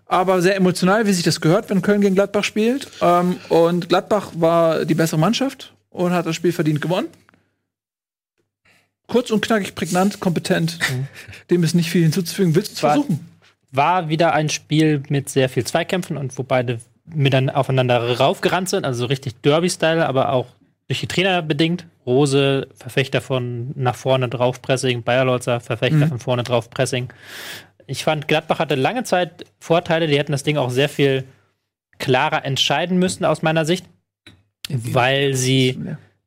[0.06, 2.88] aber sehr emotional, wie sich das gehört, wenn Köln gegen Gladbach spielt.
[3.01, 7.08] Ähm, und Gladbach war die bessere Mannschaft und hat das Spiel verdient gewonnen.
[9.08, 10.80] Kurz und knackig, prägnant, kompetent.
[11.49, 12.56] Dem ist nicht viel hinzuzufügen.
[12.56, 13.28] Willst du es versuchen?
[13.72, 18.84] War wieder ein Spiel mit sehr viel Zweikämpfen und wo beide miteinander aufeinander raufgerannt sind,
[18.84, 20.47] also so richtig Derby-Style, aber auch
[20.88, 21.86] durch die Trainer bedingt.
[22.05, 26.09] Rose, Verfechter von nach vorne drauf Pressing, Bayerlotzer, Verfechter Mhm.
[26.09, 27.09] von vorne drauf Pressing.
[27.88, 31.23] Ich fand, Gladbach hatte lange Zeit Vorteile, die hätten das Ding auch sehr viel
[31.97, 33.86] klarer entscheiden müssen aus meiner Sicht,
[34.69, 35.79] weil sie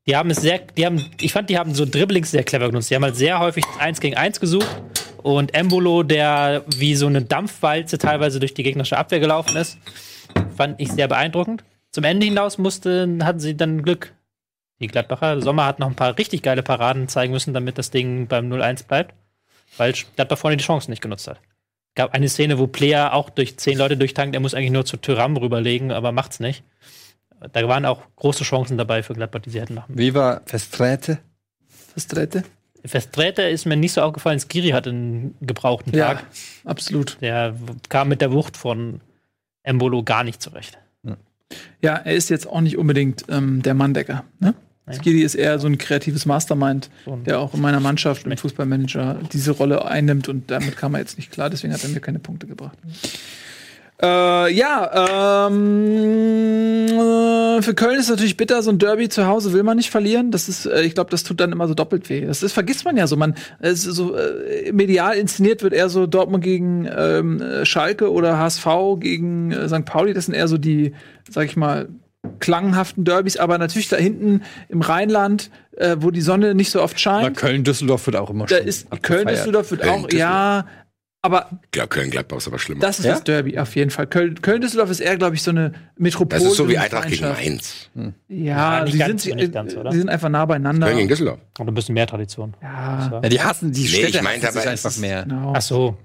[0.07, 2.91] die haben es sehr, die haben, ich fand, die haben so Dribblings sehr clever genutzt.
[2.91, 4.67] Die haben halt sehr häufig eins gegen eins gesucht.
[5.23, 9.77] Und Embolo, der wie so eine Dampfwalze teilweise durch die gegnerische Abwehr gelaufen ist,
[10.57, 11.63] fand ich sehr beeindruckend.
[11.91, 14.15] Zum Ende hinaus mussten, hatten sie dann Glück.
[14.81, 18.27] Die Gladbacher Sommer hat noch ein paar richtig geile Paraden zeigen müssen, damit das Ding
[18.29, 19.15] beim 0-1 bleibt,
[19.77, 21.41] weil Gladbach vorne die Chancen nicht genutzt hat.
[21.95, 24.97] gab eine Szene, wo Player auch durch zehn Leute durchtankt, er muss eigentlich nur zu
[24.97, 26.63] Tyram rüberlegen, aber macht's nicht.
[27.53, 29.97] Da waren auch große Chancen dabei für Gladbach, die sie hätten machen.
[29.97, 31.19] Wie war Festrete?
[31.95, 32.45] Das dritte?
[32.85, 36.27] Versträte ist mir nicht so aufgefallen, Skiri hat einen gebrauchten Ja, Tag.
[36.65, 37.19] absolut.
[37.21, 37.55] Der
[37.89, 39.01] kam mit der Wucht von
[39.65, 40.79] Embolo gar nicht zurecht.
[41.81, 44.25] Ja, er ist jetzt auch nicht unbedingt ähm, der Manndecker.
[44.39, 44.55] Ne?
[44.95, 48.37] Skiri ist eher so ein kreatives Mastermind, So ein- der auch in meiner Mannschaft im
[48.37, 52.01] Fußballmanager diese Rolle einnimmt und damit kam er jetzt nicht klar, deswegen hat er mir
[52.01, 52.79] keine Punkte gebracht.
[54.01, 59.65] Äh, ja, ähm, äh, für Köln ist natürlich bitter, so ein Derby zu Hause will
[59.65, 60.31] man nicht verlieren.
[60.31, 62.25] Das ist, äh, ich glaube, das tut dann immer so doppelt weh.
[62.25, 63.17] Das ist, vergisst man ja so.
[63.17, 68.13] Man es ist so äh, medial inszeniert wird eher so Dortmund gegen ähm, äh, Schalke
[68.13, 68.67] oder HSV
[69.01, 69.85] gegen äh, St.
[69.85, 70.15] Pauli.
[70.15, 70.93] Das sind eher so die,
[71.29, 71.89] sag ich mal,
[72.41, 76.99] klanghaften Derbys, aber natürlich da hinten im Rheinland, äh, wo die Sonne nicht so oft
[77.01, 77.37] scheint.
[77.37, 78.89] Köln-Düsseldorf wird auch immer Da ist.
[79.03, 80.19] Köln-Düsseldorf wird auch, Köln-Düsseldorf.
[80.21, 80.67] ja,
[81.23, 82.81] aber glaube, Köln-Gladbach ist aber schlimmer.
[82.81, 83.13] das ist Ja?
[83.13, 84.07] das Derby auf jeden Fall.
[84.07, 86.41] Köln- Köln-Düsseldorf ist eher, glaube ich, so eine Metropole.
[86.43, 87.29] das ist so wie Eintracht gegen.
[87.29, 87.89] Mainz.
[88.29, 89.91] Ja, nicht die sind, nicht ganz, oder?
[89.91, 90.87] die sind einfach nah beieinander.
[90.87, 91.39] Köln gegen Düsseldorf.
[91.59, 92.55] Oder ein bisschen mehr Tradition.
[92.63, 95.23] Ja, Ja, die hassen die Nee, Städte ich meinte aber, einfach ist- mehr.
[95.25, 95.53] genau.
[95.57, 95.97] Ach so.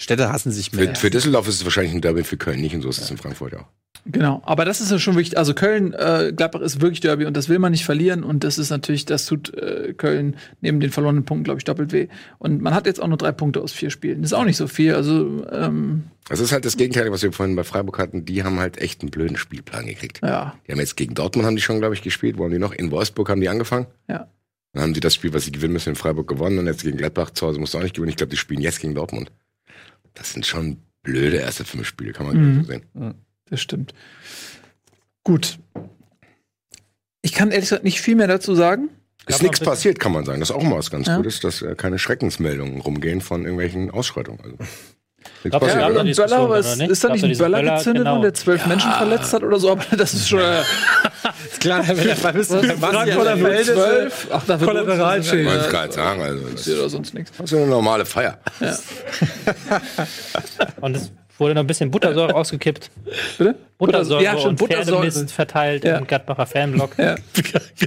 [0.00, 0.94] Städte hassen sich Für, mehr.
[0.94, 3.16] für Düsseldorf ist es wahrscheinlich ein Derby, für Köln nicht und so ist es in
[3.18, 3.66] Frankfurt auch.
[4.06, 5.36] Genau, aber das ist ja schon wichtig.
[5.36, 8.56] Also Köln, äh, Gladbach ist wirklich Derby und das will man nicht verlieren und das
[8.56, 12.06] ist natürlich, das tut äh, Köln neben den verlorenen Punkten, glaube ich, doppelt weh.
[12.38, 14.22] Und man hat jetzt auch nur drei Punkte aus vier Spielen.
[14.22, 14.94] Das ist auch nicht so viel.
[14.94, 18.24] Also ähm, Das ist halt das Gegenteil, was wir vorhin bei Freiburg hatten.
[18.24, 20.20] Die haben halt echt einen blöden Spielplan gekriegt.
[20.22, 22.38] ja, Die haben jetzt gegen Dortmund haben die schon, glaube ich, gespielt.
[22.38, 22.72] Wo haben die noch?
[22.72, 23.86] In Wolfsburg haben die angefangen.
[24.08, 24.28] ja.
[24.74, 26.98] Dann haben die das Spiel, was sie gewinnen müssen, in Freiburg gewonnen und jetzt gegen
[26.98, 28.10] Gladbach zu Hause musst du auch nicht gewinnen.
[28.10, 29.32] Ich glaube, die spielen jetzt gegen Dortmund.
[30.18, 32.60] Das sind schon blöde erste fünf Spiele, kann man Mhm.
[32.64, 33.14] so sehen.
[33.48, 33.94] Das stimmt.
[35.24, 35.58] Gut.
[37.22, 38.90] Ich kann ehrlich gesagt nicht viel mehr dazu sagen.
[39.26, 40.40] Ist nichts passiert, kann man sagen.
[40.40, 41.16] Das ist auch mal was ganz Ja.
[41.16, 44.40] Gutes, dass äh, keine Schreckensmeldungen rumgehen von irgendwelchen Ausschreitungen.
[44.42, 44.56] Also,
[45.44, 46.90] Glaub, ja, aber- und Diskussion, Böller, oder ist, nicht?
[46.90, 48.10] ist da nicht da ein Böller Böller, gezündet genau.
[48.12, 49.70] worden, der zwölf Menschen verletzt hat oder so?
[49.72, 50.40] Aber das ist schon.
[50.40, 50.62] Äh,
[51.60, 54.28] Klar, wenn der Frankfurter Feld ist, äh, zwölf.
[54.32, 55.46] Ach, dafür Kollateralschäden.
[55.46, 57.32] Ich wollte äh, gerade sagen, also das passiert oder sonst nichts.
[57.36, 58.38] das ist eine normale Feier.
[60.80, 62.90] Und es wurde noch ein bisschen Buttersäure ausgekippt.
[63.38, 63.54] Bitte?
[63.78, 65.02] Buttersäure ja, schon und Buttersäure.
[65.02, 65.98] Pferdemist verteilt Ja.
[65.98, 66.98] im Gladbacher Fanblock.
[66.98, 67.14] Ja.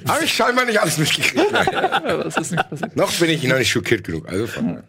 [0.07, 1.45] Habe ich scheinbar nicht alles mitgekriegt.
[1.71, 2.55] Ja, ist
[2.95, 4.27] noch bin ich noch nicht schockiert genug.
[4.29, 4.83] Also von- Ja.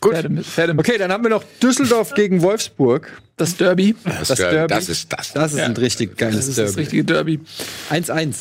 [0.00, 0.12] Gut.
[0.12, 0.74] Pferde Pferde.
[0.78, 3.20] Okay, dann haben wir noch Düsseldorf gegen Wolfsburg.
[3.36, 3.94] Das Derby.
[4.04, 4.74] Das, Das das, Derby.
[4.74, 5.32] das ist das.
[5.32, 6.80] Das ist ein richtig geiles Das ist das Derby.
[6.80, 7.40] richtige Derby.
[7.90, 8.34] 1-1.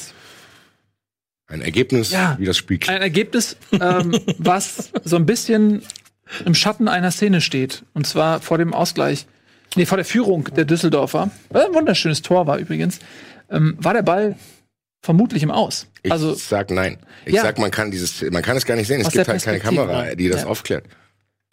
[1.47, 2.36] Ein Ergebnis, Ja.
[2.39, 2.95] wie das Spiel klingt.
[2.95, 5.82] Ein Ergebnis, ähm, was so ein bisschen
[6.45, 7.84] im Schatten einer Szene steht.
[7.93, 9.26] Und zwar vor dem Ausgleich.
[9.76, 11.30] Nee, vor der Führung der Düsseldorfer.
[11.49, 12.99] Was ein wunderschönes Tor war übrigens.
[13.49, 14.38] Ähm, war der Ball
[15.02, 15.88] vermutlich im Aus.
[16.04, 16.97] Ich also, sag nein.
[17.26, 17.41] Ich Ja.
[17.41, 19.02] sag, man kann dieses, man kann es gar nicht sehen.
[19.02, 20.47] Es gibt halt keine Kamera, die das Ja.
[20.47, 20.86] aufklärt.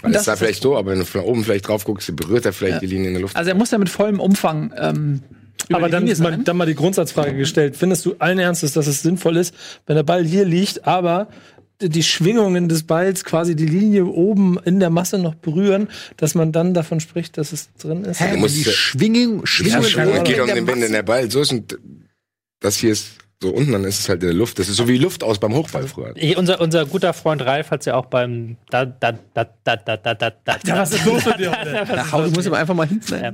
[0.03, 2.47] Und Weil das ist vielleicht so, aber wenn du von oben vielleicht drauf guckst, berührt
[2.47, 2.81] er vielleicht Ja.
[2.81, 3.35] die Linie in der Luft.
[3.37, 5.23] also er muss ja mit vollem Umfang ähm,
[5.69, 7.77] über Aber die dann, ist mal, dann mal die Grundsatzfrage gestellt.
[7.77, 9.53] Findest du allen Ernstes, dass es sinnvoll ist,
[9.87, 11.27] wenn der Ball hier liegt, aber
[11.83, 16.53] die- Schwingungen des Balls quasi die Linie oben in der Masse noch berühren, dass man
[16.53, 18.21] dann davon spricht, dass es drin ist?
[18.21, 19.47] Du musst, die ja, Schwingung, ja,
[19.83, 20.91] Schwingung geht um den, Masse.
[20.93, 21.77] der Ball so ist und
[22.61, 23.09] das hier ist
[23.41, 24.59] so unten, dann ist es halt in der Luft.
[24.59, 26.15] Das ist so wie Luft aus beim Hochball früher.
[26.37, 29.97] Unser, unser guter Freund Ralf hat es ja auch beim da, da, da, da, da,
[29.97, 30.57] da, da, da.
[30.67, 31.87] Ja, was ist los mit dir heute?
[31.89, 33.15] Na, hau, du musst aber einfach mal hinten.
[33.15, 33.33] Ja.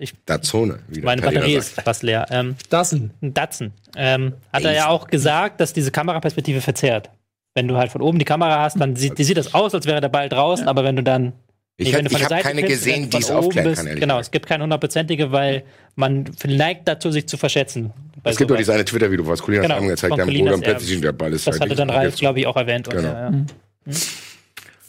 [0.00, 2.26] Ich, Da Zone, wie der meine Batterie ist fast leer.
[2.30, 3.72] Ähm, ein Datsun.
[3.94, 7.10] Ähm, hat er ja auch gesagt, dass diese Kameraperspektive verzerrt.
[7.54, 9.86] Wenn du halt von oben die Kamera hast, dann sieht, die sieht das aus, als
[9.86, 11.34] wäre der Ball draußen, aber wenn du dann
[11.76, 14.18] Ich Nee, ich der hab Seite keine gesehen, wenn die es aufklären bist, kann, Genau,
[14.18, 15.62] es gibt keine hundertprozentige, weil
[15.94, 17.92] man neigt dazu, sich zu verschätzen.
[18.26, 20.66] Bei Es gibt doch dieses eine Twitter-Video, was Colina Genau, hat angezeigt, Colinas, Bruder und
[20.66, 20.70] ja.
[20.74, 22.88] plötzlich der Ball ist Das halt hatte dann Ralf, glaube ich, auch erwähnt.
[22.88, 23.08] Und, Genau.
[23.08, 23.94] ja, ja.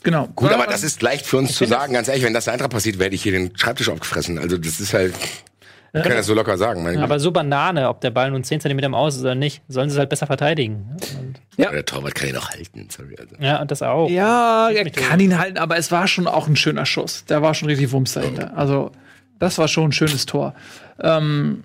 [0.03, 0.27] genau.
[0.35, 1.93] Gut, aber das ist leicht für uns zu sagen.
[1.93, 4.39] Ganz ehrlich, wenn das Eintracht passiert, werde ich hier den Schreibtisch aufgefressen.
[4.39, 5.13] Also das ist halt,
[5.93, 6.83] ich kann das so locker sagen.
[6.83, 9.61] Meine Aber so Banane, ob der Ball nun 10 cm im Aus ist oder nicht,
[9.67, 10.97] sollen sie es halt besser verteidigen.
[11.19, 12.87] Und, Güte, der Torwart kann ihn noch halten.
[12.89, 13.35] Sorry, also.
[13.39, 14.09] ja, und das auch.
[14.09, 17.25] Ja, er kann ihn halten, aber es war schon auch ein schöner Schuss.
[17.25, 18.55] Der war schon richtig Wumms dahinter.
[18.55, 18.91] Also,
[19.39, 20.53] das war schon ein schönes Tor.
[21.01, 21.63] Ähm,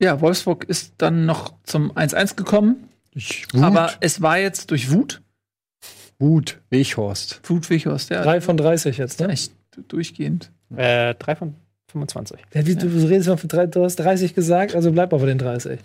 [0.00, 5.22] ja, Wolfsburg ist dann noch zum 1-1 gekommen, Wut, aber es war jetzt durch Wut.
[6.18, 7.40] Wut, Weghorst.
[7.44, 9.28] Wut Wichhorst, der Drei von 30 jetzt, ne?
[9.28, 9.52] echt
[9.88, 10.50] durchgehend.
[10.74, 11.54] Äh, 3 von
[11.92, 12.38] 25.
[12.54, 15.38] Ja, wie, du redest mal von drei, du hast 30 gesagt, also bleib auf den
[15.38, 15.78] 30.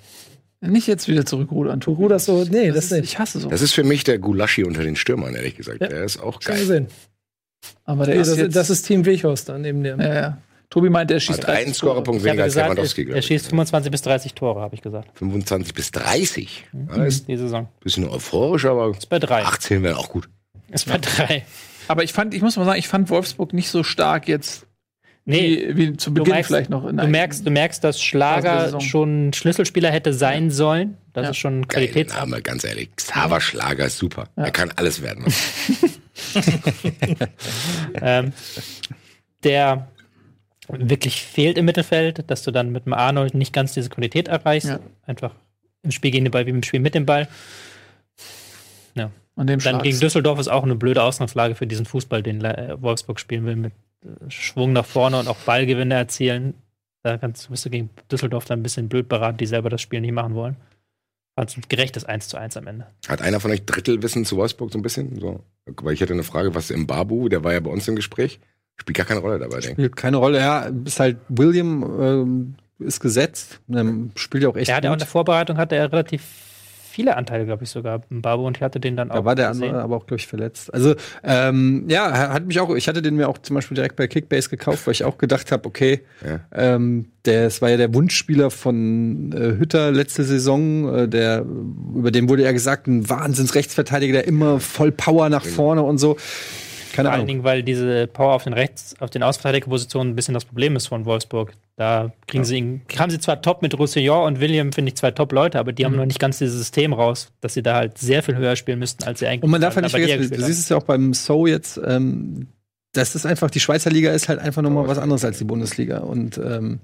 [0.61, 1.79] Nicht jetzt wieder zurückrudern.
[1.79, 3.03] Du ruderst so, nee, das, ist, nicht.
[3.03, 3.49] Ich hasse so.
[3.49, 5.81] Das ist für mich der Gulaschi unter den Stürmern, ehrlich gesagt.
[5.81, 5.87] Ja.
[5.87, 6.61] Der ist auch Schon geil.
[6.61, 6.87] gesehen.
[7.85, 9.97] Aber der Nee, ist das, jetzt, das ist Team Weghorst da neben dir.
[9.99, 10.37] ja, ja.
[10.71, 11.75] Tobi meint, er schießt Hat 30 einen Tore.
[11.75, 14.73] Scorerpunkt Ich habe weniger als gesagt, Lewandowski, er, er schießt 25 bis 30 Tore, habe
[14.73, 15.09] ich gesagt.
[15.19, 16.65] 25 bis 30.
[16.95, 17.65] Ja, ist Die Saison.
[17.65, 19.43] ein bisschen euphorisch, aber Ist bei 3.
[19.43, 20.29] 18 wäre auch gut.
[20.69, 21.43] Ist bei 3.
[21.89, 24.65] Aber ich fand, ich muss mal sagen, ich fand Wolfsburg nicht so stark jetzt
[25.23, 26.87] Nee, wie, wie zu du Beginn merkst, vielleicht noch.
[26.87, 30.97] In du merkst, du merkst, dass Schlager schon ein Schlüsselspieler hätte sein sollen.
[31.13, 31.29] Das Ja.
[31.29, 32.15] ist schon ein Geil, Qualitäts.
[32.15, 32.89] Name, ganz ehrlich.
[32.95, 34.29] Xaver Schlager ist super.
[34.35, 35.25] Er kann alles werden.
[38.01, 38.33] ähm,
[39.43, 39.87] der
[40.77, 44.69] wirklich fehlt im Mittelfeld, dass du dann mit dem Arnold nicht ganz diese Qualität erreichst.
[44.69, 44.79] Ja.
[45.05, 45.33] Einfach
[45.83, 47.27] im Spiel gegen den Ball wie im Spiel mit dem Ball.
[49.35, 52.75] An dem Dann gegen Düsseldorf ist auch eine blöde Ausgangslage für diesen Fußball, den äh,
[52.81, 53.73] Wolfsburg spielen will, mit
[54.27, 56.53] Schwung nach vorne und auch Ballgewinne erzielen.
[57.03, 60.01] Da kannst, bist du gegen Düsseldorf dann ein bisschen blöd beraten, die selber das Spiel
[60.01, 60.57] nicht machen wollen.
[61.35, 62.87] Also ein gerechtes 1 zu 1 am Ende.
[63.07, 65.19] Hat einer von euch Drittelwissen zu Wolfsburg so ein bisschen?
[65.19, 65.43] So?
[65.65, 68.39] Weil ich hatte eine Frage, was im Babu, der war ja bei uns im Gespräch,
[68.81, 69.73] spielt gar keine Rolle dabei, denke ich.
[69.73, 70.69] Spielt keine Rolle, ja.
[70.85, 73.59] Ist halt William ähm, ist gesetzt.
[73.71, 76.23] Ähm, spielt ja auch echt ja auch in der Vorbereitung hatte er relativ
[76.91, 79.15] viele Anteile, glaube ich, sogar im Babu und ich hatte den dann auch.
[79.15, 79.63] Da war der gesehen.
[79.69, 80.73] andere aber auch, glaube ich, verletzt.
[80.73, 84.07] Also, ähm, ja, hat mich auch, ich hatte den mir auch zum Beispiel direkt bei
[84.07, 86.41] Kickbase gekauft, weil ich auch gedacht habe, okay, Ja.
[86.53, 91.45] ähm, der, es war ja der Wunschspieler von äh, Hütter letzte Saison, äh, der,
[91.95, 96.17] über den wurde ja gesagt, ein Wahnsinns-Rechtsverteidiger, der immer voll Power nach vorne und so.
[96.91, 97.27] Keine Vor allen.
[97.27, 100.87] Dingen, weil diese Power auf den Rechts, auf den Außenverteidigerpositionen ein bisschen das Problem ist
[100.87, 101.53] von Wolfsburg.
[101.77, 105.11] Da kriegen sie ihn, haben sie zwar top mit Roussillon und William, finde ich, zwei
[105.11, 108.23] Top-Leute, aber die haben noch nicht ganz dieses System raus, dass sie da halt sehr
[108.23, 110.59] viel höher spielen müssten, als sie eigentlich Und man darf halt nicht vergessen, du siehst
[110.59, 112.47] es ja auch beim So jetzt, ähm,
[112.93, 115.99] das ist einfach, die Schweizer Liga ist halt einfach nochmal was anderes als die Bundesliga.
[115.99, 116.79] Und ähm,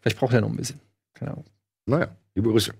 [0.00, 0.80] vielleicht braucht er noch ein bisschen.
[1.14, 1.44] Keine Ahnung.
[1.86, 2.72] Naja, liebe Grüße.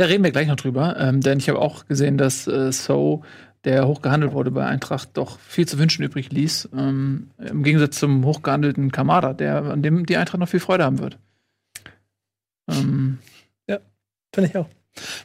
[0.00, 3.22] Ja, reden wir gleich noch drüber, ähm, denn ich habe auch gesehen, dass äh, So,
[3.64, 6.70] der hochgehandelt wurde bei Eintracht, doch viel zu wünschen übrig ließ.
[6.76, 10.98] Ähm, Im Gegensatz zum hochgehandelten Kamada, der, an dem die Eintracht noch viel Freude haben
[10.98, 11.18] wird.
[12.68, 13.18] Ähm,
[14.34, 14.68] Finde ich auch.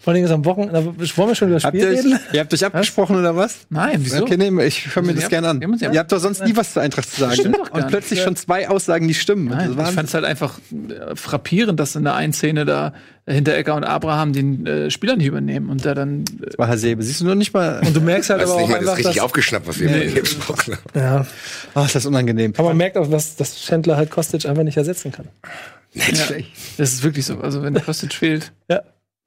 [0.02, 0.86] Vor allem ist am Wochenende.
[0.86, 2.14] Wollen wir schon über das Habt Spiel ihr, reden?
[2.14, 3.68] euch, ihr habt euch abgesprochen oder was?
[3.70, 4.22] nein, wieso?
[4.24, 5.62] Okay, nee, ich höre mir das gerne an.
[5.62, 7.34] Ihr habt doch sonst nie was zu Eintracht zu sagen.
[7.34, 7.58] Stimmt ne?
[7.58, 7.90] doch gar Und nicht.
[7.90, 9.50] plötzlich schon zwei Aussagen, die stimmen.
[9.50, 12.94] Nein, Das ich fand es halt einfach äh, frappierend, dass in der einen Szene da
[13.28, 17.04] Hinteregger und Abraham den äh, Spieler nicht übernehmen und der dann äh, war Hasebe.
[17.04, 17.82] Siehst du noch nicht mal.
[17.86, 20.08] Und du merkst halt aber nicht auch mal das richtig dass, aufgeschnappt, was wir Nee.
[20.12, 20.84] hier besprochen haben.
[21.00, 21.26] ja,
[21.76, 22.54] Ach, ist das unangenehm.
[22.58, 25.28] aber man merkt auch, dass, dass Chandler halt Kostic einfach nicht ersetzen kann.
[25.94, 26.24] Nicht Ja.
[26.26, 26.52] schlecht.
[26.78, 27.38] das ist wirklich so.
[27.42, 28.82] Also wenn Kostic fehlt, Ja.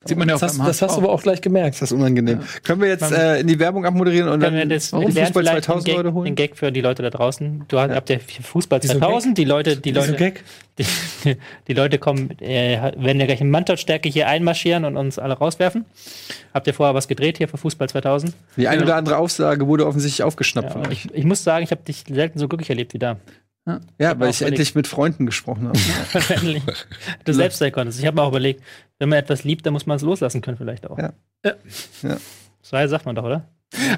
[0.04, 1.74] Sieht man ja auch Das, hast, das hast du aber auch gleich gemerkt.
[1.74, 2.40] Ist das ungenehm.
[2.64, 5.86] Können wir jetzt äh, in die Werbung abmoderieren und dann das warum Fußball vielleicht 2000
[5.86, 6.24] den Leute Gag, holen?
[6.24, 7.64] den Gag für die Leute da draußen.
[7.68, 10.42] Du hast, habt ja Fußball Wieso 2000, die Leute, die Leute, Gag?
[10.78, 10.86] die,
[11.68, 15.84] die Leute kommen, äh, werden ja gleich in Mannschaftsstärke hier einmarschieren und uns alle rauswerfen.
[16.54, 18.32] Habt ihr vorher was gedreht hier für Fußball 2000?
[18.56, 21.04] Die eine oder andere Aussage wurde offensichtlich aufgeschnappt Ja, von aber euch.
[21.06, 23.16] ich, ich muss sagen, ich habe dich selten so glücklich erlebt wie da.
[23.98, 24.58] Ja, weil auch ich überlegt.
[24.58, 25.78] endlich mit Freunden gesprochen habe.
[27.24, 28.00] Du selbst sein konntest.
[28.00, 28.62] Ich habe mir auch überlegt,
[28.98, 30.98] wenn man etwas liebt, dann muss man es loslassen können vielleicht auch.
[30.98, 31.12] Ja.
[31.44, 31.54] Ja.
[32.02, 32.16] Ja.
[32.62, 33.48] So sagt man doch, oder?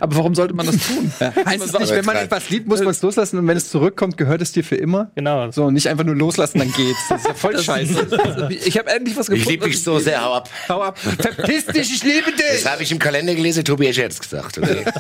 [0.01, 1.11] Aber warum sollte man das tun?
[1.21, 4.19] heißt es nicht, wenn man etwas liebt, muss man es loslassen und wenn es zurückkommt,
[4.19, 5.11] gehört es dir für immer?
[5.15, 5.51] Genau.
[5.51, 6.99] So, und nicht einfach nur loslassen, dann geht's.
[7.09, 8.49] Das ist ja voll scheiße.
[8.67, 9.51] ich habe endlich was Ich gefunden.
[9.51, 10.51] liebe dich so sehr, hau ab.
[10.69, 10.99] Hau ab.
[10.99, 12.67] Verpiss dich, ich liebe Das dich!
[12.71, 14.59] habe ich im Kalender gelesen, Tobi Escher hat es gesagt.
[14.59, 14.85] Okay.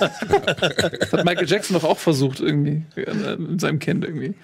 [1.02, 4.34] Das hat Michael Jackson doch auch versucht, irgendwie, äh, mit seinem Kind irgendwie.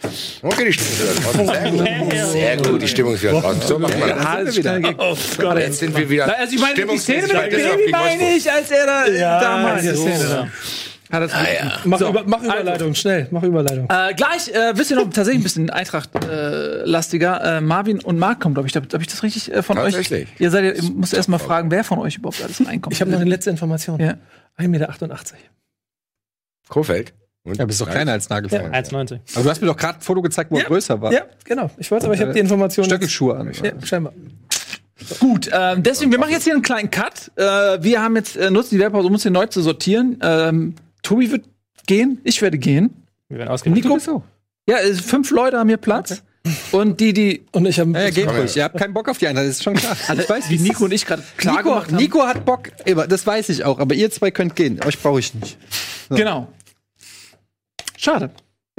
[0.42, 1.46] okay, die Stimmung ist wieder draußen.
[1.46, 2.12] Sehr gut.
[2.32, 3.62] Sehr gut, die Stimmung ist wieder draußen.
[3.62, 4.58] So machen wir das.
[4.98, 6.38] Oh Gott, Jetzt sind wir wieder.
[6.38, 9.40] Also ich meine, die Szene mit dem Baby meine ich, als er da Ja,
[10.22, 11.72] ja, das Ah, ja.
[11.84, 13.88] Mach, So, über, mach Überleitung, schnell, mach Überleitung.
[13.90, 17.56] Äh, gleich, äh, wisst ihr noch, tatsächlich ein bisschen Eintracht-lastiger.
[17.58, 18.76] Äh, Marvin und Marc kommen, glaube ich.
[18.76, 20.28] Habe hab ich das richtig äh, von Tatsächlich.
[20.28, 20.40] euch?
[20.40, 22.94] Ihr seid ja, ihr müsst erst mal fragen, wer von euch überhaupt alles reinkommt.
[22.94, 24.00] Ich habe noch eine letzte Information.
[24.00, 24.14] Ja.
[24.58, 24.92] 1,88 Meter.
[26.68, 27.14] Kofeld.
[27.44, 28.72] Und Ja, bist doch kleiner als Nagelfein.
[28.72, 29.20] 1,90.
[29.34, 30.68] Aber du hast mir doch gerade ein Foto gezeigt, wo er Ja.
[30.68, 31.12] größer war.
[31.12, 31.70] Ja, genau.
[31.78, 32.84] Ich weiß, aber ich habe die Information.
[32.84, 33.50] Stöckelschuhe an.
[33.62, 34.12] Ja, scheinbar.
[35.20, 37.30] Gut, ähm, deswegen, wir machen jetzt hier einen kleinen Cut.
[37.36, 37.42] Äh,
[37.82, 40.18] wir haben jetzt, äh, nutzen die Werbepause, um uns hier neu zu sortieren.
[40.22, 41.44] Ähm, Tobi wird
[41.86, 43.04] gehen, ich werde gehen.
[43.28, 43.90] Wir werden ausgeliefert.
[43.90, 43.98] Nico?
[43.98, 44.22] so.
[44.68, 46.22] Ja, äh, fünf Leute haben hier Platz.
[46.72, 47.92] Und die, die, Und ich habe.
[47.92, 48.56] Ja, ja, geht ruhig.
[48.56, 49.96] Ihr habt keinen Bock auf die Eintracht, das ist schon klar.
[50.18, 51.96] Ich weiß, wie Nico und ich gerade klar Nico, gemacht haben.
[51.96, 53.78] Nico hat Bock, das weiß ich auch.
[53.78, 54.80] Aber ihr zwei könnt gehen.
[54.84, 55.58] Euch brauche ich nicht.
[56.10, 56.48] Genau.
[57.96, 58.30] Schade.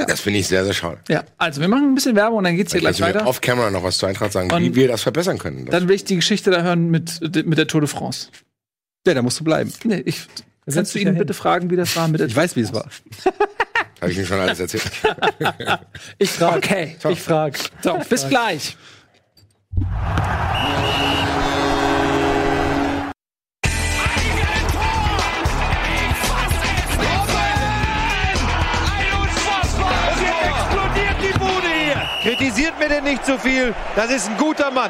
[0.07, 0.97] Das finde ich sehr, sehr schade.
[1.09, 3.27] Ja, also wir machen ein bisschen Werbung und dann geht's hier Vielleicht gleich weiter.
[3.27, 5.65] off-camera noch was zu Eintracht sagen, Und- wie wir das verbessern können.
[5.65, 8.29] Das Dann will ich die Geschichte da hören mit, mit der Tour de France.
[9.05, 9.71] Ja, da musst du bleiben.
[9.83, 10.21] Nee, ich,
[10.71, 12.85] kannst du ihn bitte fragen, wie das war mit der Ich weiß, wie es war.
[14.01, 14.83] habe ich Ihnen schon alles erzählt.
[16.17, 16.57] Ich frage.
[16.57, 17.57] Okay, Ich frage.
[17.83, 18.77] so, bis gleich.
[32.49, 33.75] Kritisiert mir denn nicht zu viel.
[33.95, 34.89] Das ist ein guter Mann.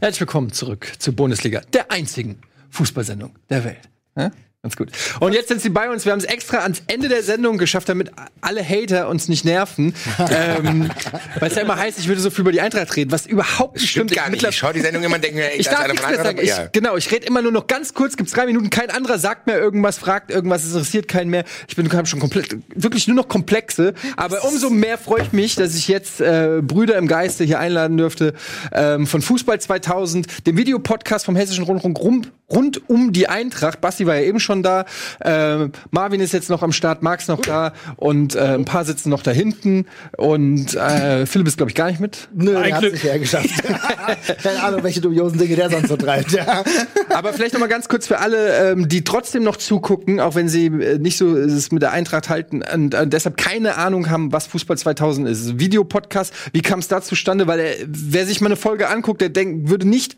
[0.00, 2.40] Herzlich willkommen zurück zur Bundesliga, der einzigen
[2.70, 3.90] Fußballsendung der Welt.
[4.16, 4.30] Ja?
[4.62, 4.90] Ganz gut.
[5.20, 6.04] Und jetzt sind sie bei uns.
[6.04, 8.10] Wir haben es extra ans Ende der Sendung geschafft, damit
[8.42, 9.94] alle Hater uns nicht nerven.
[10.18, 10.90] ähm,
[11.38, 13.76] Weil es ja immer heißt, ich würde so viel über die Eintracht reden, was überhaupt
[13.76, 14.46] nicht Stimmt gar nicht.
[14.46, 16.04] Ich schaue die Sendung immer und denke mir, ey, Ich da ist darf einer nichts
[16.04, 16.66] von mehr sagen.
[16.66, 19.46] Ich, genau, ich rede immer nur noch ganz kurz, gibt's drei Minuten, kein anderer sagt
[19.46, 21.44] mir irgendwas, fragt irgendwas, es interessiert keinen mehr.
[21.66, 23.94] Ich bin hab schon komplett, wirklich nur noch Komplexe.
[24.18, 27.96] Aber umso mehr freue ich mich, dass ich jetzt äh, Brüder im Geiste hier einladen
[27.96, 28.34] dürfte
[28.72, 33.80] ähm, von Fußball 2000, dem Videopodcast vom Hessischen Rundfunk rum, rund um die Eintracht.
[33.80, 34.84] Basti war ja eben schon schon da.
[35.20, 38.84] Äh, Marvin ist jetzt noch am Start, Marc ist noch da und äh, ein paar
[38.84, 39.86] sitzen noch da hinten.
[40.16, 42.28] Und äh, Philipp ist, glaube ich, gar nicht mit.
[42.34, 43.50] Nö, der hat sich ja geschafft.
[44.42, 46.32] Keine Ahnung, welche dubiosen Dinge der sonst so treibt.
[46.32, 46.64] Ja.
[47.10, 50.48] Aber vielleicht noch mal ganz kurz für alle, ähm, die trotzdem noch zugucken, auch wenn
[50.48, 54.32] sie äh, nicht so es mit der Eintracht halten und, und deshalb keine Ahnung haben,
[54.32, 55.58] was Fußball 2000 ist.
[55.60, 57.46] Videopodcast, wie kam es da zustande?
[57.46, 60.16] Weil er, wer sich mal eine Folge anguckt, der denkt, würde nicht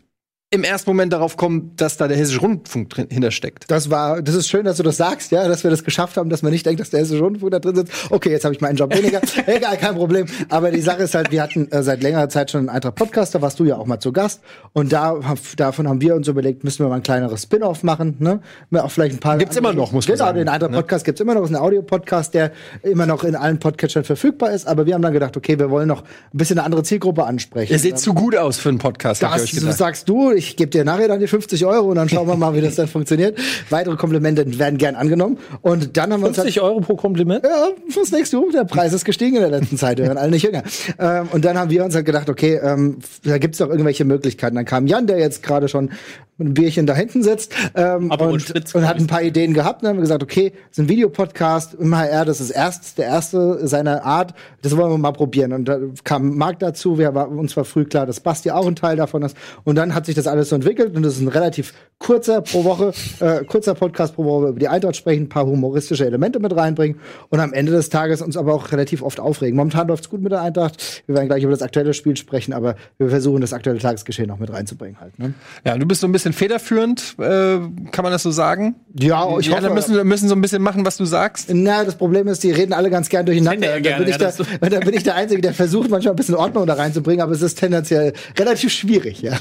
[0.53, 3.65] im ersten Moment darauf kommen, dass da der Hessische Rundfunk drin, hintersteckt.
[3.69, 6.29] Das war, das ist schön, dass du das sagst, ja, dass wir das geschafft haben,
[6.29, 7.91] dass man nicht denkt, dass der Hessische Rundfunk da drin sitzt.
[8.11, 9.19] Okay, jetzt habe ich meinen Job weniger.
[9.47, 10.27] Egal, kein Problem.
[10.49, 13.33] Aber die Sache ist halt, wir hatten äh, seit längerer Zeit schon einen Eintracht Podcast,
[13.33, 14.41] da warst du ja auch mal zu Gast.
[14.73, 15.19] Und da,
[15.57, 18.39] davon haben wir uns überlegt, müssen wir mal ein kleineres Spin-off machen, ne?
[18.75, 19.37] Auch vielleicht ein paar.
[19.39, 20.37] Gibt's immer noch, muss man genau, sagen.
[20.37, 21.41] den Eintracht Podcast gibt's immer noch.
[21.41, 22.51] Das ist ein Audio-Podcast, der
[22.83, 24.67] immer noch in allen Podcatchern verfügbar ist.
[24.67, 27.73] Aber wir haben dann gedacht, okay, wir wollen noch ein bisschen eine andere Zielgruppe ansprechen.
[27.73, 29.77] Ihr seht zu gut aus für einen Podcast, habt ihr Das euch gedacht.
[29.77, 30.31] sagst du.
[30.31, 32.75] Ich gebe dir nachher dann die 50 Euro und dann schauen wir mal, wie das
[32.75, 33.37] dann funktioniert.
[33.69, 35.37] Weitere Komplimente werden gern angenommen.
[35.61, 37.43] Und dann haben wir uns halt 50 Euro pro Kompliment?
[37.43, 38.51] ja, was denkst du?
[38.51, 39.97] Der Preis ist gestiegen in der letzten Zeit.
[39.97, 40.63] Wir werden alle nicht jünger.
[40.99, 44.55] Ähm, und dann haben wir uns halt gedacht, okay, ähm, da gibt's doch irgendwelche Möglichkeiten.
[44.55, 45.89] Dann kam Jan, der jetzt gerade schon
[46.37, 49.81] mit einem Bierchen da hinten sitzt ähm, und, Spritz, und hat ein paar Ideen gehabt.
[49.81, 52.97] Und dann haben wir gesagt, okay, das ist ein Videopodcast im HR, das ist erst
[52.97, 54.33] der erste seiner Art.
[54.61, 55.53] Das wollen wir mal probieren.
[55.53, 56.97] Und da kam Marc dazu.
[56.97, 59.37] Wir war, uns war früh klar, dass Basti auch ein Teil davon ist.
[59.63, 62.65] Und dann hat sich das alles so entwickelt und das ist ein relativ kurzer pro
[62.65, 62.91] Woche,
[63.21, 66.99] äh, kurzer Podcast pro Woche über die Eintracht sprechen, ein paar humoristische Elemente mit reinbringen
[67.29, 69.55] und am Ende des Tages uns aber auch relativ oft aufregen.
[69.55, 71.03] Momentan läuft's gut mit der Eintracht.
[71.05, 74.37] Wir werden gleich über das aktuelle Spiel sprechen, aber wir versuchen das aktuelle Tagesgeschehen auch
[74.37, 75.17] mit reinzubringen halt.
[75.17, 75.33] Ne?
[75.65, 77.59] Ja, du bist so ein bisschen federführend, äh,
[77.91, 78.75] kann man das so sagen?
[78.99, 81.49] Ja, ich Die hoffe, anderen müssen, müssen so ein bisschen machen, was du sagst.
[81.53, 83.65] Na, das Problem ist, die reden alle ganz gern durcheinander.
[83.65, 86.13] Ja, da, gerne, bin ich ja, da, da bin ich der Einzige, der versucht, manchmal
[86.13, 89.39] ein bisschen Ordnung da reinzubringen, aber es ist tendenziell relativ schwierig, ja.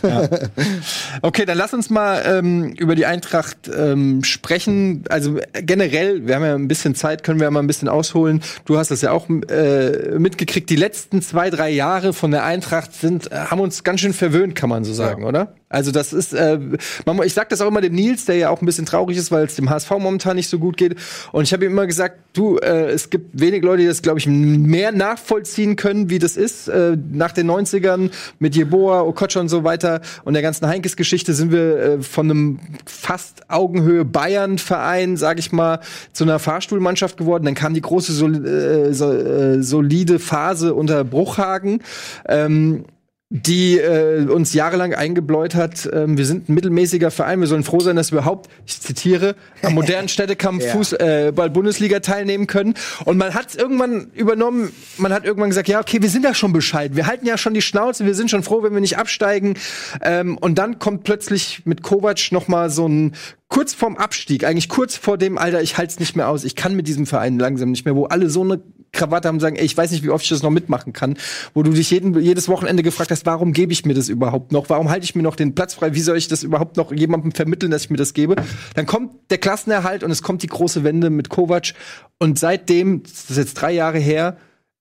[1.22, 5.04] Okay, dann lass uns mal ähm, über die Eintracht ähm, sprechen.
[5.08, 8.42] Also generell, wir haben ja ein bisschen Zeit, können wir ja mal ein bisschen ausholen.
[8.64, 10.70] Du hast das ja auch äh, mitgekriegt.
[10.70, 14.54] Die letzten zwei, drei Jahre von der Eintracht sind, äh, haben uns ganz schön verwöhnt,
[14.54, 15.54] kann man so sagen, oder?
[15.72, 16.58] Also das ist, äh,
[17.06, 19.32] man, ich sag das auch immer dem Nils, der ja auch ein bisschen traurig ist,
[19.32, 20.96] weil es dem HSV momentan nicht so gut geht.
[21.32, 24.18] Und ich habe ihm immer gesagt, du, äh, es gibt wenig Leute, die das, glaube
[24.18, 26.68] ich, mehr nachvollziehen können, wie das ist.
[26.68, 31.52] Äh, nach den 90ern mit Jeboa, Okocha und so weiter und der ganzen Heinkes-Geschichte sind
[31.52, 35.80] wir äh, von einem fast Augenhöhe Bayern-Verein, sag ich mal,
[36.12, 37.44] zu einer Fahrstuhlmannschaft geworden.
[37.44, 41.82] Dann kam die große sol äh, äh, solide Phase unter Bruchhagen.
[42.28, 42.84] Ähm,
[43.34, 47.80] die äh, uns jahrelang eingebläut hat, ähm, wir sind ein mittelmäßiger Verein, wir sollen froh
[47.80, 50.72] sein, dass wir überhaupt, ich zitiere, am modernen Städtekampf Ja.
[50.72, 51.32] Fuß, äh,
[52.02, 52.74] teilnehmen können.
[53.06, 56.52] Und man hat irgendwann übernommen, man hat irgendwann gesagt, ja, okay, wir sind ja schon
[56.52, 59.54] Bescheid, wir halten ja schon die Schnauze, wir sind schon froh, wenn wir nicht absteigen.
[60.02, 63.14] Ähm, und dann kommt plötzlich mit Kovac noch mal so ein
[63.48, 66.54] kurz vorm Abstieg, eigentlich kurz vor dem Alter, ich halte es nicht mehr aus, ich
[66.54, 68.60] kann mit diesem Verein langsam nicht mehr, wo alle so eine
[68.92, 71.16] Krawatte haben sagen, ey, ich weiß nicht, wie oft ich das noch mitmachen kann,
[71.54, 74.68] wo du dich jeden, jedes Wochenende gefragt hast, warum gebe ich mir das überhaupt noch?
[74.68, 75.94] Warum halte ich mir noch den Platz frei?
[75.94, 78.36] Wie soll ich das überhaupt noch jemandem vermitteln, dass ich mir das gebe?
[78.74, 81.72] Dann kommt der Klassenerhalt und es kommt die große Wende mit Kovac
[82.18, 84.36] und seitdem, das ist jetzt drei Jahre her,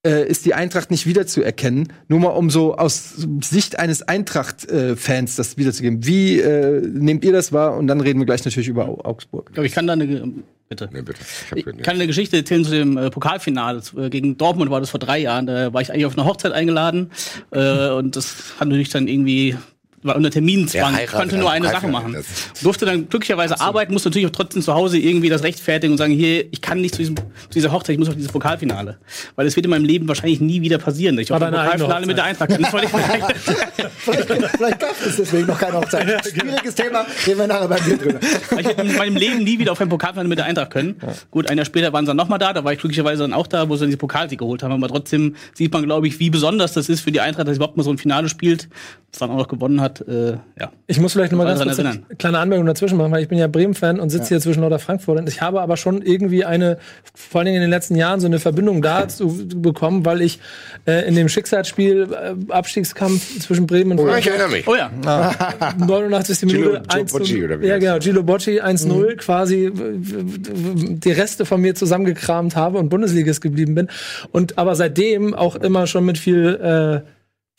[0.05, 1.93] äh, ist die Eintracht nicht wiederzuerkennen.
[2.07, 3.13] Nur mal um so aus
[3.43, 6.05] Sicht eines Eintracht-Fans das wiederzugeben.
[6.05, 7.77] Wie äh, nehmt ihr das wahr?
[7.77, 9.47] Und dann reden wir gleich natürlich über Au- Augsburg.
[9.49, 10.23] Ich glaube, ich kann da eine, Ge-
[10.69, 10.89] bitte.
[10.91, 11.19] Nee, bitte.
[11.55, 13.81] Ich Ich kann eine Geschichte erzählen zu dem äh, Pokalfinale.
[13.97, 15.45] Äh, Gegen Dortmund war das vor drei Jahren.
[15.45, 17.11] Da war ich eigentlich auf eine Hochzeit eingeladen.
[17.51, 19.55] Äh, und das hat natürlich dann irgendwie,
[20.03, 20.93] war unter Terminzwang.
[20.93, 22.25] Ja, ich konnte nur eine heiraten, Sache machen.
[22.61, 26.13] Durfte dann glücklicherweise arbeiten, musste natürlich auch trotzdem zu Hause irgendwie das rechtfertigen und sagen,
[26.13, 27.23] hier, ich kann nicht zu, diesem, zu
[27.53, 28.97] dieser Hochzeit, ich muss auf dieses Pokalfinale.
[29.35, 31.17] Weil es wird in meinem Leben wahrscheinlich nie wieder passieren.
[31.19, 32.61] Ich eigene Pokalfinale mit der Eintracht kann.
[32.61, 32.91] Das wollte ich
[33.97, 36.27] vielleicht vielleicht gab es deswegen noch keine Hochzeit.
[36.27, 38.19] Schwieriges Thema, reden wir nachher beim Bier drüber.
[38.21, 40.95] Ich hätte in meinem Leben nie wieder auf ein Pokalfinale mit der Eintracht können.
[41.29, 43.47] Gut, ein Jahr später waren sie dann nochmal da, da war ich glücklicherweise dann auch
[43.47, 44.71] da, wo sie dann diese Pokalsieg geholt haben.
[44.71, 47.57] Aber trotzdem sieht man, glaube ich, wie besonders das ist für die Eintracht, dass sie
[47.57, 48.69] überhaupt mal so ein Finale spielt,
[49.11, 49.90] das dann auch noch gewonnen hat.
[49.99, 50.71] Äh, ja.
[50.87, 53.27] Ich muss vielleicht noch mal Mal ganz kurz eine kleine Anmerkung dazwischen machen, weil ich
[53.27, 55.19] bin ja Bremen-Fan und sitze hier zwischen Lauter Frankfurt.
[55.19, 56.77] Und ich habe aber schon irgendwie eine,
[57.13, 60.39] vor allen Dingen in den letzten Jahren, so eine Verbindung dazu bekommen, weil ich
[60.87, 64.67] äh, in dem Schicksalsspiel, äh, Abstiegskampf zwischen Bremen und Oh, ich Frankfurt, erinnere mich.
[64.67, 64.91] Oh ja.
[65.77, 66.39] 89.
[66.39, 70.93] Gilo- Minute Gilo 1 Bocci, oder wie Ja, genau, Gilo Bocci 1-0 quasi w- w-
[70.95, 73.87] die Reste von mir zusammengekramt habe und Bundesligist geblieben bin.
[74.31, 77.07] Und aber seitdem auch immer schon mit viel äh,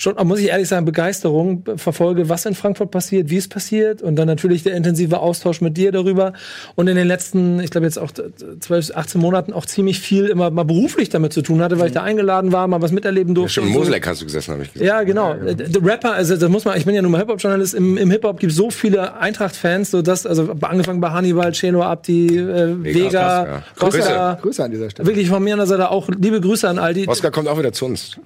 [0.03, 4.17] schon, muss ich ehrlich sagen, Begeisterung verfolge, was in Frankfurt passiert, wie es passiert und
[4.17, 6.33] dann natürlich der intensive Austausch mit dir darüber
[6.75, 10.51] und in den letzten, ich glaube jetzt auch 12, 18 Monaten auch ziemlich viel immer
[10.51, 13.61] mal beruflich damit zu tun hatte, weil ich da eingeladen war, mal was miterleben durfte.
[13.61, 13.79] Ja, schon so.
[13.79, 14.87] Moselek hast du gesessen, habe ich gesagt.
[14.87, 15.35] Ja, genau.
[15.35, 18.41] Der Rapper, also das muss man, ich bin ja nun mal Hip-Hop-Journalist, im, im Hip-Hop
[18.41, 23.45] gibt es so viele Eintracht-Fans, so dass, also angefangen bei Hannibal, Chelo, Abdi, äh, Vega,
[23.45, 23.63] ja.
[23.79, 24.39] Oscar.
[24.43, 25.07] Grüße an dieser Stelle.
[25.07, 27.07] Wirklich von mir an der Seite auch liebe Grüße an all die.
[27.07, 28.17] Oskar kommt auch wieder zu uns.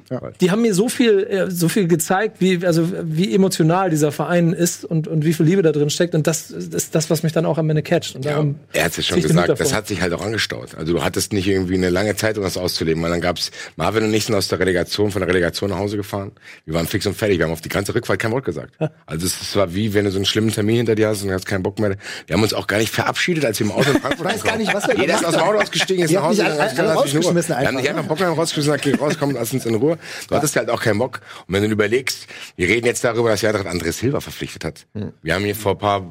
[0.40, 4.52] Die haben mir so viel, äh, so viel gezeigt, wie, also, wie emotional dieser Verein
[4.52, 6.14] ist und, und wie viel Liebe da drin steckt.
[6.14, 8.14] Und das ist das, was mich dann auch am Ende catcht.
[8.14, 10.76] Und darum Er hat es ja schon ich gesagt, das hat sich halt auch angestaut.
[10.76, 14.05] Also du hattest nicht irgendwie eine lange Zeit, um das auszuleben, weil dann gab's Marvin
[14.05, 16.32] und ich sind aus der Relegation, von der Relegation nach Hause gefahren.
[16.64, 17.38] Wir waren fix und fertig.
[17.38, 18.74] Wir haben auf die ganze Rückfahrt kein Wort gesagt.
[19.06, 21.47] Also es, war wie, wenn du so einen schlimmen Termin hinter dir hast und hast
[21.47, 21.97] keinen Bock mehr.
[22.26, 24.56] Wir haben uns auch gar nicht verabschiedet, als wir im Auto in Frankfurt weiß gar
[24.56, 25.43] nicht, was wir Jeder ist aus dem.
[25.43, 26.44] Auto ausgestiegen, ist nach Hause.
[26.44, 28.09] gegangen, Wir haben einfach?
[28.09, 29.98] Bock mehr rausgeschmissen, rauskommen, lass uns in Ruhe.
[30.28, 31.20] Du hattest halt auch keinen Bock.
[31.47, 34.86] Und wenn du überlegst, wir reden jetzt darüber, dass Eintracht André Silva verpflichtet hat.
[35.23, 36.10] Wir haben hier vor ein paar,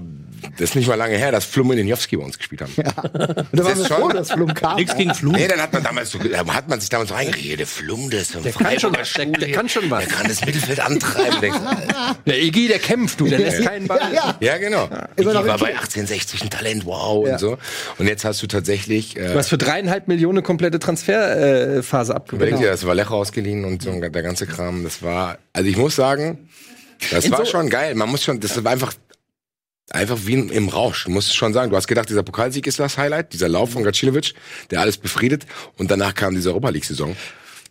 [0.54, 2.74] das ist nicht mal lange her, dass Flum und Denjowski bei uns gespielt haben.
[2.76, 4.76] Und da waren Das wir ist schon- froh, dass Flum kam.
[4.78, 5.34] Nichts gegen Flug.
[5.34, 8.10] Nee, dann hat man damals so, da hat man sich damals so reingeredet, der Flum,
[8.10, 10.06] der ist so ein kann schon was, der- der kann schon was.
[10.06, 11.52] Der kann das Mittelfeld antreiben.
[11.54, 12.16] Alter.
[12.26, 14.00] Der Iggy, der kämpft, du, der lässt keinen Ball.
[14.14, 14.54] Ja, ja.
[14.54, 14.90] ja, genau.
[15.16, 15.78] Ich war bei Kick.
[15.78, 17.34] 1860 ein Talent, wow Ja.
[17.34, 17.58] und so.
[17.98, 21.84] Und jetzt hast du tatsächlich, äh, Du hast für dreieinhalb Millionen eine komplette Transferphase äh,
[21.84, 22.62] Phase überleg abgewickelt.
[22.62, 24.84] dir, das war Lecho ausgeliehen und so der ganze Kram.
[24.84, 26.50] Das war, also ich muss sagen,
[27.12, 27.96] das war schon geil.
[27.96, 28.94] Man muss schon, das war einfach,
[29.92, 31.06] einfach wie im- im Rausch.
[31.06, 33.84] Du musst schon sagen, du hast gedacht, dieser Pokalsieg ist das Highlight, dieser Lauf von
[33.84, 34.34] Gacinovic,
[34.72, 35.46] der alles befriedet.
[35.78, 37.16] Und danach kam diese Europa League-Saison.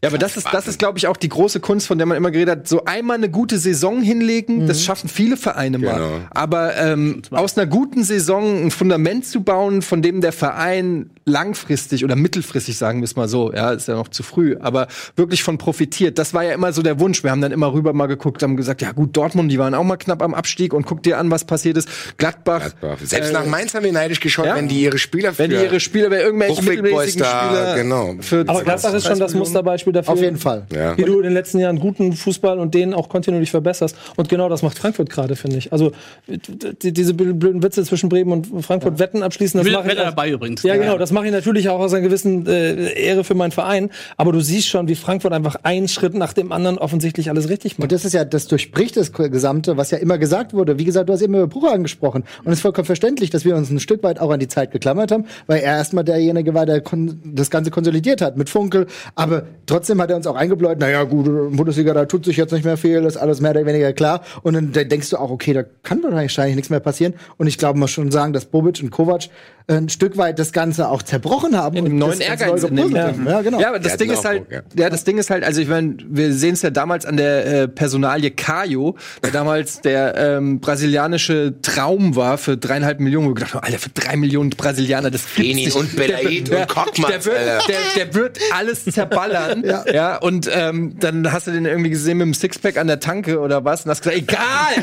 [0.02, 2.16] Ja, aber das ist, das ist, glaube ich, auch die große Kunst, von der man
[2.18, 2.68] immer geredet hat.
[2.68, 5.94] So einmal eine gute Saison hinlegen, das schaffen viele Vereine mal.
[5.94, 6.20] Genau.
[6.30, 12.04] Aber ähm, aus einer guten Saison ein Fundament zu bauen, von dem der Verein langfristig
[12.04, 15.42] oder mittelfristig, sagen wir es mal so, ja, ist ja noch zu früh, aber wirklich
[15.42, 16.18] von profitiert.
[16.18, 17.22] Das war ja immer so der Wunsch.
[17.24, 19.84] Wir haben dann immer rüber mal geguckt, haben gesagt, ja gut, Dortmund, die waren auch
[19.84, 21.88] mal knapp am Abstieg und guck dir an, was passiert ist.
[22.18, 22.70] Gladbach.
[23.02, 24.56] Selbst äh, nach Mainz haben wir neidisch geschaut, ja?
[24.56, 28.14] wenn die ihre Spieler wenn die für ihre Spieler bei irgendwelchen mittelmäßigen da, Spieler genau.
[28.20, 30.12] für Aber Gladbach ist schon das Musterbeispiel dafür.
[30.12, 30.66] Auf jeden Fall.
[30.74, 30.96] Ja.
[30.98, 33.96] Wie du in den letzten Jahren guten Fußball und den auch kontinuierlich verbesserst.
[34.16, 35.72] Und genau das macht Frankfurt gerade, finde ich.
[35.72, 35.92] Also
[36.26, 39.96] die, diese blöden Witze zwischen Bremen und Frankfurt Wetten abschließen, das Ich bin mache ich.
[39.96, 40.62] Wetter auch- dabei übrigens.
[40.62, 43.90] Ja, genau, das mache ich natürlich auch aus einer gewissen äh, Ehre für meinen Verein.
[44.18, 47.78] Aber du siehst schon, wie Frankfurt einfach einen Schritt nach dem anderen offensichtlich alles richtig
[47.78, 47.84] macht.
[47.84, 50.78] Und das ist ja, das durchbricht das Gesamte, was ja immer gesagt wurde.
[50.78, 52.24] Wie gesagt, du hast eben über Bruch angesprochen.
[52.44, 54.72] Und es ist vollkommen verständlich, dass wir uns ein Stück weit auch an die Zeit
[54.72, 56.82] geklammert haben, weil er erstmal derjenige war, der
[57.24, 58.86] das Ganze konsolidiert hat mit Funkel.
[59.14, 61.24] Aber trotzdem hat er uns auch eingebläut, naja, gut,
[61.56, 64.22] Bundesliga, da tut sich jetzt nicht mehr viel, ist alles mehr oder weniger klar.
[64.42, 67.14] Und dann denkst du auch, okay, da kann wahrscheinlich nichts mehr passieren.
[67.36, 69.28] Und ich glaube, man muss schon sagen, dass Bobic und Kovac
[69.66, 71.76] ein Stück weit das Ganze auch zerbrochen haben.
[71.76, 73.26] in und dem neuen Ehrgeiz neu in dem, haben.
[73.26, 73.60] Ja, genau.
[73.60, 74.90] Ja, aber das Ding ist halt, Nachdruck, ja.
[74.90, 77.68] das Ding ist halt, also ich meine, wir sehen es ja damals an der äh,
[77.68, 83.26] Personalie Kajo, der damals der ähm, brasilianische Traum war für dreieinhalb Millionen.
[83.26, 85.74] Wo wir gedacht haben, Alter, für drei Millionen Brasilianer, das nicht.
[85.74, 87.36] und Belaid Der- und Kockmann, Der wird,
[87.68, 89.64] der, der wird alles zerballern.
[89.64, 89.84] ja.
[89.92, 90.16] ja.
[90.16, 93.64] Und ähm, dann hast du den irgendwie gesehen mit dem Sixpack an der Tanke oder
[93.64, 94.74] was und hast gesagt, egal,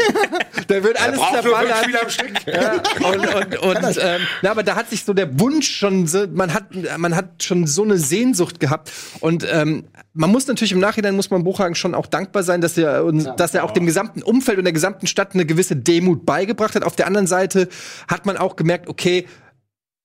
[0.69, 1.84] der wird alles braucht nur fünf zerballern.
[1.84, 2.31] Spieler am Stück.
[2.48, 2.73] Ja,
[3.10, 6.54] und und, und ähm, na, aber da hat sich so der Wunsch schon, so, man
[6.54, 6.66] hat,
[6.98, 8.92] man hat schon so eine Sehnsucht gehabt.
[9.20, 12.78] Und ähm, man muss natürlich im Nachhinein muss man Buchhagen schon auch dankbar sein, dass
[12.78, 16.26] er uns, dass er auch dem gesamten Umfeld und der gesamten Stadt eine gewisse Demut
[16.26, 16.84] beigebracht hat.
[16.84, 17.70] Auf der anderen Seite
[18.08, 19.26] hat man auch gemerkt, okay,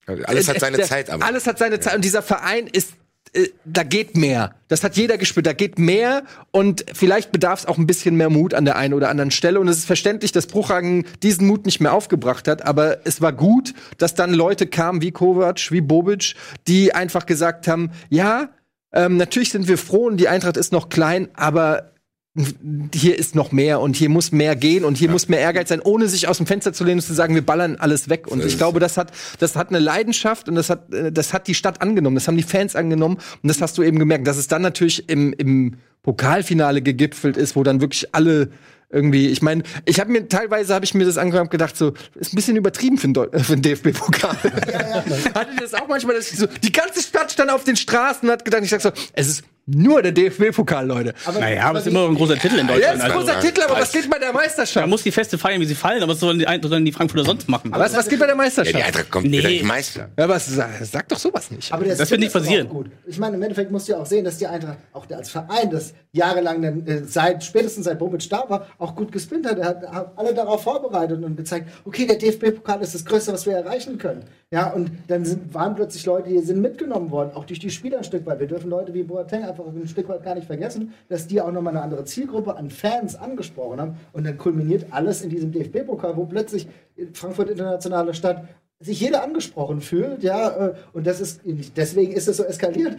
[0.07, 1.25] Alles hat seine der, Zeit, aber.
[1.25, 2.95] Alles hat seine Zeit und dieser Verein ist
[3.33, 4.55] äh, da geht mehr.
[4.69, 5.47] Das hat jeder gespürt.
[5.47, 8.95] Da geht mehr und vielleicht bedarf es auch ein bisschen mehr Mut an der einen
[8.95, 9.61] oder anderen Stelle.
[9.61, 12.63] Und es ist verständlich, dass Bruchhagen diesen Mut nicht mehr aufgebracht hat.
[12.63, 16.35] Aber es war gut, dass dann Leute kamen wie Kovac, wie Bobic,
[16.67, 18.51] die einfach gesagt haben, ja,
[18.93, 21.93] ähm, natürlich sind wir froh und die Eintracht ist noch klein, aber
[22.95, 25.81] hier ist noch mehr und hier muss mehr gehen und hier muss mehr Ehrgeiz sein,
[25.81, 28.27] ohne sich aus dem Fenster zu lehnen und zu sagen, wir ballern alles weg.
[28.29, 31.47] Und ich glaube, das hat, das hat eine Leidenschaft und das hat, äh, das hat
[31.49, 34.37] die Stadt angenommen, das haben die Fans angenommen und das hast du eben gemerkt, dass
[34.37, 38.51] es dann natürlich im, im Pokalfinale gegipfelt ist, wo dann wirklich alle
[38.89, 41.93] irgendwie, ich meine, ich habe mir teilweise habe ich mir das angehört und gedacht, so
[42.15, 44.37] ist ein bisschen übertrieben für einen, Deu- äh, für einen DFB-Pokal.
[45.35, 48.33] Hatte das auch manchmal, dass ich so, die ganze Stadt stand auf den Straßen und
[48.33, 51.13] hat gedacht, ich sag so, es ist nur der DFB-Pokal, Leute.
[51.39, 52.97] Naja, aber es ist immer noch ein großer Titel in Ja, Deutschland.
[52.99, 54.87] ist ein großer Also, Titel, aber was geht bei der Da Meisterschaft?
[54.89, 57.49] muss die Feste feiern, wie sie fallen, aber was sollen die, sollen die Frankfurter sonst
[57.49, 57.73] machen?
[57.75, 58.85] Was, was geht bei der Ja, die Meisterschaft?
[58.85, 59.39] Eintracht kommt Nee.
[59.39, 60.09] wieder nicht Meister.
[60.19, 61.73] Ja, was, sag, sag doch sowas nicht.
[61.73, 62.69] Aber Das wird nicht aber passieren.
[63.07, 65.31] Ich meine, im Endeffekt musst du ja auch sehen, dass die Eintracht auch der als
[65.31, 69.59] Verein, das jahrelang dann, äh, seit spätestens seit Bobic da war, auch gut gespinnt hat.
[69.59, 73.45] Er hat, hat alle darauf vorbereitet und gezeigt, okay, der DFB-Pokal ist das Größte, was
[73.47, 74.23] wir erreichen können.
[74.53, 77.99] Ja, und dann sind, waren plötzlich Leute, die sind mitgenommen worden, auch durch die Spieler
[77.99, 78.39] ein Stück weit.
[78.39, 81.53] Wir dürfen Leute wie Boateng einfach ein Stück weit gar nicht vergessen, dass die auch
[81.53, 83.97] nochmal eine andere Zielgruppe an Fans angesprochen haben.
[84.13, 86.69] Und dann kulminiert alles in diesem DFB-Pokal, wo plötzlich
[87.13, 88.45] Frankfurt internationale Stadt
[88.79, 91.41] sich jeder angesprochen fühlt, ja, äh, und das ist,
[91.77, 92.99] deswegen ist es so eskaliert.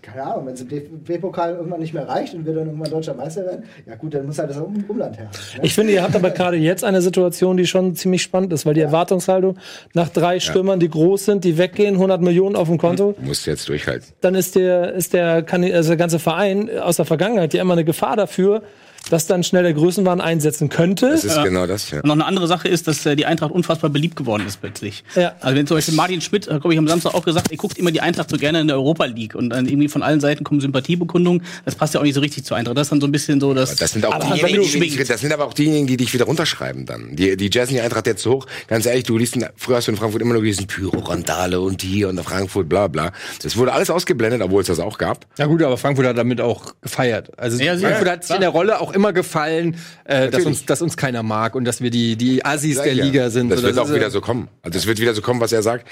[0.00, 3.14] Keine Ahnung, wenn es im DFB-Pokal irgendwann nicht mehr reicht und wir dann irgendwann deutscher
[3.14, 5.24] Meister werden, ja gut, dann muss halt das um, Umland her.
[5.24, 5.60] Ne?
[5.64, 8.74] Ich finde, ihr habt aber gerade jetzt eine Situation, die schon ziemlich spannend ist, weil
[8.74, 9.58] die Erwartungshaltung
[9.94, 13.46] nach drei Stürmern, die groß sind, die weggehen, 100 Millionen auf dem Konto, Du musst
[13.46, 14.06] jetzt durchhalten.
[14.20, 17.84] dann ist der, ist der, also der ganze Verein aus der Vergangenheit ja immer eine
[17.84, 18.62] Gefahr dafür,
[19.10, 21.10] dass dann schnell der Größenwahn einsetzen könnte.
[21.10, 21.98] Das ist genau das, ja.
[22.00, 25.04] Und noch eine andere Sache ist, dass äh, die Eintracht unfassbar beliebt geworden ist plötzlich.
[25.14, 25.34] Ja.
[25.40, 27.78] Also wenn zum Beispiel Martin Schmidt, äh, glaube ich, am Samstag auch gesagt, ihr guckt
[27.78, 30.44] immer die Eintracht so gerne in der Europa League und dann irgendwie von allen Seiten
[30.44, 31.42] kommen Sympathiebekundungen.
[31.64, 32.76] Das passt ja auch nicht so richtig zur Eintracht.
[32.76, 35.20] Das ist dann so ein bisschen so, dass Das sind auch Aber diejenigen, die, das
[35.20, 37.14] sind aber auch diejenigen, die dich wieder runterschreiben dann.
[37.16, 38.46] Die, die jazzen die Eintracht jetzt so hoch.
[38.68, 41.82] Ganz ehrlich, du liest, in- früher hast du in Frankfurt immer nur gelesen, Pyro-Randale und
[41.82, 43.12] hier und Frankfurt, bla, bla.
[43.42, 45.26] Das wurde alles ausgeblendet, obwohl es das auch gab.
[45.38, 47.30] Ja gut, aber Frankfurt hat damit auch gefeiert.
[47.38, 47.76] Also Ja.
[47.76, 51.22] Frankfurt hat sich in der Rolle auch immer gefallen, äh, dass, uns, dass uns keiner
[51.22, 53.50] mag und dass wir die, die Assis der Ja, Liga sind.
[53.50, 54.48] Das So, wird auch ist, wieder so kommen.
[54.62, 55.86] Also es wird wieder so kommen, was er sagt.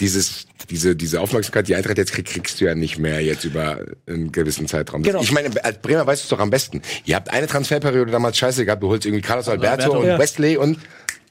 [0.00, 3.80] Dieses, diese, diese Aufmerksamkeit, die Eintracht jetzt kriegt, kriegst du ja nicht mehr jetzt über
[4.06, 5.02] einen gewissen Zeitraum.
[5.02, 5.20] Genau.
[5.20, 6.80] Ich meine, als Bremer weißt du es doch am besten.
[7.04, 10.00] Ihr habt eine Transferperiode damals scheiße gehabt, du holst irgendwie Carlos Alberto, Alberto.
[10.00, 10.18] und Ja.
[10.18, 10.78] Wesley und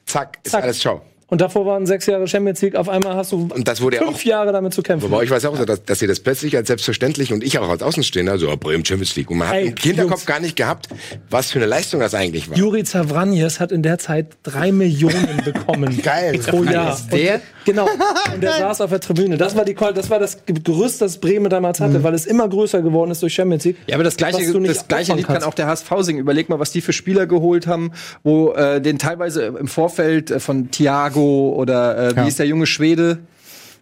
[0.06, 0.62] zack, ist Zack.
[0.64, 1.02] alles ciao.
[1.26, 4.02] Und davor waren sechs Jahre Champions League, auf einmal hast du Und das wurde ja
[4.04, 5.06] fünf auch- Jahre damit zu kämpfen.
[5.06, 7.58] Aber bei euch war es auch dass, dass ihr das plötzlich als selbstverständlich und ich
[7.58, 9.30] auch als Außenstehender, so, oh, Bremen Champions League.
[9.30, 10.26] Und man hat Ey, im Hinterkopf Jungs.
[10.26, 10.88] gar nicht gehabt,
[11.30, 12.56] was für eine Leistung das eigentlich war.
[12.58, 16.00] Juri Zavranjes hat in der Zeit drei Millionen bekommen.
[16.02, 16.38] Geil.
[16.38, 16.98] Pro Jahr.
[17.10, 17.34] der?
[17.36, 17.88] Und, genau.
[18.34, 19.36] Und der saß auf der Tribüne.
[19.38, 22.82] Das war, die, das war das Gerüst, das Bremen damals hatte, weil es immer größer
[22.82, 23.76] geworden ist durch Champions League.
[23.86, 26.20] Ja, aber das gleiche, das gleiche Lied kann auch der HSV singen.
[26.20, 27.92] Überleg mal, was die für Spieler geholt haben,
[28.22, 32.26] wo äh, den teilweise im Vorfeld äh, von Thiago oder äh, wie Ja.
[32.26, 33.18] ist der junge Schwede?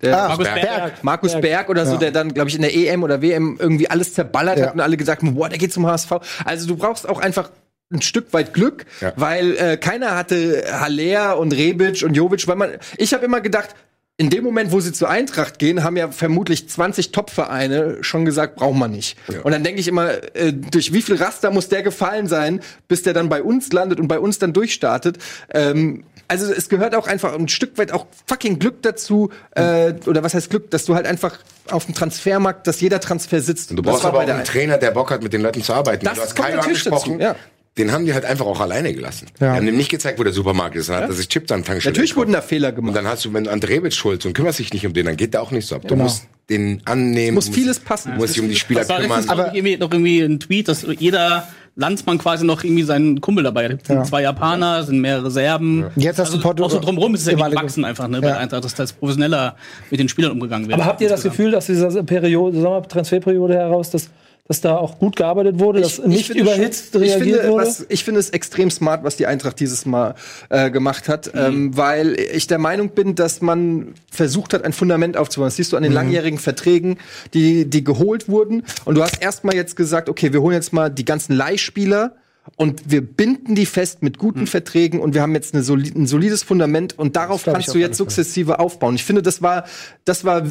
[0.03, 0.61] Der Ah, Markus Berg.
[0.63, 1.05] Berg.
[1.05, 1.43] Markus Berg.
[1.43, 1.99] Berg oder so, Ja.
[1.99, 4.67] der dann, glaube ich, in der EM oder WM irgendwie alles zerballert Ja.
[4.67, 6.11] hat und alle gesagt haben, boah, der geht zum HSV.
[6.45, 7.51] Also du brauchst auch einfach
[7.93, 9.13] ein Stück weit Glück, Ja.
[9.17, 13.71] weil äh, keiner hatte Haller und Rebic und Jovic, weil man, ich habe immer gedacht,
[14.19, 18.57] in dem Moment, wo sie zur Eintracht gehen, haben ja vermutlich 20 Top-Vereine schon gesagt,
[18.57, 19.17] braucht man nicht.
[19.43, 23.03] Und dann denke ich immer, äh, durch wie viel Raster muss der gefallen sein, bis
[23.03, 25.19] der dann bei uns landet und bei uns dann durchstartet.
[25.53, 30.23] Ähm, also es gehört auch einfach ein Stück weit auch fucking Glück dazu, äh, oder
[30.23, 31.39] was heißt Glück, dass du halt einfach
[31.71, 33.71] auf dem Transfermarkt, dass jeder Transfer sitzt.
[33.71, 34.45] Und du brauchst aber auch einen.
[34.45, 36.07] Trainer, der Bock hat, mit den Leuten zu arbeiten.
[36.07, 37.19] Das du hast kommt natürlich angesprochen.
[37.19, 37.37] dazu, ja.
[37.79, 39.29] Den haben die halt einfach auch alleine gelassen.
[39.41, 40.91] Die haben dem nicht gezeigt, wo der Supermarkt ist.
[40.91, 42.27] Dann hat er sich Chips an Tankstelle Natürlich gekauft.
[42.27, 42.97] wurden da Fehler Und gemacht.
[42.97, 45.33] dann hast du, wenn du Andreewicz schulst und kümmerst dich nicht um den, dann geht
[45.33, 45.83] der auch nicht so ab.
[45.89, 47.35] Du musst den annehmen.
[47.35, 48.15] Muss vieles passen.
[48.19, 49.25] Musst dich um die Spieler Das war kümmern.
[49.29, 53.71] aber irgendwie, noch irgendwie ein Tweet, dass jeder Landsmann quasi noch irgendwie seinen Kumpel dabei
[53.71, 53.81] hat.
[53.81, 54.03] Es sind Ja.
[54.03, 55.87] zwei Japaner, sind mehrere Serben.
[55.97, 58.37] Jetzt hast du Porto- Auch so drumherum ist es ja gewachsen einfach, ne, bei Ja.
[58.37, 59.57] Eintracht, dass da jetzt professioneller
[59.91, 60.75] mit den Spielern umgegangen wird.
[60.79, 61.37] Aber habt ihr das Insgesamt.
[61.39, 64.11] Gefühl, dass dieser Periode, Sommertransferperiode heraus, dass,
[64.49, 67.67] dass da auch gut gearbeitet wurde, dass nicht finde überhitzt schon- ich reagiert finde, wurde?
[67.67, 70.15] Was, ich finde es extrem smart, was die Eintracht dieses Mal
[70.49, 75.17] äh, gemacht hat, ähm, weil ich der Meinung bin, dass man versucht hat, ein Fundament
[75.17, 75.47] aufzubauen.
[75.47, 76.99] Das siehst du an den langjährigen Verträgen,
[77.35, 78.65] die, die geholt wurden.
[78.85, 82.17] Und du hast erstmal jetzt gesagt, okay, wir holen jetzt mal die ganzen Leihspieler.
[82.57, 86.43] Und wir binden die fest mit guten Verträgen und wir haben jetzt soli ein solides
[86.43, 88.97] Fundament und darauf ich kannst du jetzt sukzessive aufbauen.
[88.97, 89.65] Ich finde, das war,
[90.05, 90.43] das war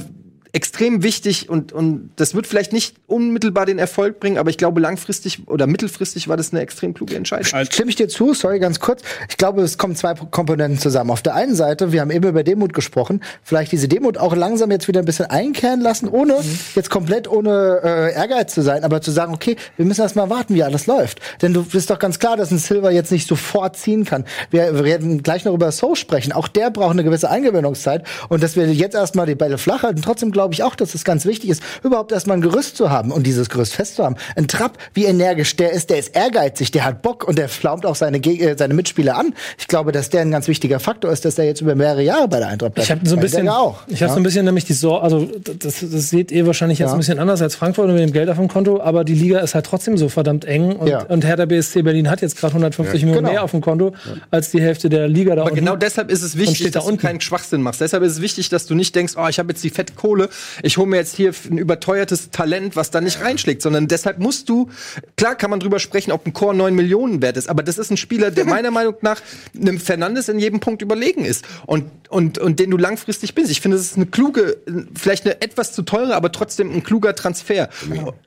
[0.53, 4.82] extrem wichtig und, und das wird vielleicht nicht unmittelbar den Erfolg bringen, aber ich glaube
[4.82, 7.65] langfristig oder mittelfristig war das eine extrem kluge Entscheidung.
[7.65, 9.02] Stimme ich dir zu, sorry, ganz kurz.
[9.30, 11.11] Ich glaube, es kommen zwei Komponenten zusammen.
[11.11, 14.72] Auf der einen Seite, wir haben eben über Demut gesprochen, vielleicht diese Demut auch langsam
[14.72, 16.36] jetzt wieder ein bisschen einkehren lassen, ohne
[16.76, 20.30] jetzt komplett ohne äh, Ehrgeiz zu sein, aber zu sagen, okay, wir müssen erst mal
[20.30, 21.22] warten, wie alles läuft.
[21.41, 24.26] Denn du bist doch ganz klar, dass ein Silver jetzt nicht sofort ziehen kann.
[24.49, 26.34] Wir, wir werden gleich noch über So sprechen.
[26.34, 28.06] Auch der braucht eine gewisse Eingewöhnungszeit.
[28.30, 31.03] Und dass wir jetzt erstmal die Bälle flach halten, trotzdem glaube ich auch, dass es
[31.03, 34.15] ganz wichtig ist, überhaupt erstmal ein Gerüst zu haben und dieses Gerüst festzuhaben.
[34.35, 37.85] Ein Trapp, wie energisch der ist, der ist ehrgeizig, der hat Bock und der flaumt
[37.85, 39.35] auch seine, äh, seine Mitspieler an.
[39.59, 42.27] Ich glaube, dass der ein ganz wichtiger Faktor ist, dass der jetzt über mehrere Jahre
[42.27, 42.88] bei der Eintracht bleibt.
[42.88, 43.81] Ich habe so ein bisschen, auch.
[43.88, 44.13] ich habe ja?
[44.15, 45.27] so ein bisschen nämlich die Sorge, also
[45.59, 46.93] das, das seht ihr wahrscheinlich jetzt Ja.
[46.93, 49.53] ein bisschen anders als Frankfurt mit dem Geld auf dem Konto, aber die Liga ist
[49.53, 51.03] halt trotzdem so verdammt eng und, Ja.
[51.03, 53.31] und Hertha BSC Berlin hat jetzt gerade 150 Millionen Genau.
[53.34, 53.93] mehr auf dem Konto
[54.31, 55.63] als die Hälfte der Liga da Aber unten.
[55.65, 57.01] genau deshalb ist es wichtig, steht da dass du unten.
[57.05, 57.81] keinen Schwachsinn machst.
[57.81, 60.30] Deshalb ist es wichtig, dass du nicht denkst, oh, ich habe jetzt die fette Kohle,
[60.64, 64.49] ich hole mir jetzt hier ein überteuertes Talent, was da nicht reinschlägt, sondern deshalb musst
[64.49, 64.70] du,
[65.18, 67.91] klar kann man drüber sprechen, ob ein Chor 9 Millionen wert ist, aber das ist
[67.91, 69.22] ein Spieler, der meiner Meinung nach
[69.60, 73.52] einem Fernandes in jedem Punkt überlegen ist und, und, und den du langfristig bist.
[73.52, 74.58] Ich finde, das ist eine kluge,
[74.95, 77.70] vielleicht eine etwas zu teure, aber trotzdem ein kluger Transfer.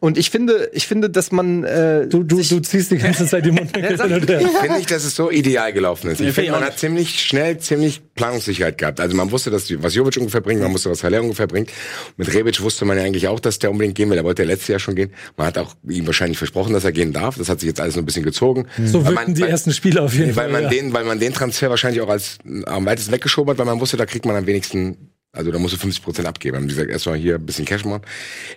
[0.01, 3.45] Und ich finde, ich finde, dass man äh, du, du, du ziehst die ganze Zeit
[3.45, 4.41] die Mundwinkel sag- hin und her.
[4.41, 6.21] Ich finde nicht, dass es so ideal gelaufen ist.
[6.21, 9.01] Ich finde, man hat ziemlich schnell, ziemlich Planungssicherheit gehabt.
[9.01, 11.71] Also man wusste, dass was Jovic ungefähr bringt, man wusste, was Haller ungefähr bringt.
[12.17, 14.17] Mit Rebic wusste man ja eigentlich auch, dass der unbedingt gehen will.
[14.19, 15.13] Er wollte ja letztes Jahr schon gehen.
[15.37, 17.37] Man hat auch ihm wahrscheinlich versprochen, dass er gehen darf.
[17.39, 18.67] Das hat sich jetzt alles so ein bisschen gezogen.
[18.85, 20.53] So Weil wirkten man- die weil- ersten Spiele auf jeden weil Fall.
[20.53, 20.69] man ja.
[20.69, 23.81] den, weil man den Transfer wahrscheinlich auch als äh, am weitesten weggeschoben hat, weil man
[23.81, 26.57] wusste, da kriegt man am wenigsten, also da musst du 50 Prozent abgeben.
[26.57, 28.03] Haben die gesagt, erstmal hier ein bisschen Cash machen.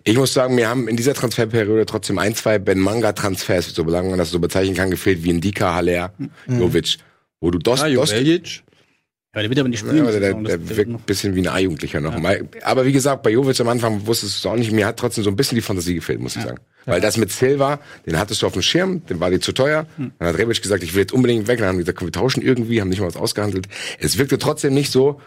[0.03, 3.83] Ich muss sagen, wir haben in dieser Transferperiode trotzdem ein, zwei Ben Manga Transfers, so
[3.83, 6.13] lange man das so bezeichnen kann, gefehlt wie Ndika, Haller,
[6.47, 6.97] Jovic,
[7.39, 8.13] wo du Dost, Ah, Dost.
[9.35, 9.97] Ja, der wird aber nicht spielen.
[9.97, 12.17] ja, der, der das- wirkt ein bisschen wie ein A-Jugendlicher noch.
[12.17, 14.71] Mal- Aber wie gesagt, bei Jovic am Anfang wusstest du es auch nicht.
[14.71, 16.57] Mir hat trotzdem so ein bisschen die Fantasie gefehlt, muss ich sagen.
[16.85, 19.85] Weil das mit Silva, den hattest du auf dem Schirm, den war dir zu teuer.
[19.97, 20.11] Hm.
[20.17, 21.59] Dann hat Rebic gesagt, ich will jetzt unbedingt weg.
[21.59, 23.67] Dann haben die gesagt, komm, wir tauschen irgendwie, haben nicht mal was ausgehandelt.
[23.99, 25.21] Es wirkte trotzdem nicht so,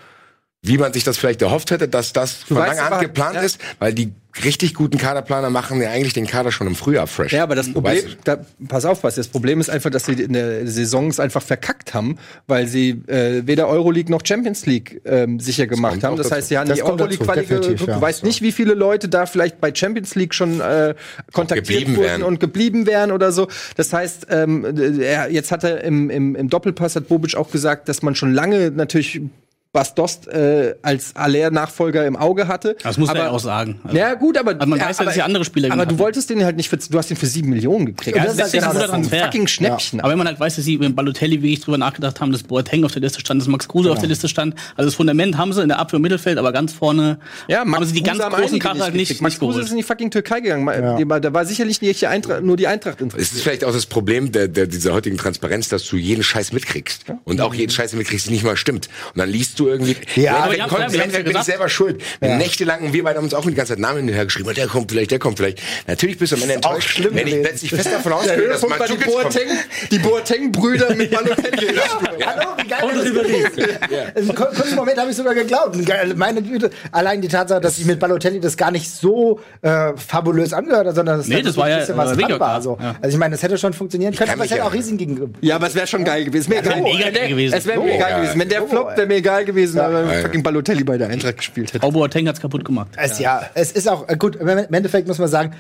[0.63, 3.35] wie man sich das vielleicht erhofft hätte, dass das von weißt langer Hand aber- geplant
[3.37, 3.41] ja.
[3.43, 4.13] ist, weil die
[4.45, 7.33] richtig guten Kaderplaner machen ja eigentlich den Kader schon im Frühjahr fresh.
[7.33, 8.11] Ja, aber das Problem, du?
[8.25, 8.39] da,
[8.69, 11.95] pass auf, was das Problem ist einfach, dass sie in der Saison es einfach verkackt
[11.95, 12.17] haben,
[12.47, 16.17] weil sie äh, weder Euroleague noch Champions League ähm, sicher gemacht haben.
[16.17, 16.37] Das dazu.
[16.37, 17.89] heißt, sie haben Das die Euroleague dazu, Quali definitiv, geguckt.
[17.89, 17.95] ja.
[17.97, 20.95] Du weißt nicht, wie viele Leute da vielleicht bei Champions League schon äh,
[21.33, 22.23] kontaktiert wurden wären.
[22.23, 23.49] und geblieben wären oder so.
[23.77, 27.89] Das heißt, ähm, er, jetzt hat er im, im, im Doppelpass hat Bobic auch gesagt,
[27.89, 29.21] dass man schon lange natürlich
[29.73, 32.77] Bas Dost äh, als Aller-Nachfolger im Auge hatte.
[32.83, 33.81] Das muss aber, er ja auch sagen.
[33.85, 36.29] Also- Ja, gut, aber Also man weiß ja, dass die andere Spieler Aber du wolltest
[36.29, 38.17] den halt nicht für, du hast ihn für sieben Millionen gekriegt.
[38.17, 38.91] Ja, das ist das ist genau ein guter das.
[38.91, 39.25] Transfer.
[39.27, 40.01] fucking Schnäppchen.
[40.01, 42.83] Aber wenn man halt weiß, dass sie mit Balotelli wirklich drüber nachgedacht haben, dass Boateng
[42.85, 44.57] auf der Liste stand, dass Max Kruse auf der Liste stand.
[44.77, 47.85] Also das Fundament haben sie in der Abwehr im Mittelfeld, aber ganz vorne Ja, haben
[47.85, 49.21] sie die ganz Kruse haben großen Karten halt nicht.
[49.23, 50.67] Max Kruse ist in die fucking Türkei gegangen.
[51.09, 51.21] Ja.
[51.21, 53.43] Da war sicherlich nicht die Eintracht, nur die Eintracht Es ist interessiert.
[53.43, 57.05] vielleicht auch das Problem der, der, dieser heutigen Transparenz, dass du jeden Scheiß mitkriegst.
[57.23, 58.89] Und auch jeden Scheiß mitkriegst, der nicht mal stimmt.
[59.15, 62.03] Und dann liest du irgendwie, Ja, im im haben's ja Endeffekt bin ich selber schuld.
[62.21, 64.67] Nächtelang, und wir beide haben uns auch die ganze Zeit Namen hinterher geschrieben, und der
[64.67, 65.61] kommt vielleicht, der kommt vielleicht.
[65.87, 68.63] Natürlich bist du am Ende auch enttäuscht, schlimm wenn ich plötzlich fest davon ausgehe, dass
[68.63, 68.97] war die.
[68.97, 69.49] Boateng,
[69.91, 71.75] die Boateng-Brüder mit Balotelli.
[72.27, 74.17] Hallo, wie geil das ist.
[74.17, 75.77] Einen kur- kurzen Moment habe ich sogar geglaubt.
[76.17, 80.53] Meine Güte, allein die Tatsache, dass sich mit Balotelli das gar nicht so äh, fabulös
[80.53, 82.63] angehört hat, sondern dass Nee, das war ja, ein bisschen was äh, dran war.
[82.63, 82.79] So.
[82.81, 82.97] ja.
[83.01, 85.35] Also ich meine, das hätte schon funktionieren können, aber es hätte ja- auch Risiken gegen.
[85.41, 86.51] Ja, aber es wäre schon geil gewesen.
[86.51, 86.83] Mir Ja, egal.
[86.83, 87.55] mega geil gewesen.
[87.55, 88.41] Es wäre mir egal gewesen.
[88.41, 89.93] Wenn der So, floppt, wäre mir egal gewesen, Ja.
[89.93, 90.23] wenn Ja.
[90.23, 91.85] fucking Balotelli bei der Eintracht gespielt hätte.
[91.87, 92.89] Auch Boateng hat's kaputt gemacht.
[92.97, 95.53] Es, ja, es ist auch, äh, gut, im Endeffekt muss man sagen,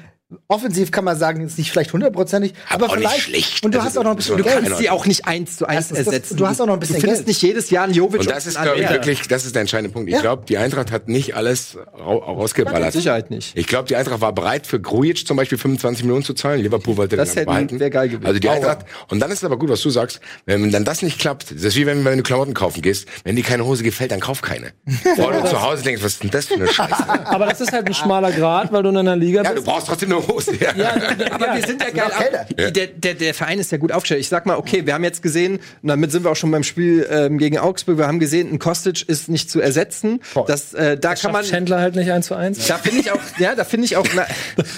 [0.48, 3.24] offensiv kann man sagen, ist nicht vielleicht hundertprozentig, aber, auch nicht vielleicht.
[3.24, 3.64] schlecht.
[3.64, 4.54] Und du Also, hast auch noch ein bisschen man Geld.
[4.54, 6.36] keiner- kannst sie auch nicht eins zu eins ersetzen.
[6.36, 7.28] du hast auch noch ein bisschen Du findest Geld.
[7.28, 9.92] nicht jedes Jahr einen Jovic Und das ist, glaube ich, wirklich, das ist der entscheidende
[9.92, 10.08] Punkt.
[10.08, 10.20] Ich Ja.
[10.20, 12.84] glaube, die Eintracht hat nicht alles ra rausgeballert.
[12.84, 13.56] Mit Sicherheit nicht.
[13.56, 16.60] Ich glaube, die Eintracht war bereit, für Grujic zum Beispiel 25 Millionen zu zahlen.
[16.60, 17.80] Liverpool wollte Das den behalten.
[17.80, 18.26] wär geil gewesen.
[18.26, 18.48] Also die.
[18.48, 18.80] Eintracht.
[19.08, 20.20] Und dann ist es aber gut, was du sagst.
[20.46, 23.06] Wenn dann das nicht klappt, das ist wie wenn, wenn du Klamotten kaufen gehst.
[23.24, 24.72] Wenn dir keine Hose gefällt, dann kauf keine.
[25.16, 27.26] Vor du zu Hause denkst, was ist denn das für eine Scheiße?
[27.26, 29.66] Aber das ist halt ein schmaler Grad, weil du in einer Liga Ja, du bist.
[29.66, 30.52] brauchst trotzdem eine Hose.
[30.56, 30.70] Ja.
[31.30, 32.46] Aber wir sind ja geil.
[32.72, 34.20] Der, der, der Verein ist ja gut aufgestellt.
[34.20, 36.62] Ich sag mal, okay, wir haben jetzt gesehen, und damit sind wir auch schon beim
[36.62, 40.20] Spiel ähm, gegen Augsburg, wir haben gesehen, ein Kostic ist nicht zu ersetzen.
[40.46, 41.44] Das, äh, da kann man.
[41.44, 42.66] Schändler halt nicht eins zu eins.
[42.66, 44.26] Da finde ich auch, ja, da finde ich auch, na,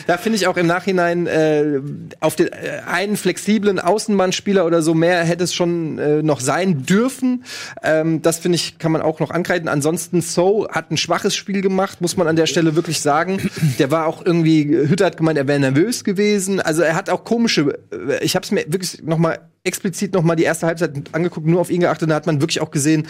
[0.06, 1.81] da finde ich auch im Nachhinein äh,
[2.20, 6.85] auf den äh, einen flexiblen Außenbahnspieler oder so mehr hätte es schon äh, noch sein
[6.85, 7.44] dürfen.
[7.82, 9.69] Ähm, das finde ich, kann man auch noch ankreiden.
[9.69, 13.51] Ansonsten So hat ein schwaches Spiel gemacht, muss man an der Stelle wirklich sagen.
[13.78, 16.61] Der war auch irgendwie, Hütter hat gemeint, er wäre nervös gewesen.
[16.61, 17.79] Also er hat auch komische.
[17.93, 21.47] äh, Ich habe es mir wirklich noch mal explizit noch mal die erste Halbzeit angeguckt,
[21.47, 22.11] nur auf ihn geachtet.
[22.11, 23.07] Da hat man wirklich auch gesehen,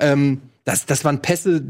[0.00, 1.62] ähm, das, das waren Pässe,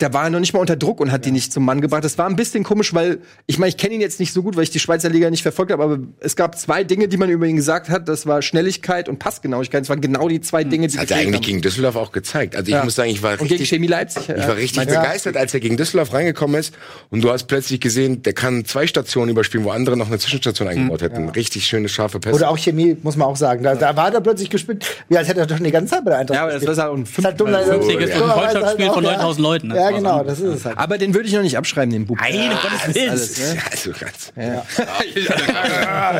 [0.00, 2.04] der war noch nicht mal unter Druck und hat die nicht zum Mann gebracht.
[2.04, 4.56] Das war ein bisschen komisch, weil ich meine, ich kenne ihn jetzt nicht so gut,
[4.56, 7.28] weil ich die Schweizer Liga nicht verfolgt habe, aber es gab zwei Dinge, die man
[7.30, 8.08] über ihn gesagt hat.
[8.08, 9.82] Das war Schnelligkeit und Passgenauigkeit.
[9.82, 11.42] Das waren genau die zwei Dinge, die Das hat er eigentlich haben.
[11.42, 12.56] gegen Düsseldorf auch gezeigt.
[12.56, 12.84] Also ich Ja.
[12.84, 14.28] muss sagen, ich war und gegen richtig, Chemie Leipzig.
[14.28, 16.74] ich war richtig begeistert, als er gegen Düsseldorf reingekommen ist
[17.10, 20.68] und du hast plötzlich gesehen, der kann zwei Stationen überspielen, wo andere noch eine Zwischenstation
[20.68, 21.28] eingebaut hätten.
[21.30, 22.36] Richtig schöne, scharfe Pässe.
[22.36, 23.62] Oder auch Chemie, muss man auch sagen.
[23.62, 26.10] Da, da war er plötzlich gespielt, wie als hätte er doch die ganze Zeit bei
[26.10, 28.94] der Eintracht Ja, aber das war ein Das ist halt dumm, Fünf- also, Freundschaftsspiel halt
[28.94, 29.89] von auch, 9000 Leuten, ne?
[29.90, 30.78] Ja, genau, das ist es halt.
[30.78, 32.18] Aber den würde ich noch nicht abschreiben, den Bub.
[32.20, 33.10] Nein, um Gottes Willen.
[33.10, 33.62] Alles, ne?
[33.70, 34.32] also ganz.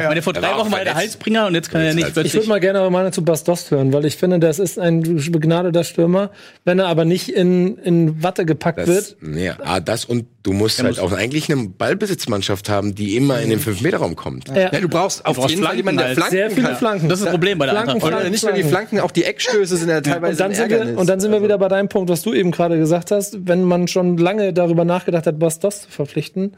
[0.09, 0.94] Meine, vor drei Wochen war er der.
[0.94, 3.92] Halsbringer und jetzt kann er nicht Ich würde mal gerne eure Meinung zu Bastos hören,
[3.92, 6.30] weil ich finde, das ist ein begnadeter Stürmer.
[6.64, 10.52] Wenn er aber nicht in, in Watte gepackt Das, wird, nee, ah, das und du
[10.52, 14.48] musst halt auch eigentlich eine Ballbesitzmannschaft haben, die immer in den 5-Meter-Raum kommt.
[14.48, 14.72] Ja.
[14.72, 16.16] Ja, du brauchst auf brauchst jeden Fall Flanken jemanden, der halt.
[16.16, 16.76] Flanken sehr viele kann.
[16.76, 17.09] Flanken.
[17.09, 18.12] Das ist das Problem bei der Flanken, Eintracht.
[18.12, 20.70] Flanken, nicht nur die Flanken, auch die Eckstöße sind ja teilweise Und dann, ein sind
[20.70, 23.47] wir, und dann sind wir wieder bei deinem Punkt, was du eben gerade gesagt hast.
[23.47, 26.57] Wenn man schon lange darüber nachgedacht hat, Bastos zu verpflichten,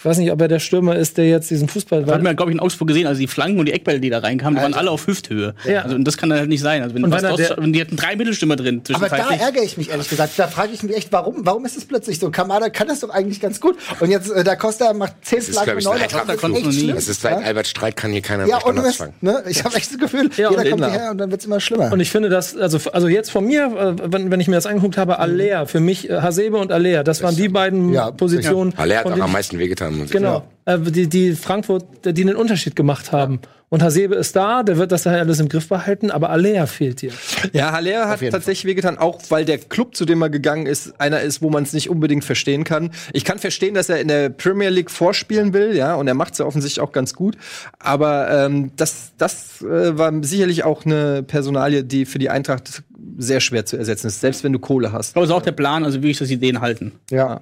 [0.00, 2.04] Ich weiß nicht, ob er der Stürmer ist, der jetzt diesen Fußball.
[2.04, 4.10] Das hat man, glaube ich, in Augsburg gesehen, also die Flanken und die Eckbälle, die
[4.10, 5.56] da reinkamen, die waren alle auf Hüfthöhe.
[5.64, 5.82] Ja.
[5.82, 6.82] Also, und das kann dann halt nicht sein.
[6.84, 8.80] Also, wenn, Und wenn die hatten drei Mittelstürmer drin.
[8.92, 10.34] Aber da ärgere ich mich ehrlich gesagt.
[10.36, 12.30] Da frage ich mich echt, warum, warum ist es plötzlich so?
[12.30, 13.76] Kamada kann das doch eigentlich ganz gut.
[13.98, 16.12] Und jetzt, äh, da Costa macht zehn Das ist, Flanken glaube ich, neun, ein das
[16.12, 16.14] ist
[16.44, 16.94] Eintracht- echt schlimm.
[16.94, 19.14] Das ist seit Albert Streit kann hier keiner Ja, mehr und fangen.
[19.20, 19.42] ne?
[19.48, 21.90] Ich habe echt das Gefühl, Ja, jeder kommt hierher und dann wird's immer schlimmer.
[21.92, 24.66] Und ich finde das, also, also jetzt von mir, äh, wenn, wenn ich mir das
[24.66, 28.72] angeguckt habe, Alea, für mich äh, Hasebe und Alea, das waren die beiden Positionen.
[28.76, 29.87] Haller hat auch am meisten wehgetan.
[30.04, 30.46] Ich Genau.
[30.64, 33.40] Äh, die, die Frankfurt, die den Unterschied gemacht haben.
[33.70, 37.02] Und Hasebe ist da, der wird das daher alles im Griff behalten, aber Alea fehlt
[37.02, 37.12] dir.
[37.52, 41.20] Ja, Haller hat tatsächlich wehgetan, auch weil der Club, zu dem er gegangen ist, einer
[41.20, 42.90] ist, wo man es nicht unbedingt verstehen kann.
[43.12, 46.32] Ich kann verstehen, dass er in der Premier League vorspielen will, ja, und er macht
[46.32, 47.36] es ja offensichtlich auch ganz gut.
[47.78, 52.82] Aber ähm, das, das äh, war sicherlich auch eine Personalie, die für die Eintracht
[53.16, 55.08] sehr schwer zu ersetzen ist, selbst wenn du Kohle hast.
[55.08, 56.92] Ich glaube, es ist auch der Plan, also wirklich, dass sie den halten.
[57.10, 57.40] ja.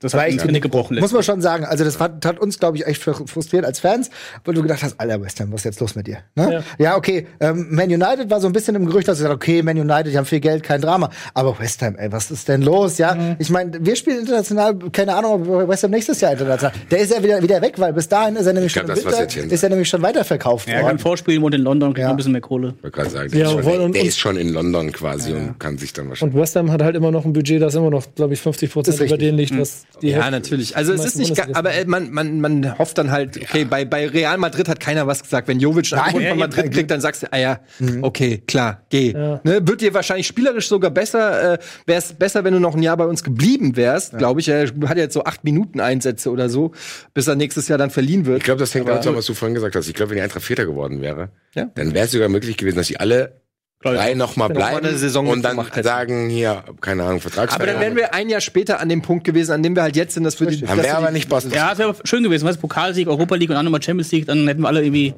[0.00, 0.98] Das War hat echt Genick gebrochen.
[0.98, 3.78] Muss man schon sagen, also das hat, hat uns, glaube ich, echt fr- frustriert als
[3.78, 4.10] Fans,
[4.44, 6.18] weil du gedacht hast, Alter, West Ham, was ist jetzt los mit dir?
[6.34, 6.64] Ne?
[6.80, 6.96] Ja.
[6.96, 9.78] okay, ähm, Man United war so ein bisschen im Gerücht, dass du sagst, okay, Man
[9.78, 11.10] United, die haben viel Geld, kein Drama.
[11.32, 12.98] Aber West Ham, ey, was ist denn los?
[12.98, 13.36] Ja, Mhm.
[13.38, 16.74] ich meine, wir spielen international, keine Ahnung, ob West Ham nächstes Jahr international.
[16.90, 19.04] Der ist ja wieder, wieder weg, weil bis dahin ist er nämlich Ich glaub, schon
[19.06, 20.98] das im Winter, ist er nämlich schon weiterverkauft Er kann worden.
[20.98, 22.74] vorspielen, wohnt in London, kriegt noch ein bisschen mehr Kohle.
[22.82, 25.32] wollte gerade sagen, der, Ja, ist, schon, und- der und- ist schon in London quasi
[25.32, 26.34] und kann sich dann wahrscheinlich.
[26.34, 28.72] Und West Ham hat halt immer noch ein Budget, das immer noch, glaube ich, 50
[28.72, 30.76] Prozent über denen liegt, was die Ja, Hälfte- natürlich.
[30.76, 34.06] Also es ist nicht, aber äh, man, man, man hofft dann halt, okay, bei, bei
[34.08, 35.48] Real Madrid hat keiner was gesagt.
[35.48, 37.60] Wenn Jovic ein Angebot ja, von ja, Madrid kriegt, dann sagst du, ah ja,
[38.02, 39.12] okay, klar, geh.
[39.12, 39.40] Ja.
[39.44, 42.82] Ne, wird dir wahrscheinlich spielerisch sogar besser, äh, wäre es besser, wenn du noch ein
[42.82, 44.48] Jahr bei uns geblieben wärst, glaube ich.
[44.48, 46.72] Er hat jetzt so acht Minuten Einsätze oder so,
[47.14, 48.38] bis er nächstes Jahr dann verliehen wird.
[48.38, 49.88] Ich glaube, das hängt Aber- damit zusammen, was du vorhin gesagt hast.
[49.88, 51.70] Ich glaube, wenn die Eintracht Vierter geworden wäre, Ja.
[51.74, 53.41] dann wäre es sogar möglich gewesen, dass sie alle
[53.82, 57.80] drei nochmal Noch mal bleiben eine Saison und dann sagen, hier, keine Ahnung, Aber Vertragsverlängerung.
[57.80, 60.14] dann wären wir ein Jahr später an dem Punkt gewesen, an dem wir halt jetzt
[60.14, 61.52] sind, dass wir die, Haben wir aber nicht Boston.
[61.52, 64.46] Ja, es wäre schön gewesen, weißt Pokalsieg, Europa League und dann nochmal Champions League, dann
[64.46, 65.14] hätten wir alle irgendwie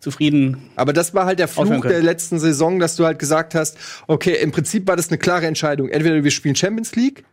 [0.00, 0.70] zufrieden.
[0.76, 3.76] Aber das war halt der Fluch der letzten Saison, dass du halt gesagt hast,
[4.06, 5.88] okay, im Prinzip war das eine klare Entscheidung.
[5.88, 7.24] Entweder wir spielen Champions League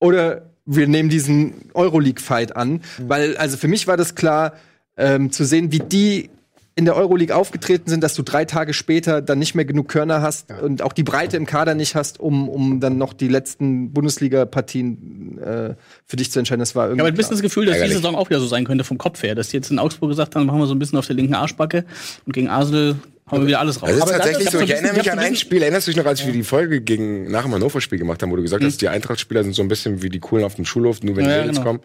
[0.00, 2.82] oder wir nehmen diesen Euroleague-Fight an.
[2.98, 4.52] Weil, also für mich war das klar,
[4.96, 6.30] ähm, zu sehen, wie die
[6.78, 10.22] in der Euroleague aufgetreten sind, dass du drei Tage später dann nicht mehr genug Körner
[10.22, 13.92] hast und auch die Breite im Kader nicht hast, um, um dann noch die letzten
[13.92, 15.74] Bundesliga-Partien äh,
[16.06, 16.60] für dich zu entscheiden.
[16.60, 17.94] Das war Ich irgendwie habe ein bisschen das Gefühl, dass Ärgerlich.
[17.96, 20.10] diese Saison auch wieder so sein könnte vom Kopf her, dass die jetzt in Augsburg
[20.10, 21.84] gesagt haben, machen wir so ein bisschen auf der linken Arschbacke
[22.26, 22.94] und gegen Arsenal
[23.30, 23.88] hauen wir wieder alles raus.
[23.90, 24.60] Das ist Aber tatsächlich das- so.
[24.60, 25.60] Ich erinnere mich an ein Spiel.
[25.62, 28.36] Erinnerst du dich noch, als wir die Folge gegen, nach dem Hannover-Spiel gemacht haben, wo
[28.36, 31.02] du gesagt hast, die Eintracht-Spieler sind so ein bisschen wie die Coolen auf dem Schulhof,
[31.02, 31.66] nur wenn die Ja, Mädels genau.
[31.70, 31.80] kommen.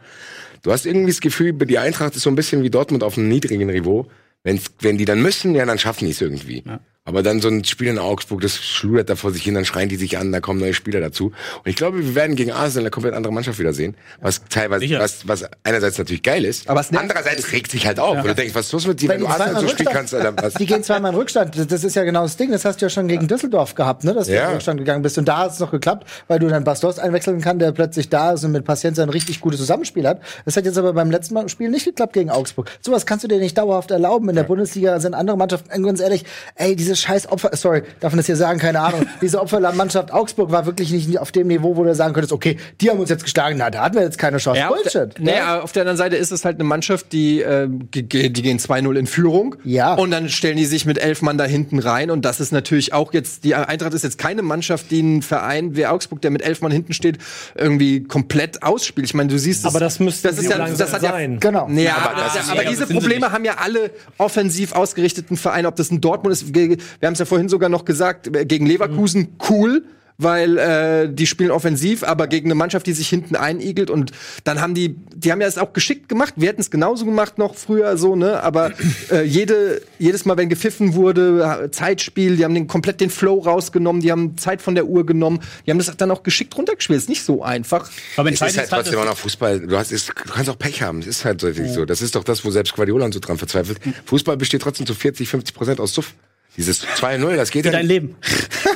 [0.61, 3.27] Du hast irgendwie das Gefühl, die Eintracht ist so ein bisschen wie Dortmund auf einem
[3.27, 4.05] niedrigen Niveau.
[4.43, 6.63] Wenn's, wenn die dann müssen, ja, dann schaffen die es irgendwie.
[7.05, 9.89] Aber dann so ein Spiel in Augsburg, das schludert da vor sich hin, dann schreien
[9.89, 11.25] die sich an, da kommen neue Spieler dazu.
[11.27, 11.33] Und
[11.69, 13.95] ich glaube, wir werden gegen Arsenal eine komplett andere Mannschaft wieder sehen.
[14.21, 14.99] Was teilweise, Sicher.
[15.01, 18.17] was, was einerseits natürlich geil ist, Aber andererseits regt sich halt auf.
[18.23, 19.89] Wo du denkst, was ist los mit dir, wenn, Wenn du die Arsenal so spielen
[19.91, 20.53] kannst, Alter, was?
[20.53, 21.71] Die gehen zweimal in Rückstand.
[21.71, 22.51] Das- ist ja genau das Ding.
[22.51, 24.13] Das hast du ja schon gegen Düsseldorf gehabt, ne?
[24.13, 24.47] dass du Ja.
[24.47, 25.17] in Rückstand gegangen bist.
[25.17, 28.31] Und da hat es noch geklappt, weil du dann Bastos einwechseln kann, der plötzlich da
[28.31, 30.21] ist und mit Paciencia ein richtig gutes Zusammenspiel hat.
[30.45, 32.69] Das hat jetzt aber beim letzten Mal Spiel nicht geklappt gegen Augsburg.
[32.79, 34.29] Sowas kannst du dir nicht dauerhaft erlauben.
[34.29, 36.23] In der Bundesliga sind andere Mannschaften, ganz ehrlich,
[36.55, 39.05] ey, diese scheiß Opfer, sorry, darf man das hier sagen, keine Ahnung.
[39.21, 42.89] diese Opfermannschaft Augsburg war wirklich nicht auf dem Niveau, wo du sagen könntest, okay, die
[42.89, 44.59] haben uns jetzt geschlagen, na, da hatten wir jetzt keine Chance.
[44.59, 45.19] Ja, auf der, Bullshit.
[45.19, 45.43] nee, ne?
[45.43, 48.95] aber auf der anderen Seite ist es halt eine Mannschaft, die, äh, die gehen 2-0
[48.95, 49.55] in Führung.
[49.63, 49.93] Ja.
[49.93, 52.11] Und dann stellen die sich mit elf Mann da hinten rein.
[52.11, 55.75] Und das ist natürlich auch jetzt, die Eintracht ist jetzt keine Mannschaft, die einen Verein
[55.75, 57.17] wie Augsburg, der mit elf Mann hinten steht,
[57.55, 59.07] irgendwie komplett ausspielt.
[59.07, 61.33] Ich meine, du siehst Aber das müsste das ist ja, langsam das hat sein.
[61.33, 61.67] Ja, Genau.
[61.69, 63.31] Ja, aber, aber das aber, diese Probleme nicht.
[63.31, 66.53] haben ja alle offensiv ausgerichteten Vereine, ob das ein Dortmund ist.
[66.99, 69.83] Wir haben es ja vorhin sogar noch gesagt, äh, gegen Leverkusen cool.
[70.19, 74.11] Weil äh, die spielen offensiv, aber gegen eine Mannschaft, die sich hinten einigelt und
[74.43, 76.35] dann haben die, die haben ja es auch geschickt gemacht.
[76.37, 78.43] Wir hätten es genauso gemacht noch früher so, ne?
[78.43, 78.73] Aber
[79.11, 84.03] äh, jede, jedes Mal, wenn gepfiffen wurde, Zeitspiel, die haben den komplett den Flow rausgenommen,
[84.03, 86.99] die haben Zeit von der Uhr genommen, die haben das dann auch geschickt runtergespielt.
[86.99, 87.89] Ist nicht so einfach.
[88.15, 89.61] Aber Es ist halt ist halt, trotzdem auch noch Fußball.
[89.61, 90.99] Du, hast, ist, du kannst auch Pech haben.
[90.99, 91.51] Es ist halt so.
[91.51, 91.85] so.
[91.85, 93.79] Das ist doch das, wo selbst Guardiola so dran verzweifelt.
[94.05, 96.13] Fußball besteht trotzdem zu 40, 50 Prozent aus Suff.
[96.57, 97.85] Dieses 2-0, das geht ja dein.
[97.85, 98.15] Leben.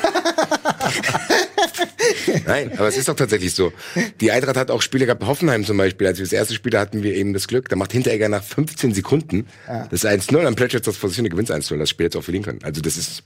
[2.46, 3.72] Nein, aber es ist doch tatsächlich so.
[4.20, 6.08] Die Eintracht hat auch Spiele gehabt, Hoffenheim zum Beispiel.
[6.08, 8.44] Als wir das erste Spiel da hatten wir eben das Glück, da macht Hinteregger nach
[8.44, 9.48] 15 Sekunden
[9.90, 12.46] das 1-0, dann plätschert das vor sich hin, gewinnt 1-0, das Spiel jetzt auch verlieren
[12.46, 12.60] können.
[12.64, 13.24] Also das ist,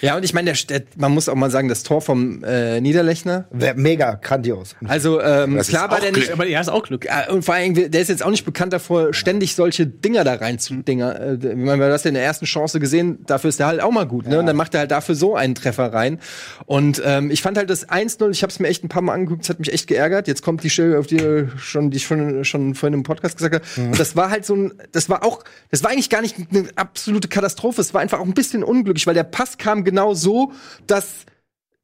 [0.00, 2.80] Ja, und ich meine, der, der, man muss auch mal sagen, das Tor vom äh,
[2.80, 3.46] Niederlechner.
[3.50, 4.74] Wär mega grandios.
[4.86, 6.30] Also ähm, klar war der nicht.
[6.30, 7.04] Aber ja, ist auch Glück.
[7.04, 10.34] Ja, und vor allem, der ist jetzt auch nicht bekannt davor, ständig solche Dinger da
[10.34, 11.20] rein zu Dinger.
[11.20, 13.68] Äh, ich meine, wir haben das ja in der ersten Chance gesehen, dafür ist der
[13.68, 14.26] halt auch mal gut.
[14.26, 14.38] Ne?
[14.38, 16.18] Und dann macht er halt dafür so einen Treffer rein.
[16.66, 19.14] Und ähm, ich fand halt das 1-0, ich habe es mir echt ein paar Mal
[19.14, 20.28] angeguckt, das hat mich echt geärgert.
[20.28, 23.54] Jetzt kommt die Stelle, auf die schon, die ich schon, schon vorhin im Podcast gesagt
[23.54, 23.64] habe.
[23.76, 23.92] Mhm.
[23.92, 26.68] Und das war halt so ein, das war auch, das war eigentlich gar nicht eine
[26.76, 27.80] absolute Katastrophe.
[27.80, 30.52] Es war einfach auch ein bisschen unglücklich, weil der Pass kam genau so,
[30.86, 31.26] dass,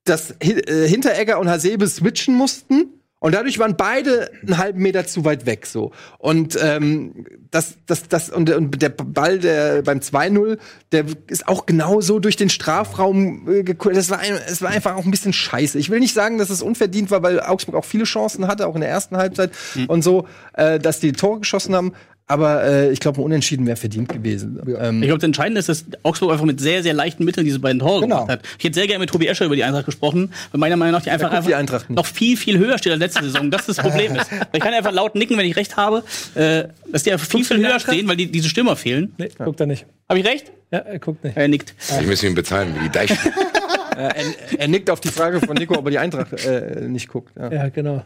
[0.05, 2.98] dass äh, Hinteregger und Hasebe switchen mussten.
[3.21, 5.93] Und dadurch waren beide einen halben Meter zu weit weg so.
[6.19, 10.59] Und ähm, das, das, das, und, und der Ball der beim 2-0,
[10.93, 13.65] der ist auch genauso durch den Strafraum äh.
[13.93, 15.79] Das war, ein, es war einfach auch ein bisschen scheiße.
[15.79, 18.77] Ich will nicht sagen, dass es unverdient war, weil Augsburg auch viele Chancen hatte, auch
[18.77, 19.51] in der ersten Halbzeit
[19.89, 21.93] und so, äh, dass die Tore geschossen haben.
[22.31, 24.61] Aber äh, ich glaube, ein Unentschieden wäre verdient gewesen.
[24.79, 27.59] Ähm, Ich glaube, das Entscheidende ist, dass Augsburg einfach mit sehr, sehr leichten Mitteln diese
[27.59, 28.17] beiden Tore Genau.
[28.17, 28.41] gemacht hat.
[28.59, 31.03] Ich hätte sehr gerne mit Tobi Escher über die Eintracht gesprochen, weil meiner Meinung nach
[31.03, 33.51] die einfach, einfach die noch viel, viel höher steht als letzte Saison.
[33.51, 34.27] Das ist das Problem ist.
[34.53, 37.59] Ich kann einfach laut nicken, wenn ich recht habe, äh, dass die einfach viel, viel
[37.67, 39.15] höher stehen, weil die, diese Stürmer fehlen.
[39.17, 39.87] Nee, guckt er nicht.
[40.09, 40.53] Habe ich recht?
[40.71, 41.35] Ja, er guckt nicht.
[41.37, 41.75] Er nickt.
[42.01, 43.11] Ich müsste ihn bezahlen, wie die Deich.
[43.97, 44.15] er,
[44.59, 47.33] er nickt auf die Frage von Nico, ob er die Eintracht äh, nicht guckt.
[47.39, 47.51] Ja.
[47.51, 48.05] Ja, genau.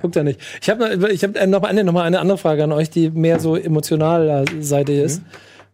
[0.00, 0.40] Guckt er nicht.
[0.62, 2.90] Ich habe noch, ich hab äh, noch, eine, noch mal eine andere Frage an euch,
[2.90, 5.22] die mehr so emotionaler Seite ist.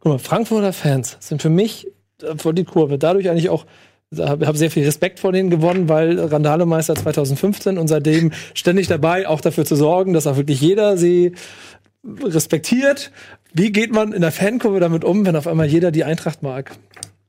[0.01, 1.87] Guck mal, Frankfurter Fans sind für mich
[2.23, 2.99] äh, vor die Kurve.
[2.99, 3.67] Dadurch eigentlich auch
[4.19, 9.29] habe hab sehr viel Respekt vor denen gewonnen, weil Randalemeister 2015 und seitdem ständig dabei,
[9.29, 11.33] auch dafür zu sorgen, dass auch wirklich jeder sie
[12.21, 13.13] respektiert.
[13.53, 16.73] Wie geht man in der Fankurve damit um, wenn auf einmal jeder die Eintracht mag?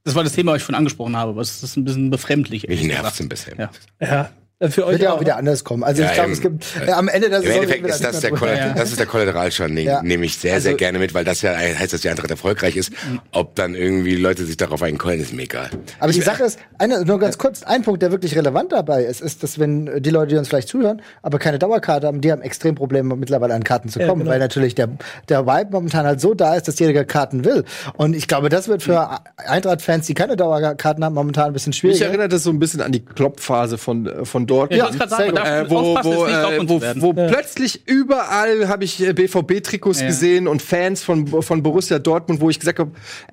[0.03, 1.31] Das war das Thema, was ich schon angesprochen habe.
[1.31, 2.67] aber es ist ein bisschen befremdlich.
[2.67, 3.19] Mich nervt's gesagt.
[3.19, 3.59] ein bisschen.
[3.59, 3.69] Ja.
[3.99, 4.25] Ja, äh,
[4.69, 5.83] für euch Wird ja auch wieder anders kommen.
[5.83, 8.31] Also Ja, ich glaube, es gibt äh, am Ende der Im Endeffekt ist das, der
[8.31, 10.01] Kollater das ist der Kollateralschaden, den Ja.
[10.03, 12.91] nehme ich sehr, sehr gerne mit, weil das ja heißt, dass die Eintracht erfolgreich ist.
[13.31, 15.69] Ob dann irgendwie Leute sich darauf einkeulen, ist mir egal.
[15.99, 19.21] Aber die Sache ist, eine, nur ganz kurz, ein Punkt, der wirklich relevant dabei ist,
[19.21, 22.41] ist, dass wenn die Leute, die uns vielleicht zuhören, aber keine Dauerkarte haben, die haben
[22.41, 24.31] extrem Probleme mittlerweile an Karten zu Ja, kommen, genau.
[24.31, 24.89] weil natürlich der,
[25.29, 27.63] der Vibe momentan halt so da ist, dass jeder Karten will.
[27.95, 31.77] Und ich glaube, das wird für Eintracht-Fans, die keine Dauerkarten haben, momentan ein bisschen Mich
[31.79, 32.05] schwieriger.
[32.07, 34.79] erinnert das so ein bisschen an die Klopp-Phase von, äh, von Dortmund.
[34.79, 40.07] Ja, gerade sagen, äh, wo, wo, äh, wo, plötzlich überall habe ich äh, BVB-Trikots Ja.
[40.07, 42.91] gesehen und Fans von, von Borussia Dortmund, wo ich gesagt habe,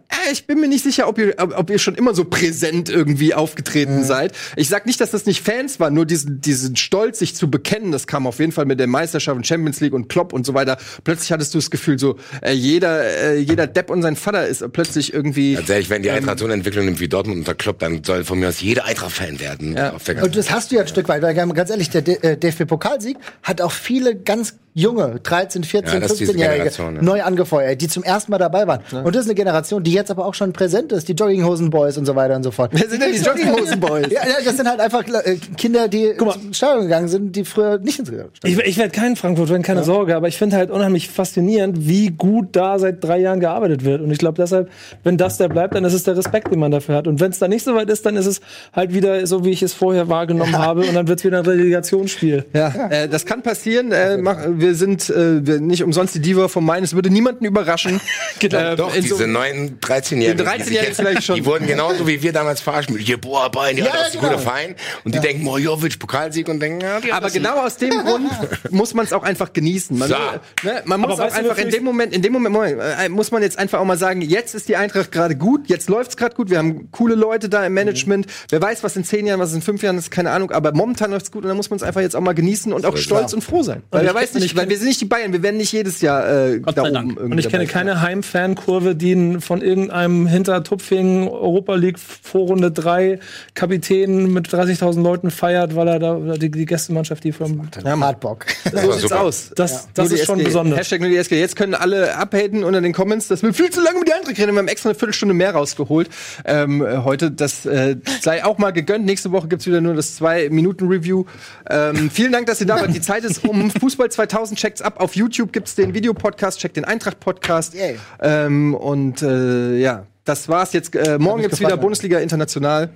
[0.09, 3.35] äh, ich bin mir nicht sicher, ob ihr, ob, ihr schon immer so präsent irgendwie
[3.35, 4.33] aufgetreten seid.
[4.57, 7.91] Ich sag nicht, dass das nicht Fans waren, nur diesen, diesen Stolz, sich zu bekennen,
[7.91, 10.55] das kam auf jeden Fall mit der Meisterschaft und Champions League und Klopp und so
[10.55, 10.79] weiter.
[11.05, 14.65] Plötzlich hattest du das Gefühl, so äh, jeder, äh, jeder Depp und sein Vater ist
[14.73, 15.55] plötzlich irgendwie.
[15.55, 18.39] Ehrlich, wenn die Eintracht so eine Entwicklung nimmt wie Dortmund unter Klopp, dann soll von
[18.39, 19.77] mir aus jeder Eintracht-Fan werden.
[19.77, 19.95] Ja.
[19.95, 22.15] Auf der Und das hast du ja ein Stück weit, weil ganz ehrlich, der D-
[22.23, 26.97] äh, DFB-Pokalsieg hat auch viele ganz junge, 13, 14, Ja, das ist diese 15-Jährige Generation,
[26.97, 27.03] ja.
[27.03, 28.81] neu angefeuert, die zum ersten Mal dabei waren.
[28.93, 32.07] Und das ist eine Generation, die jetzt aber auch schon präsent ist, die Jogginghosen-Boys und
[32.07, 32.71] so weiter und so fort.
[32.75, 34.07] Wer sind denn die Jogginghosen-Boys?
[34.13, 37.79] ja, ja, das sind halt einfach äh, Kinder, die ins Stadion gegangen sind, die früher
[37.79, 41.09] nicht ins Stadion Ich, ich werde kein Frankfurt-Fan, keine Sorge, aber ich finde halt unheimlich
[41.09, 44.01] faszinierend, wie gut da seit drei Jahren gearbeitet wird.
[44.01, 44.71] Und ich glaube deshalb,
[45.03, 47.09] wenn das der bleibt, dann ist es der Respekt, den man dafür hat.
[47.09, 48.41] Und wenn es dann nicht so weit ist, dann ist es
[48.73, 50.83] halt wieder so, wie ich es vorher wahrgenommen habe.
[50.83, 52.45] Und dann wird es wieder ein Relegationsspiel.
[52.53, 53.93] Ja, Äh, das kann passieren.
[53.93, 56.85] Äh, mach, wir sind äh, wir nicht umsonst die Diva vom Main.
[56.85, 58.01] Es würde niemanden überraschen.
[58.41, 60.39] Äh, Doch, in so- diese neuen 13-Jährigen.
[60.39, 61.35] Die 13-Jährigen vielleicht schon.
[61.37, 64.15] Die wurden genauso wie wir damals verarscht mit, hier, boah, Bein, ja, Ja, das ist
[64.15, 64.33] ein genau.
[64.35, 64.75] guter Verein.
[65.05, 68.31] Und die denken, boah, Jovic, Pokalsieg und denken, ja, die aber genau aus dem Grund
[68.71, 69.99] muss man es auch einfach genießen.
[69.99, 70.15] Man, So.
[70.63, 73.31] ne, man muss Aber auch einfach in dem Moment, in dem Moment, Moment äh, muss
[73.33, 76.35] man jetzt einfach auch mal sagen, jetzt ist die Eintracht gerade gut, jetzt läuft's gerade
[76.37, 78.27] gut, wir haben coole Leute da im Management.
[78.51, 80.88] Wer weiß, was in zehn Jahren, was in fünf Jahren ist, keine Ahnung, aber momentan
[81.11, 83.33] läuft's gut und dann muss man es einfach jetzt auch mal genießen und auch stolz
[83.33, 83.83] und froh sein.
[83.91, 86.01] Weil wer weiß nicht, ich weil wir sind nicht die Bayern, wir werden nicht jedes
[86.01, 87.11] Jahr äh, da oben Dank.
[87.17, 93.19] irgendwie Und ich kenne keine Heim-Fan-Kurve, die von irgendeinem Hintertupfing Europa League Vorrunde 3
[93.55, 98.47] Kapitän mit 30.000 Leuten feiert, weil er da die, die Gästemannschaft, die vom Ja, Hardbock.
[98.71, 99.51] So war sieht's aus.
[99.55, 100.79] Das- das ist schon besonders.
[100.79, 101.39] Hashtag nur die SG.
[101.39, 103.27] Jetzt können alle abhaten unter den Comments.
[103.29, 104.53] Das will viel zu lange mit die andere reden.
[104.53, 106.09] Wir haben extra eine Viertelstunde mehr rausgeholt.
[106.45, 109.05] Ähm, äh, heute, das äh, sei auch mal gegönnt.
[109.07, 110.21] Nächste Woche gibt's wieder nur das
[110.69, 111.25] 2-Minuten-Review.
[111.71, 112.95] Ähm, vielen Dank, dass ihr da wart.
[112.95, 113.71] Die Zeit ist um.
[113.71, 115.01] Fußball 2000 checkt's ab.
[115.01, 116.61] Auf YouTube gibt's den Videopodcast.
[116.61, 117.75] Checkt den Eintracht-Podcast.
[117.75, 117.99] Yay.
[118.21, 120.95] Ähm, und äh, ja, das war's jetzt.
[120.95, 121.77] Äh, morgen gibt's wieder.
[121.77, 122.91] Bundesliga International.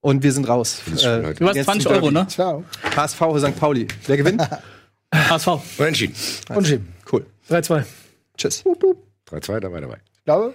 [0.00, 0.80] Und wir sind raus.
[0.86, 1.34] Leute.
[1.38, 2.26] Du hast jetzt 20 zum Euro, ne?
[2.28, 2.64] Ciao.
[2.96, 3.58] HSV St.
[3.58, 3.88] Pauli.
[4.06, 4.42] Wer gewinnt?
[5.14, 5.48] HSV.
[5.78, 6.14] Unentschieden.
[6.54, 6.88] Unschieben.
[7.10, 7.26] Cool.
[7.50, 7.84] 3-2.
[8.36, 8.64] Tschüss.
[9.30, 9.96] 3-2, dabei, dabei.
[10.14, 10.54] Ich glaube.